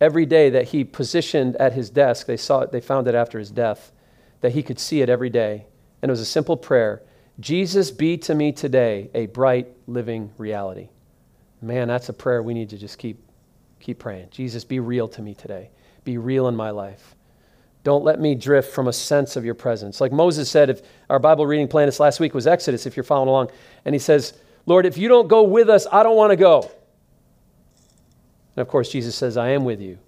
every 0.00 0.24
day 0.24 0.50
that 0.50 0.68
he 0.68 0.84
positioned 0.84 1.56
at 1.56 1.74
his 1.74 1.90
desk. 1.90 2.26
They 2.26 2.38
saw 2.38 2.60
it, 2.60 2.72
they 2.72 2.80
found 2.80 3.06
it 3.06 3.14
after 3.14 3.38
his 3.38 3.50
death, 3.50 3.92
that 4.40 4.52
he 4.52 4.62
could 4.62 4.78
see 4.78 5.02
it 5.02 5.10
every 5.10 5.30
day. 5.30 5.66
And 6.02 6.10
it 6.10 6.12
was 6.12 6.20
a 6.20 6.26
simple 6.26 6.56
prayer 6.56 7.02
Jesus, 7.38 7.90
be 7.90 8.16
to 8.18 8.34
me 8.34 8.52
today 8.52 9.10
a 9.14 9.26
bright, 9.26 9.68
living 9.86 10.32
reality. 10.38 10.88
Man, 11.60 11.88
that's 11.88 12.08
a 12.08 12.12
prayer 12.12 12.42
we 12.42 12.54
need 12.54 12.70
to 12.70 12.78
just 12.78 12.98
keep, 12.98 13.18
keep 13.80 13.98
praying. 13.98 14.28
Jesus, 14.30 14.64
be 14.64 14.80
real 14.80 15.08
to 15.08 15.22
me 15.22 15.34
today. 15.34 15.70
Be 16.04 16.18
real 16.18 16.48
in 16.48 16.56
my 16.56 16.70
life. 16.70 17.14
Don't 17.82 18.04
let 18.04 18.20
me 18.20 18.34
drift 18.34 18.72
from 18.72 18.88
a 18.88 18.92
sense 18.92 19.36
of 19.36 19.44
your 19.44 19.54
presence. 19.54 20.00
Like 20.00 20.12
Moses 20.12 20.50
said, 20.50 20.70
if 20.70 20.82
our 21.08 21.18
Bible 21.18 21.46
reading 21.46 21.68
plan 21.68 21.86
this 21.86 22.00
last 22.00 22.20
week 22.20 22.34
was 22.34 22.46
Exodus, 22.46 22.86
if 22.86 22.96
you're 22.96 23.04
following 23.04 23.28
along, 23.28 23.50
and 23.84 23.94
he 23.94 23.98
says, 23.98 24.34
Lord, 24.66 24.86
if 24.86 24.98
you 24.98 25.08
don't 25.08 25.28
go 25.28 25.42
with 25.44 25.70
us, 25.70 25.86
I 25.92 26.02
don't 26.02 26.16
want 26.16 26.30
to 26.30 26.36
go. 26.36 26.70
And 28.56 28.62
of 28.62 28.68
course, 28.68 28.90
Jesus 28.90 29.14
says, 29.14 29.36
I 29.36 29.50
am 29.50 29.64
with 29.64 29.80
you. 29.80 29.98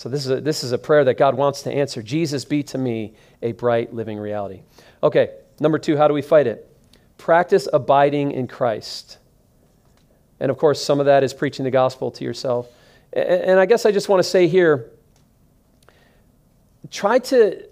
So 0.00 0.08
this 0.08 0.24
is 0.24 0.30
a, 0.30 0.40
this 0.40 0.64
is 0.64 0.72
a 0.72 0.78
prayer 0.78 1.04
that 1.04 1.18
God 1.18 1.34
wants 1.34 1.60
to 1.64 1.70
answer. 1.70 2.02
Jesus, 2.02 2.46
be 2.46 2.62
to 2.62 2.78
me 2.78 3.12
a 3.42 3.52
bright, 3.52 3.92
living 3.92 4.16
reality. 4.18 4.62
Okay, 5.02 5.28
number 5.60 5.78
two, 5.78 5.94
how 5.94 6.08
do 6.08 6.14
we 6.14 6.22
fight 6.22 6.46
it? 6.46 6.74
Practice 7.18 7.68
abiding 7.70 8.32
in 8.32 8.46
Christ. 8.46 9.18
And 10.40 10.50
of 10.50 10.56
course, 10.56 10.82
some 10.82 11.00
of 11.00 11.06
that 11.06 11.22
is 11.22 11.34
preaching 11.34 11.66
the 11.66 11.70
gospel 11.70 12.10
to 12.12 12.24
yourself. 12.24 12.66
And 13.12 13.60
I 13.60 13.66
guess 13.66 13.84
I 13.84 13.92
just 13.92 14.08
want 14.08 14.20
to 14.20 14.28
say 14.28 14.48
here, 14.48 14.90
try 16.90 17.18
to 17.18 17.68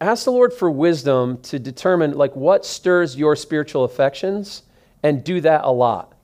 ask 0.00 0.24
the 0.24 0.32
Lord 0.32 0.52
for 0.52 0.68
wisdom 0.68 1.40
to 1.42 1.60
determine 1.60 2.18
like 2.18 2.34
what 2.34 2.66
stirs 2.66 3.14
your 3.14 3.36
spiritual 3.36 3.84
affections 3.84 4.64
and 5.04 5.22
do 5.22 5.40
that 5.42 5.62
a 5.62 5.70
lot. 5.70 6.15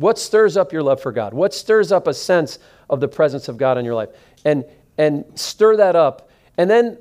What 0.00 0.18
stirs 0.18 0.56
up 0.56 0.72
your 0.72 0.82
love 0.82 1.02
for 1.02 1.12
God? 1.12 1.34
What 1.34 1.52
stirs 1.52 1.92
up 1.92 2.06
a 2.06 2.14
sense 2.14 2.58
of 2.88 3.00
the 3.00 3.08
presence 3.08 3.48
of 3.48 3.58
God 3.58 3.76
in 3.76 3.84
your 3.84 3.94
life? 3.94 4.08
And 4.46 4.64
and 4.96 5.24
stir 5.34 5.76
that 5.76 5.94
up. 5.94 6.30
And 6.56 6.70
then 6.70 6.98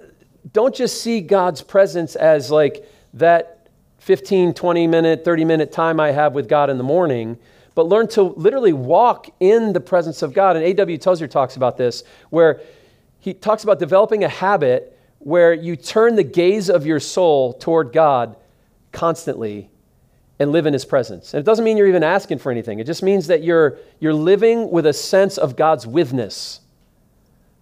don't 0.54 0.76
just 0.76 1.02
see 1.02 1.22
God's 1.22 1.62
presence 1.62 2.16
as 2.16 2.52
like 2.52 2.86
that 3.14 3.68
15, 4.00 4.54
20 4.54 4.88
minute, 4.88 5.24
30 5.26 5.46
minute 5.46 5.72
time 5.72 6.00
I 6.00 6.12
have 6.12 6.34
with 6.34 6.50
God 6.50 6.70
in 6.70 6.78
the 6.78 6.84
morning, 6.84 7.38
but 7.76 7.88
learn 7.88 8.08
to 8.10 8.22
literally 8.22 8.74
walk 8.74 9.30
in 9.40 9.72
the 9.72 9.80
presence 9.80 10.22
of 10.22 10.34
God. 10.34 10.58
And 10.58 10.66
A.W. 10.66 10.98
Tozer 10.98 11.28
talks 11.28 11.56
about 11.56 11.78
this, 11.78 12.04
where 12.30 12.62
he 13.20 13.34
talks 13.34 13.64
about 13.64 13.80
developing 13.80 14.26
a 14.26 14.30
habit 14.30 14.98
where 15.20 15.54
you 15.54 15.76
turn 15.78 16.16
the 16.16 16.24
gaze 16.24 16.70
of 16.70 16.86
your 16.86 17.00
soul 17.00 17.54
toward 17.54 17.94
God 17.94 18.36
constantly 18.92 19.70
and 20.40 20.52
live 20.52 20.66
in 20.66 20.74
his 20.74 20.86
presence. 20.86 21.34
And 21.34 21.42
it 21.42 21.46
doesn't 21.46 21.66
mean 21.66 21.76
you're 21.76 21.88
even 21.88 22.04
asking 22.04 22.40
for 22.40 22.52
anything. 22.52 22.80
It 22.80 22.86
just 22.86 23.04
means 23.04 23.28
that 23.28 23.44
you're 23.44 23.78
you're 24.00 24.14
living 24.14 24.72
with 24.72 24.86
a 24.86 24.94
sense 24.94 25.38
of 25.38 25.56
God's 25.56 25.86
withness. 25.86 26.62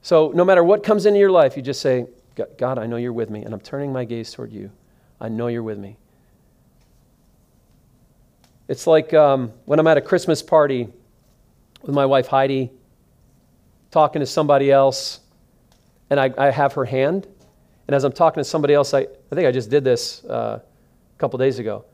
So 0.04 0.32
no 0.34 0.46
matter 0.46 0.64
what 0.64 0.84
comes 0.84 1.06
into 1.06 1.20
your 1.20 1.32
life, 1.32 1.58
you 1.58 1.64
just 1.64 1.82
say, 1.82 2.06
God, 2.58 2.78
I 2.78 2.86
know 2.86 2.98
you're 2.98 3.14
with 3.14 3.30
me, 3.30 3.44
and 3.44 3.54
I'm 3.54 3.60
turning 3.60 3.92
my 3.92 4.06
gaze 4.06 4.32
toward 4.32 4.54
you. 4.54 4.72
I 5.20 5.28
know 5.28 5.48
you're 5.48 5.64
with 5.64 5.80
me. 5.80 5.98
It's 8.68 8.86
like 8.86 9.14
um, 9.14 9.52
when 9.66 9.80
I'm 9.80 9.88
at 9.88 9.98
a 9.98 10.02
Christmas 10.02 10.44
party 10.44 10.88
with 11.82 11.96
my 11.96 12.06
wife 12.06 12.28
Heidi, 12.28 12.70
talking 13.92 14.20
to 14.20 14.26
somebody 14.26 14.72
else, 14.72 15.22
and 16.10 16.20
I, 16.20 16.32
I, 16.38 16.52
have 16.52 16.74
her 16.74 16.86
hand. 16.86 17.28
And 17.88 17.96
as 17.96 18.04
I'm 18.04 18.12
talking 18.12 18.42
to 18.42 18.46
somebody 18.46 18.74
else, 18.74 18.94
I, 18.94 19.00
I 19.00 19.36
think 19.36 19.48
I 19.48 19.52
just 19.52 19.70
did 19.70 19.84
this 19.84 20.24
uh, 20.26 20.60
a 20.60 21.20
couple 21.20 21.40
days 21.40 21.60
ago. 21.60 21.86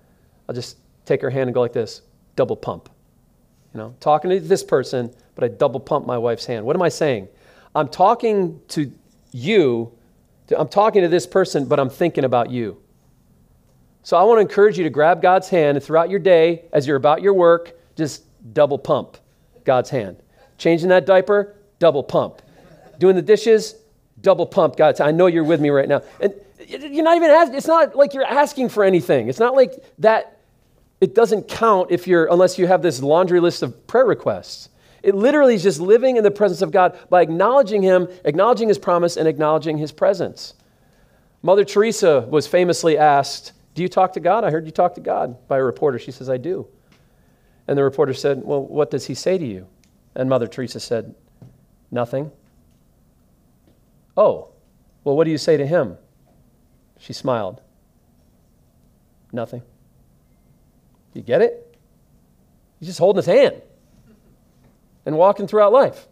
I'll 0.47 0.55
just 0.55 0.77
take 1.05 1.21
her 1.21 1.29
hand 1.29 1.47
and 1.47 1.53
go 1.53 1.61
like 1.61 1.73
this, 1.73 2.01
double 2.35 2.55
pump. 2.55 2.89
You 3.73 3.79
know, 3.79 3.95
talking 3.99 4.29
to 4.29 4.39
this 4.39 4.63
person, 4.63 5.13
but 5.35 5.43
I 5.43 5.47
double 5.47 5.79
pump 5.79 6.05
my 6.05 6.17
wife's 6.17 6.45
hand. 6.45 6.65
What 6.65 6.75
am 6.75 6.81
I 6.81 6.89
saying? 6.89 7.27
I'm 7.75 7.87
talking 7.87 8.61
to 8.69 8.91
you, 9.31 9.91
I'm 10.55 10.67
talking 10.67 11.01
to 11.01 11.07
this 11.07 11.25
person, 11.25 11.65
but 11.65 11.79
I'm 11.79 11.89
thinking 11.89 12.23
about 12.23 12.51
you. 12.51 12.77
So 14.03 14.17
I 14.17 14.23
want 14.23 14.37
to 14.37 14.41
encourage 14.41 14.77
you 14.77 14.83
to 14.83 14.89
grab 14.89 15.21
God's 15.21 15.49
hand 15.49 15.77
and 15.77 15.83
throughout 15.83 16.09
your 16.09 16.19
day, 16.19 16.65
as 16.73 16.85
you're 16.85 16.97
about 16.97 17.21
your 17.21 17.33
work, 17.33 17.73
just 17.95 18.23
double 18.53 18.77
pump 18.77 19.17
God's 19.63 19.89
hand. 19.89 20.17
Changing 20.57 20.89
that 20.89 21.05
diaper, 21.05 21.55
double 21.79 22.03
pump. 22.03 22.41
Doing 22.99 23.15
the 23.15 23.21
dishes, 23.21 23.75
double 24.23 24.47
pump, 24.47 24.75
God, 24.75 24.99
I 24.99 25.11
know 25.11 25.27
you're 25.27 25.43
with 25.43 25.61
me 25.61 25.69
right 25.69 25.87
now. 25.87 26.01
And 26.19 26.33
you're 26.67 27.03
not 27.03 27.17
even 27.17 27.29
asking, 27.29 27.55
it's 27.55 27.67
not 27.67 27.95
like 27.95 28.15
you're 28.15 28.25
asking 28.25 28.69
for 28.69 28.83
anything. 28.83 29.27
It's 29.27 29.39
not 29.39 29.53
like 29.53 29.71
that, 29.99 30.39
it 30.99 31.13
doesn't 31.13 31.47
count 31.47 31.91
if 31.91 32.07
you're, 32.07 32.25
unless 32.31 32.57
you 32.57 32.65
have 32.65 32.81
this 32.81 33.03
laundry 33.03 33.39
list 33.39 33.61
of 33.61 33.85
prayer 33.85 34.05
requests. 34.05 34.69
It 35.03 35.13
literally 35.13 35.55
is 35.55 35.63
just 35.63 35.81
living 35.81 36.15
in 36.15 36.23
the 36.23 36.31
presence 36.31 36.61
of 36.61 36.71
God 36.71 36.97
by 37.09 37.21
acknowledging 37.21 37.81
Him, 37.81 38.07
acknowledging 38.23 38.69
His 38.69 38.79
promise, 38.79 39.17
and 39.17 39.27
acknowledging 39.27 39.77
His 39.77 39.91
presence. 39.91 40.53
Mother 41.41 41.65
Teresa 41.65 42.21
was 42.21 42.47
famously 42.47 42.97
asked, 42.97 43.51
Do 43.75 43.81
you 43.81 43.89
talk 43.89 44.13
to 44.13 44.21
God? 44.21 44.45
I 44.45 44.49
heard 44.49 44.65
you 44.65 44.71
talk 44.71 44.95
to 44.95 45.01
God 45.01 45.45
by 45.49 45.57
a 45.57 45.63
reporter. 45.63 45.99
She 45.99 46.11
says, 46.11 46.29
I 46.29 46.37
do. 46.37 46.65
And 47.67 47.77
the 47.77 47.83
reporter 47.83 48.13
said, 48.13 48.41
Well, 48.43 48.63
what 48.63 48.89
does 48.89 49.05
He 49.05 49.13
say 49.13 49.37
to 49.37 49.45
you? 49.45 49.67
And 50.15 50.29
Mother 50.29 50.47
Teresa 50.47 50.79
said, 50.79 51.13
Nothing. 51.91 52.31
Oh, 54.15 54.49
well, 55.03 55.15
what 55.15 55.25
do 55.25 55.31
you 55.31 55.37
say 55.37 55.57
to 55.57 55.65
Him? 55.65 55.97
She 56.99 57.13
smiled. 57.13 57.61
Nothing. 59.31 59.63
You 61.13 61.21
get 61.21 61.41
it? 61.41 61.77
He's 62.79 62.89
just 62.89 62.99
holding 62.99 63.17
his 63.17 63.25
hand 63.25 63.61
and 65.05 65.17
walking 65.17 65.47
throughout 65.47 65.73
life. 65.73 66.07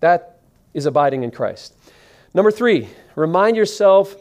That 0.00 0.40
is 0.74 0.86
abiding 0.86 1.22
in 1.22 1.30
Christ. 1.30 1.74
Number 2.34 2.50
three, 2.50 2.88
remind 3.14 3.56
yourself 3.56 4.16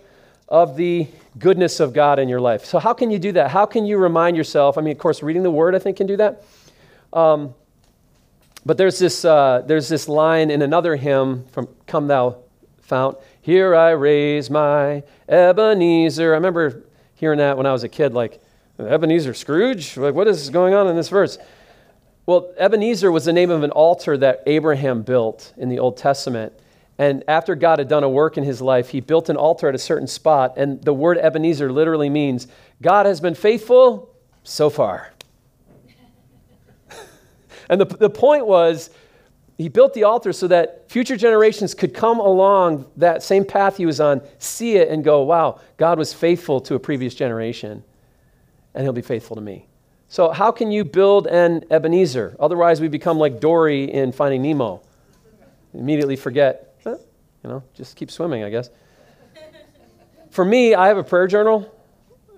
of 0.47 0.75
the 0.77 1.07
goodness 1.38 1.79
of 1.79 1.93
God 1.93 2.19
in 2.19 2.29
your 2.29 2.39
life. 2.39 2.65
So, 2.65 2.79
how 2.79 2.93
can 2.93 3.11
you 3.11 3.19
do 3.19 3.31
that? 3.33 3.51
How 3.51 3.65
can 3.65 3.85
you 3.85 3.97
remind 3.97 4.38
yourself? 4.38 4.77
I 4.77 4.81
mean, 4.81 4.93
of 4.93 4.97
course, 4.97 5.21
reading 5.21 5.43
the 5.43 5.51
Word, 5.51 5.75
I 5.75 5.79
think, 5.79 5.97
can 5.97 6.07
do 6.07 6.17
that. 6.17 6.43
Um, 7.13 7.53
but 8.68 8.78
there's 8.78 8.99
this, 8.99 9.24
uh, 9.24 9.63
there's 9.65 9.88
this 9.88 10.09
line 10.09 10.51
in 10.51 10.61
another 10.61 10.97
hymn 10.97 11.45
from 11.53 11.70
Come 11.88 12.07
Thou 12.07 12.38
Fount. 12.82 13.18
Here 13.41 13.74
I 13.74 13.91
raise 13.91 14.49
my 14.49 15.03
Ebenezer. 15.30 16.34
I 16.34 16.36
remember 16.36 16.84
hearing 17.15 17.38
that 17.38 17.55
when 17.55 17.65
I 17.65 17.72
was 17.72 17.84
a 17.84 17.89
kid, 17.89 18.13
like, 18.13 18.41
Ebenezer 18.78 19.34
Scrooge? 19.34 19.95
Like, 19.95 20.13
what 20.13 20.28
is 20.28 20.49
going 20.49 20.74
on 20.74 20.88
in 20.88 20.97
this 20.97 21.07
verse? 21.07 21.38
Well, 22.26 22.53
Ebenezer 22.57 23.09
was 23.09 23.24
the 23.24 23.32
name 23.32 23.51
of 23.51 23.63
an 23.63 23.72
altar 23.72 24.18
that 24.18 24.43
Abraham 24.45 25.01
built 25.01 25.53
in 25.55 25.70
the 25.70 25.80
Old 25.80 25.95
Testament. 25.95 26.51
And 26.97 27.24
after 27.28 27.55
God 27.55 27.80
had 27.80 27.88
done 27.88 28.03
a 28.03 28.09
work 28.09 28.38
in 28.38 28.43
his 28.43 28.61
life, 28.61 28.89
he 28.89 28.99
built 28.99 29.30
an 29.30 29.38
altar 29.38 29.70
at 29.70 29.76
a 29.76 29.80
certain 29.80 30.07
spot. 30.07 30.55
And 30.57 30.82
the 30.84 30.93
word 30.93 31.18
Ebenezer 31.18 31.72
literally 31.72 32.09
means 32.09 32.47
God 32.82 33.05
has 33.05 33.22
been 33.22 33.34
faithful 33.34 34.13
so 34.43 34.70
far. 34.70 35.13
And 37.70 37.82
the, 37.82 37.86
the 37.86 38.09
point 38.09 38.45
was, 38.47 38.89
he 39.57 39.70
built 39.70 39.93
the 39.95 40.03
altar 40.03 40.34
so 40.34 40.47
that 40.47 40.89
future 40.89 41.18
generations 41.18 41.74
could 41.74 41.93
come 41.93 42.20
along 42.20 42.86
that 42.97 43.24
same 43.24 43.43
path 43.43 43.78
he 43.78 43.88
was 43.88 43.99
on, 43.99 44.22
see 44.38 44.76
it, 44.76 44.89
and 44.89 45.03
go, 45.03 45.24
wow, 45.24 45.59
God 45.78 45.97
was 45.97 46.13
faithful 46.13 46.61
to 46.61 46.76
a 46.76 46.80
previous 46.80 47.15
generation 47.15 47.84
and 48.76 48.84
he'll 48.84 48.93
be 48.93 49.01
faithful 49.01 49.36
to 49.36 49.41
me. 49.41 49.65
So, 50.07 50.30
how 50.30 50.51
can 50.51 50.72
you 50.72 50.86
build 50.86 51.28
an 51.28 51.65
Ebenezer? 51.72 52.38
Otherwise, 52.39 52.80
we 52.80 52.88
become 52.88 53.18
like 53.18 53.41
Dory 53.41 53.91
in 53.91 54.11
Finding 54.11 54.43
Nemo. 54.43 54.82
Immediately 55.74 56.15
forget, 56.15 56.76
you 56.86 56.99
know, 57.43 57.63
just 57.74 57.95
keep 57.95 58.11
swimming, 58.11 58.43
I 58.43 58.49
guess. 58.49 58.70
For 60.30 60.45
me, 60.45 60.76
I 60.76 60.88
have 60.88 60.97
a 60.97 61.03
prayer 61.03 61.28
journal, 61.28 61.74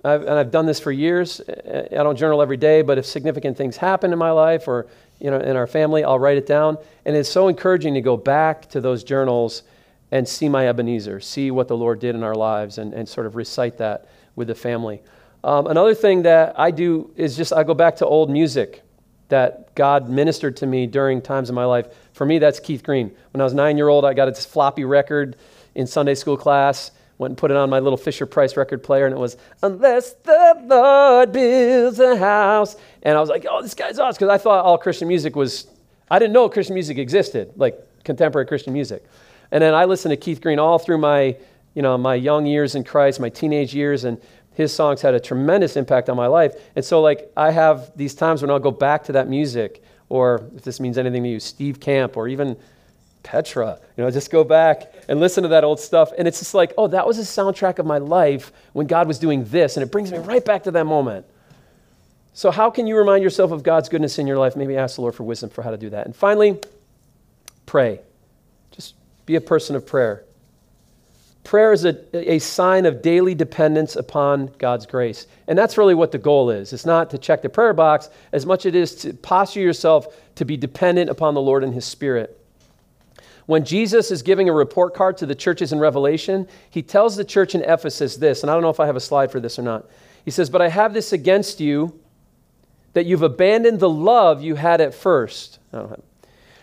I've, 0.02 0.22
and 0.22 0.30
I've 0.30 0.50
done 0.50 0.64
this 0.64 0.80
for 0.80 0.90
years. 0.90 1.40
I 1.48 1.88
don't 2.02 2.16
journal 2.16 2.40
every 2.40 2.56
day, 2.56 2.82
but 2.82 2.96
if 2.96 3.04
significant 3.04 3.56
things 3.56 3.76
happen 3.76 4.12
in 4.12 4.18
my 4.18 4.30
life 4.30 4.66
or 4.66 4.86
you 5.20 5.30
know, 5.30 5.38
in 5.38 5.56
our 5.56 5.66
family, 5.66 6.02
I'll 6.02 6.18
write 6.18 6.38
it 6.38 6.46
down. 6.46 6.78
And 7.04 7.14
it's 7.14 7.28
so 7.28 7.48
encouraging 7.48 7.94
to 7.94 8.00
go 8.00 8.16
back 8.16 8.68
to 8.70 8.80
those 8.80 9.04
journals 9.04 9.62
and 10.10 10.26
see 10.26 10.48
my 10.48 10.68
Ebenezer, 10.68 11.20
see 11.20 11.50
what 11.50 11.68
the 11.68 11.76
Lord 11.76 12.00
did 12.00 12.14
in 12.14 12.22
our 12.22 12.34
lives, 12.34 12.78
and, 12.78 12.92
and 12.92 13.08
sort 13.08 13.26
of 13.26 13.36
recite 13.36 13.78
that 13.78 14.08
with 14.34 14.48
the 14.48 14.54
family. 14.54 15.02
Um, 15.44 15.66
another 15.66 15.94
thing 15.94 16.22
that 16.22 16.58
I 16.58 16.70
do 16.70 17.12
is 17.16 17.36
just 17.36 17.52
I 17.52 17.62
go 17.62 17.74
back 17.74 17.96
to 17.96 18.06
old 18.06 18.30
music 18.30 18.82
that 19.28 19.74
God 19.74 20.08
ministered 20.08 20.56
to 20.58 20.66
me 20.66 20.86
during 20.86 21.22
times 21.22 21.48
in 21.48 21.54
my 21.54 21.64
life. 21.64 21.86
For 22.12 22.26
me, 22.26 22.38
that's 22.38 22.58
Keith 22.58 22.82
Green. 22.82 23.14
When 23.32 23.40
I 23.40 23.44
was 23.44 23.54
nine 23.54 23.76
year 23.76 23.88
old, 23.88 24.04
I 24.04 24.12
got 24.12 24.28
a 24.28 24.32
floppy 24.34 24.84
record 24.84 25.36
in 25.74 25.86
Sunday 25.86 26.14
school 26.14 26.36
class. 26.36 26.90
Went 27.20 27.32
and 27.32 27.38
put 27.38 27.50
it 27.50 27.56
on 27.58 27.68
my 27.68 27.80
little 27.80 27.98
Fisher 27.98 28.24
Price 28.24 28.56
record 28.56 28.82
player, 28.82 29.04
and 29.04 29.14
it 29.14 29.18
was 29.18 29.36
"Unless 29.62 30.14
the 30.24 30.56
Lord 30.64 31.32
builds 31.32 32.00
a 32.00 32.16
house." 32.16 32.76
And 33.02 33.14
I 33.14 33.20
was 33.20 33.28
like, 33.28 33.44
"Oh, 33.46 33.60
this 33.60 33.74
guy's 33.74 33.98
awesome!" 33.98 34.16
Because 34.18 34.32
I 34.32 34.38
thought 34.38 34.64
all 34.64 34.78
Christian 34.78 35.06
music 35.06 35.36
was. 35.36 35.66
I 36.10 36.18
didn't 36.18 36.32
know 36.32 36.48
Christian 36.48 36.72
music 36.72 36.96
existed, 36.96 37.52
like 37.56 37.78
contemporary 38.04 38.46
Christian 38.46 38.72
music. 38.72 39.04
And 39.52 39.62
then 39.62 39.74
I 39.74 39.84
listened 39.84 40.12
to 40.12 40.16
Keith 40.16 40.40
Green 40.40 40.58
all 40.58 40.78
through 40.78 40.96
my, 40.96 41.36
you 41.74 41.82
know, 41.82 41.98
my 41.98 42.14
young 42.14 42.46
years 42.46 42.74
in 42.74 42.84
Christ, 42.84 43.20
my 43.20 43.28
teenage 43.28 43.74
years, 43.74 44.04
and 44.04 44.16
his 44.54 44.72
songs 44.72 45.02
had 45.02 45.12
a 45.12 45.20
tremendous 45.20 45.76
impact 45.76 46.08
on 46.08 46.16
my 46.16 46.26
life. 46.26 46.54
And 46.74 46.82
so, 46.82 47.02
like, 47.02 47.30
I 47.36 47.50
have 47.50 47.94
these 47.96 48.14
times 48.14 48.40
when 48.40 48.50
I'll 48.50 48.58
go 48.58 48.70
back 48.70 49.04
to 49.04 49.12
that 49.12 49.28
music, 49.28 49.82
or 50.08 50.48
if 50.56 50.62
this 50.62 50.80
means 50.80 50.96
anything 50.96 51.22
to 51.24 51.28
you, 51.28 51.38
Steve 51.38 51.80
Camp, 51.80 52.16
or 52.16 52.28
even 52.28 52.56
Petra. 53.22 53.78
You 53.96 54.04
know, 54.04 54.10
just 54.10 54.30
go 54.30 54.44
back 54.44 54.92
and 55.08 55.20
listen 55.20 55.42
to 55.42 55.48
that 55.50 55.64
old 55.64 55.80
stuff. 55.80 56.10
And 56.16 56.26
it's 56.26 56.38
just 56.38 56.54
like, 56.54 56.72
oh, 56.78 56.86
that 56.88 57.06
was 57.06 57.18
a 57.18 57.22
soundtrack 57.22 57.78
of 57.78 57.86
my 57.86 57.98
life 57.98 58.52
when 58.72 58.86
God 58.86 59.06
was 59.06 59.18
doing 59.18 59.44
this. 59.44 59.76
And 59.76 59.84
it 59.84 59.92
brings 59.92 60.10
me 60.10 60.18
right 60.18 60.44
back 60.44 60.64
to 60.64 60.70
that 60.70 60.84
moment. 60.84 61.26
So, 62.32 62.50
how 62.50 62.70
can 62.70 62.86
you 62.86 62.96
remind 62.96 63.22
yourself 63.22 63.50
of 63.50 63.62
God's 63.62 63.88
goodness 63.88 64.18
in 64.18 64.26
your 64.26 64.38
life? 64.38 64.56
Maybe 64.56 64.76
ask 64.76 64.96
the 64.96 65.02
Lord 65.02 65.14
for 65.14 65.24
wisdom 65.24 65.50
for 65.50 65.62
how 65.62 65.70
to 65.70 65.76
do 65.76 65.90
that. 65.90 66.06
And 66.06 66.14
finally, 66.14 66.58
pray. 67.66 68.00
Just 68.70 68.94
be 69.26 69.34
a 69.34 69.40
person 69.40 69.76
of 69.76 69.86
prayer. 69.86 70.24
Prayer 71.42 71.72
is 71.72 71.84
a, 71.84 72.32
a 72.32 72.38
sign 72.38 72.86
of 72.86 73.02
daily 73.02 73.34
dependence 73.34 73.96
upon 73.96 74.52
God's 74.58 74.86
grace. 74.86 75.26
And 75.48 75.58
that's 75.58 75.76
really 75.76 75.94
what 75.94 76.12
the 76.12 76.18
goal 76.18 76.50
is. 76.50 76.72
It's 76.72 76.86
not 76.86 77.10
to 77.10 77.18
check 77.18 77.42
the 77.42 77.48
prayer 77.48 77.72
box 77.72 78.10
as 78.32 78.46
much 78.46 78.66
as 78.66 78.74
it 78.74 78.74
is 78.76 78.94
to 78.96 79.14
posture 79.14 79.60
yourself 79.60 80.14
to 80.36 80.44
be 80.44 80.56
dependent 80.56 81.10
upon 81.10 81.34
the 81.34 81.40
Lord 81.40 81.64
and 81.64 81.74
His 81.74 81.84
Spirit. 81.84 82.39
When 83.50 83.64
Jesus 83.64 84.12
is 84.12 84.22
giving 84.22 84.48
a 84.48 84.52
report 84.52 84.94
card 84.94 85.16
to 85.16 85.26
the 85.26 85.34
churches 85.34 85.72
in 85.72 85.80
Revelation, 85.80 86.46
he 86.70 86.82
tells 86.82 87.16
the 87.16 87.24
church 87.24 87.56
in 87.56 87.62
Ephesus 87.62 88.14
this, 88.14 88.44
and 88.44 88.50
I 88.50 88.54
don't 88.54 88.62
know 88.62 88.70
if 88.70 88.78
I 88.78 88.86
have 88.86 88.94
a 88.94 89.00
slide 89.00 89.32
for 89.32 89.40
this 89.40 89.58
or 89.58 89.62
not. 89.62 89.90
He 90.24 90.30
says, 90.30 90.48
But 90.48 90.62
I 90.62 90.68
have 90.68 90.94
this 90.94 91.12
against 91.12 91.58
you, 91.58 91.98
that 92.92 93.06
you've 93.06 93.24
abandoned 93.24 93.80
the 93.80 93.90
love 93.90 94.40
you 94.40 94.54
had 94.54 94.80
at 94.80 94.94
first. 94.94 95.58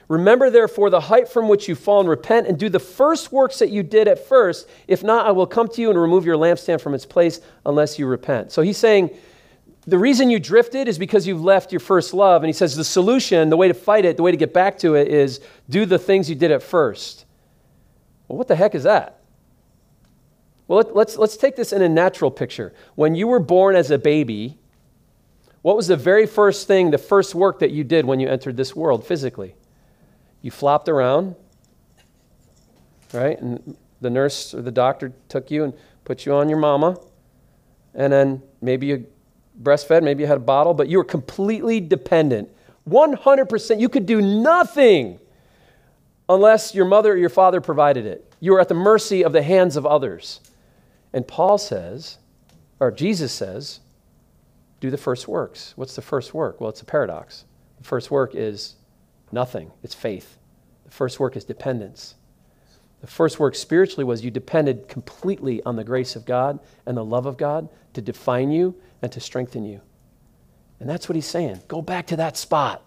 Remember, 0.07 0.49
therefore, 0.49 0.89
the 0.89 1.01
height 1.01 1.27
from 1.27 1.49
which 1.49 1.67
you've 1.67 1.77
fallen, 1.77 2.07
repent 2.07 2.47
and 2.47 2.57
do 2.57 2.69
the 2.69 2.79
first 2.79 3.33
works 3.33 3.59
that 3.59 3.69
you 3.69 3.83
did 3.83 4.07
at 4.07 4.25
first. 4.25 4.69
If 4.87 5.03
not, 5.03 5.27
I 5.27 5.31
will 5.31 5.45
come 5.45 5.67
to 5.67 5.81
you 5.81 5.89
and 5.89 5.99
remove 5.99 6.25
your 6.25 6.37
lampstand 6.37 6.79
from 6.79 6.93
its 6.93 7.05
place 7.05 7.41
unless 7.65 7.99
you 7.99 8.07
repent. 8.07 8.53
So 8.53 8.61
he's 8.61 8.77
saying, 8.77 9.09
the 9.87 9.97
reason 9.97 10.29
you 10.29 10.37
drifted 10.37 10.89
is 10.89 10.99
because 10.99 11.25
you've 11.25 11.41
left 11.41 11.71
your 11.71 11.79
first 11.79 12.13
love. 12.13 12.43
And 12.43 12.49
he 12.49 12.53
says 12.53 12.75
the 12.75 12.83
solution, 12.83 13.49
the 13.49 13.55
way 13.55 13.69
to 13.69 13.73
fight 13.73 14.03
it, 14.03 14.17
the 14.17 14.23
way 14.23 14.31
to 14.31 14.37
get 14.37 14.53
back 14.53 14.77
to 14.79 14.95
it 14.95 15.07
is 15.07 15.39
do 15.69 15.85
the 15.85 15.97
things 15.97 16.29
you 16.29 16.35
did 16.35 16.51
at 16.51 16.61
first. 16.61 17.25
Well, 18.27 18.37
what 18.37 18.49
the 18.49 18.55
heck 18.57 18.75
is 18.75 18.83
that? 18.83 19.21
Well, 20.67 20.79
let, 20.79 20.93
let's, 20.93 21.17
let's 21.17 21.37
take 21.37 21.55
this 21.55 21.71
in 21.71 21.81
a 21.81 21.87
natural 21.87 22.29
picture. 22.29 22.73
When 22.95 23.15
you 23.15 23.27
were 23.27 23.39
born 23.39 23.77
as 23.77 23.89
a 23.89 23.97
baby, 23.97 24.57
what 25.61 25.77
was 25.77 25.87
the 25.87 25.95
very 25.95 26.25
first 26.25 26.67
thing, 26.67 26.91
the 26.91 26.97
first 26.97 27.33
work 27.33 27.59
that 27.59 27.71
you 27.71 27.85
did 27.85 28.05
when 28.05 28.19
you 28.19 28.27
entered 28.27 28.57
this 28.57 28.75
world 28.75 29.07
physically? 29.07 29.55
You 30.41 30.51
flopped 30.51 30.89
around, 30.89 31.35
right? 33.13 33.39
And 33.39 33.77
the 34.01 34.09
nurse 34.09 34.53
or 34.53 34.61
the 34.61 34.71
doctor 34.71 35.13
took 35.29 35.49
you 35.49 35.63
and 35.63 35.73
put 36.03 36.25
you 36.25 36.33
on 36.33 36.49
your 36.49 36.59
mama. 36.59 36.97
And 37.95 38.11
then 38.11 38.43
maybe 38.61 38.87
you 38.87 39.07
breastfed, 39.61 40.03
maybe 40.03 40.23
you 40.23 40.27
had 40.27 40.37
a 40.37 40.41
bottle, 40.41 40.73
but 40.73 40.87
you 40.87 40.97
were 40.97 41.03
completely 41.03 41.79
dependent. 41.79 42.49
100%. 42.89 43.79
You 43.79 43.89
could 43.89 44.05
do 44.05 44.21
nothing 44.21 45.19
unless 46.29 46.73
your 46.75 46.85
mother 46.85 47.13
or 47.13 47.17
your 47.17 47.29
father 47.29 47.61
provided 47.61 48.05
it. 48.05 48.33
You 48.39 48.53
were 48.53 48.59
at 48.59 48.69
the 48.69 48.75
mercy 48.75 49.23
of 49.23 49.33
the 49.33 49.41
hands 49.41 49.75
of 49.75 49.85
others. 49.85 50.39
And 51.13 51.27
Paul 51.27 51.57
says, 51.57 52.17
or 52.79 52.91
Jesus 52.91 53.31
says, 53.31 53.79
do 54.79 54.91
the 54.91 54.97
first 54.97 55.27
works. 55.27 55.73
What's 55.75 55.95
the 55.95 56.01
first 56.01 56.33
work? 56.33 56.61
Well, 56.61 56.69
it's 56.69 56.81
a 56.81 56.85
paradox. 56.85 57.45
The 57.79 57.83
first 57.83 58.11
work 58.11 58.35
is 58.35 58.75
Nothing. 59.31 59.71
It's 59.83 59.95
faith. 59.95 60.37
The 60.85 60.91
first 60.91 61.19
work 61.19 61.35
is 61.35 61.43
dependence. 61.43 62.15
The 63.01 63.07
first 63.07 63.39
work 63.39 63.55
spiritually 63.55 64.03
was 64.03 64.23
you 64.23 64.31
depended 64.31 64.87
completely 64.87 65.61
on 65.63 65.75
the 65.75 65.83
grace 65.83 66.15
of 66.15 66.25
God 66.25 66.59
and 66.85 66.97
the 66.97 67.05
love 67.05 67.25
of 67.25 67.37
God 67.37 67.69
to 67.93 68.01
define 68.01 68.51
you 68.51 68.75
and 69.01 69.11
to 69.11 69.19
strengthen 69.19 69.63
you. 69.65 69.81
And 70.79 70.89
that's 70.89 71.09
what 71.09 71.15
he's 71.15 71.25
saying. 71.25 71.61
Go 71.67 71.81
back 71.81 72.07
to 72.07 72.17
that 72.17 72.37
spot 72.37 72.83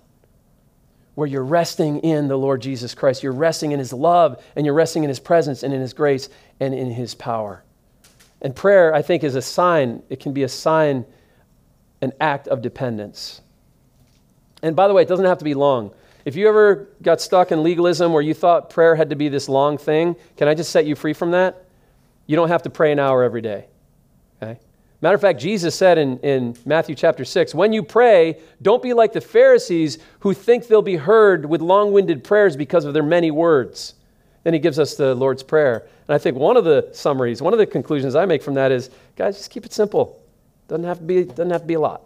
where 1.14 1.26
you're 1.26 1.44
resting 1.44 1.98
in 2.00 2.28
the 2.28 2.36
Lord 2.36 2.62
Jesus 2.62 2.94
Christ. 2.94 3.22
You're 3.22 3.32
resting 3.32 3.72
in 3.72 3.78
his 3.78 3.92
love 3.92 4.42
and 4.56 4.64
you're 4.64 4.74
resting 4.74 5.02
in 5.02 5.08
his 5.08 5.20
presence 5.20 5.62
and 5.62 5.74
in 5.74 5.80
his 5.80 5.92
grace 5.92 6.28
and 6.60 6.72
in 6.72 6.90
his 6.90 7.14
power. 7.14 7.64
And 8.40 8.54
prayer, 8.54 8.94
I 8.94 9.02
think, 9.02 9.22
is 9.22 9.34
a 9.34 9.42
sign, 9.42 10.02
it 10.08 10.20
can 10.20 10.32
be 10.32 10.44
a 10.44 10.48
sign, 10.48 11.04
an 12.00 12.12
act 12.20 12.48
of 12.48 12.62
dependence. 12.62 13.42
And 14.62 14.74
by 14.74 14.88
the 14.88 14.94
way, 14.94 15.02
it 15.02 15.08
doesn't 15.08 15.26
have 15.26 15.38
to 15.38 15.44
be 15.44 15.54
long. 15.54 15.92
If 16.24 16.36
you 16.36 16.48
ever 16.48 16.88
got 17.02 17.20
stuck 17.20 17.50
in 17.50 17.62
legalism 17.62 18.12
where 18.12 18.22
you 18.22 18.34
thought 18.34 18.70
prayer 18.70 18.94
had 18.94 19.10
to 19.10 19.16
be 19.16 19.28
this 19.28 19.48
long 19.48 19.78
thing, 19.78 20.16
can 20.36 20.48
I 20.48 20.54
just 20.54 20.70
set 20.70 20.86
you 20.86 20.94
free 20.94 21.12
from 21.12 21.30
that? 21.32 21.66
You 22.26 22.36
don't 22.36 22.48
have 22.48 22.62
to 22.62 22.70
pray 22.70 22.92
an 22.92 22.98
hour 22.98 23.22
every 23.22 23.40
day. 23.40 23.66
Matter 25.02 25.14
of 25.14 25.20
fact, 25.20 25.40
Jesus 25.40 25.74
said 25.74 25.96
in, 25.96 26.18
in 26.18 26.56
Matthew 26.66 26.94
chapter 26.94 27.24
6 27.24 27.54
when 27.54 27.72
you 27.72 27.82
pray, 27.82 28.38
don't 28.60 28.82
be 28.82 28.92
like 28.92 29.12
the 29.12 29.20
Pharisees 29.20 29.98
who 30.20 30.34
think 30.34 30.66
they'll 30.66 30.82
be 30.82 30.96
heard 30.96 31.46
with 31.46 31.62
long 31.62 31.92
winded 31.92 32.22
prayers 32.22 32.54
because 32.56 32.84
of 32.84 32.92
their 32.92 33.02
many 33.02 33.30
words. 33.30 33.94
Then 34.44 34.52
he 34.52 34.60
gives 34.60 34.78
us 34.78 34.94
the 34.94 35.14
Lord's 35.14 35.42
Prayer. 35.42 35.86
And 36.06 36.14
I 36.14 36.18
think 36.18 36.36
one 36.36 36.56
of 36.56 36.64
the 36.64 36.90
summaries, 36.92 37.40
one 37.40 37.52
of 37.52 37.58
the 37.58 37.66
conclusions 37.66 38.14
I 38.14 38.26
make 38.26 38.42
from 38.42 38.54
that 38.54 38.72
is 38.72 38.90
guys, 39.16 39.36
just 39.36 39.50
keep 39.50 39.64
it 39.64 39.72
simple. 39.72 40.22
Doesn't 40.68 40.84
have 40.84 40.98
to 40.98 41.04
be, 41.04 41.24
doesn't 41.24 41.50
have 41.50 41.62
to 41.62 41.66
be 41.66 41.74
a 41.74 41.80
lot. 41.80 42.02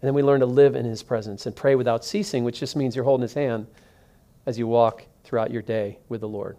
And 0.00 0.06
then 0.06 0.14
we 0.14 0.22
learn 0.22 0.40
to 0.40 0.46
live 0.46 0.76
in 0.76 0.84
his 0.84 1.02
presence 1.02 1.46
and 1.46 1.56
pray 1.56 1.74
without 1.74 2.04
ceasing, 2.04 2.44
which 2.44 2.60
just 2.60 2.76
means 2.76 2.94
you're 2.94 3.04
holding 3.04 3.22
his 3.22 3.34
hand 3.34 3.66
as 4.46 4.58
you 4.58 4.68
walk 4.68 5.04
throughout 5.24 5.50
your 5.50 5.62
day 5.62 5.98
with 6.08 6.20
the 6.20 6.28
Lord. 6.28 6.56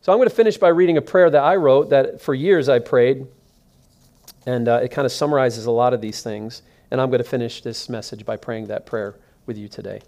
So 0.00 0.12
I'm 0.12 0.18
going 0.18 0.28
to 0.28 0.34
finish 0.34 0.56
by 0.56 0.68
reading 0.68 0.96
a 0.96 1.02
prayer 1.02 1.28
that 1.28 1.42
I 1.42 1.56
wrote 1.56 1.90
that 1.90 2.20
for 2.22 2.34
years 2.34 2.68
I 2.68 2.78
prayed. 2.78 3.26
And 4.46 4.68
uh, 4.68 4.80
it 4.82 4.90
kind 4.90 5.04
of 5.04 5.12
summarizes 5.12 5.66
a 5.66 5.70
lot 5.70 5.92
of 5.92 6.00
these 6.00 6.22
things. 6.22 6.62
And 6.90 7.00
I'm 7.00 7.10
going 7.10 7.22
to 7.22 7.28
finish 7.28 7.62
this 7.62 7.88
message 7.88 8.24
by 8.24 8.36
praying 8.36 8.68
that 8.68 8.86
prayer 8.86 9.16
with 9.44 9.58
you 9.58 9.68
today 9.68 10.00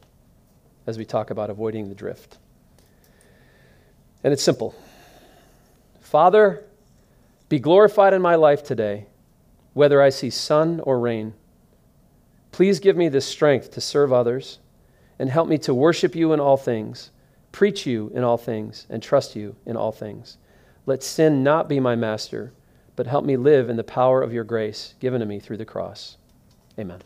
as 0.86 0.96
we 0.96 1.04
talk 1.04 1.30
about 1.30 1.50
avoiding 1.50 1.88
the 1.88 1.94
drift. 1.94 2.38
And 4.24 4.32
it's 4.32 4.42
simple 4.42 4.74
Father, 6.00 6.64
be 7.48 7.58
glorified 7.58 8.14
in 8.14 8.22
my 8.22 8.34
life 8.34 8.62
today, 8.62 9.06
whether 9.74 10.00
I 10.00 10.08
see 10.08 10.30
sun 10.30 10.80
or 10.80 10.98
rain. 10.98 11.34
Please 12.50 12.80
give 12.80 12.96
me 12.96 13.08
the 13.08 13.20
strength 13.20 13.70
to 13.72 13.80
serve 13.80 14.12
others 14.12 14.58
and 15.18 15.28
help 15.28 15.48
me 15.48 15.58
to 15.58 15.74
worship 15.74 16.14
you 16.14 16.32
in 16.32 16.40
all 16.40 16.56
things, 16.56 17.10
preach 17.52 17.86
you 17.86 18.10
in 18.14 18.24
all 18.24 18.38
things, 18.38 18.86
and 18.88 19.02
trust 19.02 19.36
you 19.36 19.56
in 19.66 19.76
all 19.76 19.92
things. 19.92 20.38
Let 20.86 21.02
sin 21.02 21.42
not 21.42 21.68
be 21.68 21.80
my 21.80 21.94
master, 21.94 22.52
but 22.98 23.06
help 23.06 23.24
me 23.24 23.36
live 23.36 23.70
in 23.70 23.76
the 23.76 23.84
power 23.84 24.22
of 24.22 24.32
your 24.32 24.42
grace 24.42 24.94
given 24.98 25.20
to 25.20 25.26
me 25.26 25.38
through 25.38 25.56
the 25.56 25.64
cross. 25.64 26.16
Amen. 26.76 27.00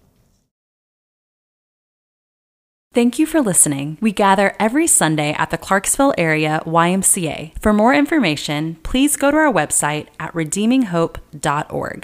Thank 2.95 3.19
you 3.19 3.27
for 3.27 3.43
listening. 3.43 3.99
We 4.01 4.11
gather 4.11 4.57
every 4.59 4.87
Sunday 4.87 5.35
at 5.35 5.51
the 5.51 5.59
Clarksville 5.59 6.15
area 6.17 6.63
YMCA. 6.65 7.61
For 7.61 7.75
more 7.75 7.93
information, 7.93 8.77
please 8.83 9.17
go 9.17 9.31
to 9.31 9.37
our 9.37 9.53
website 9.53 10.07
at 10.19 10.33
redeeminghope.org. 10.33 12.01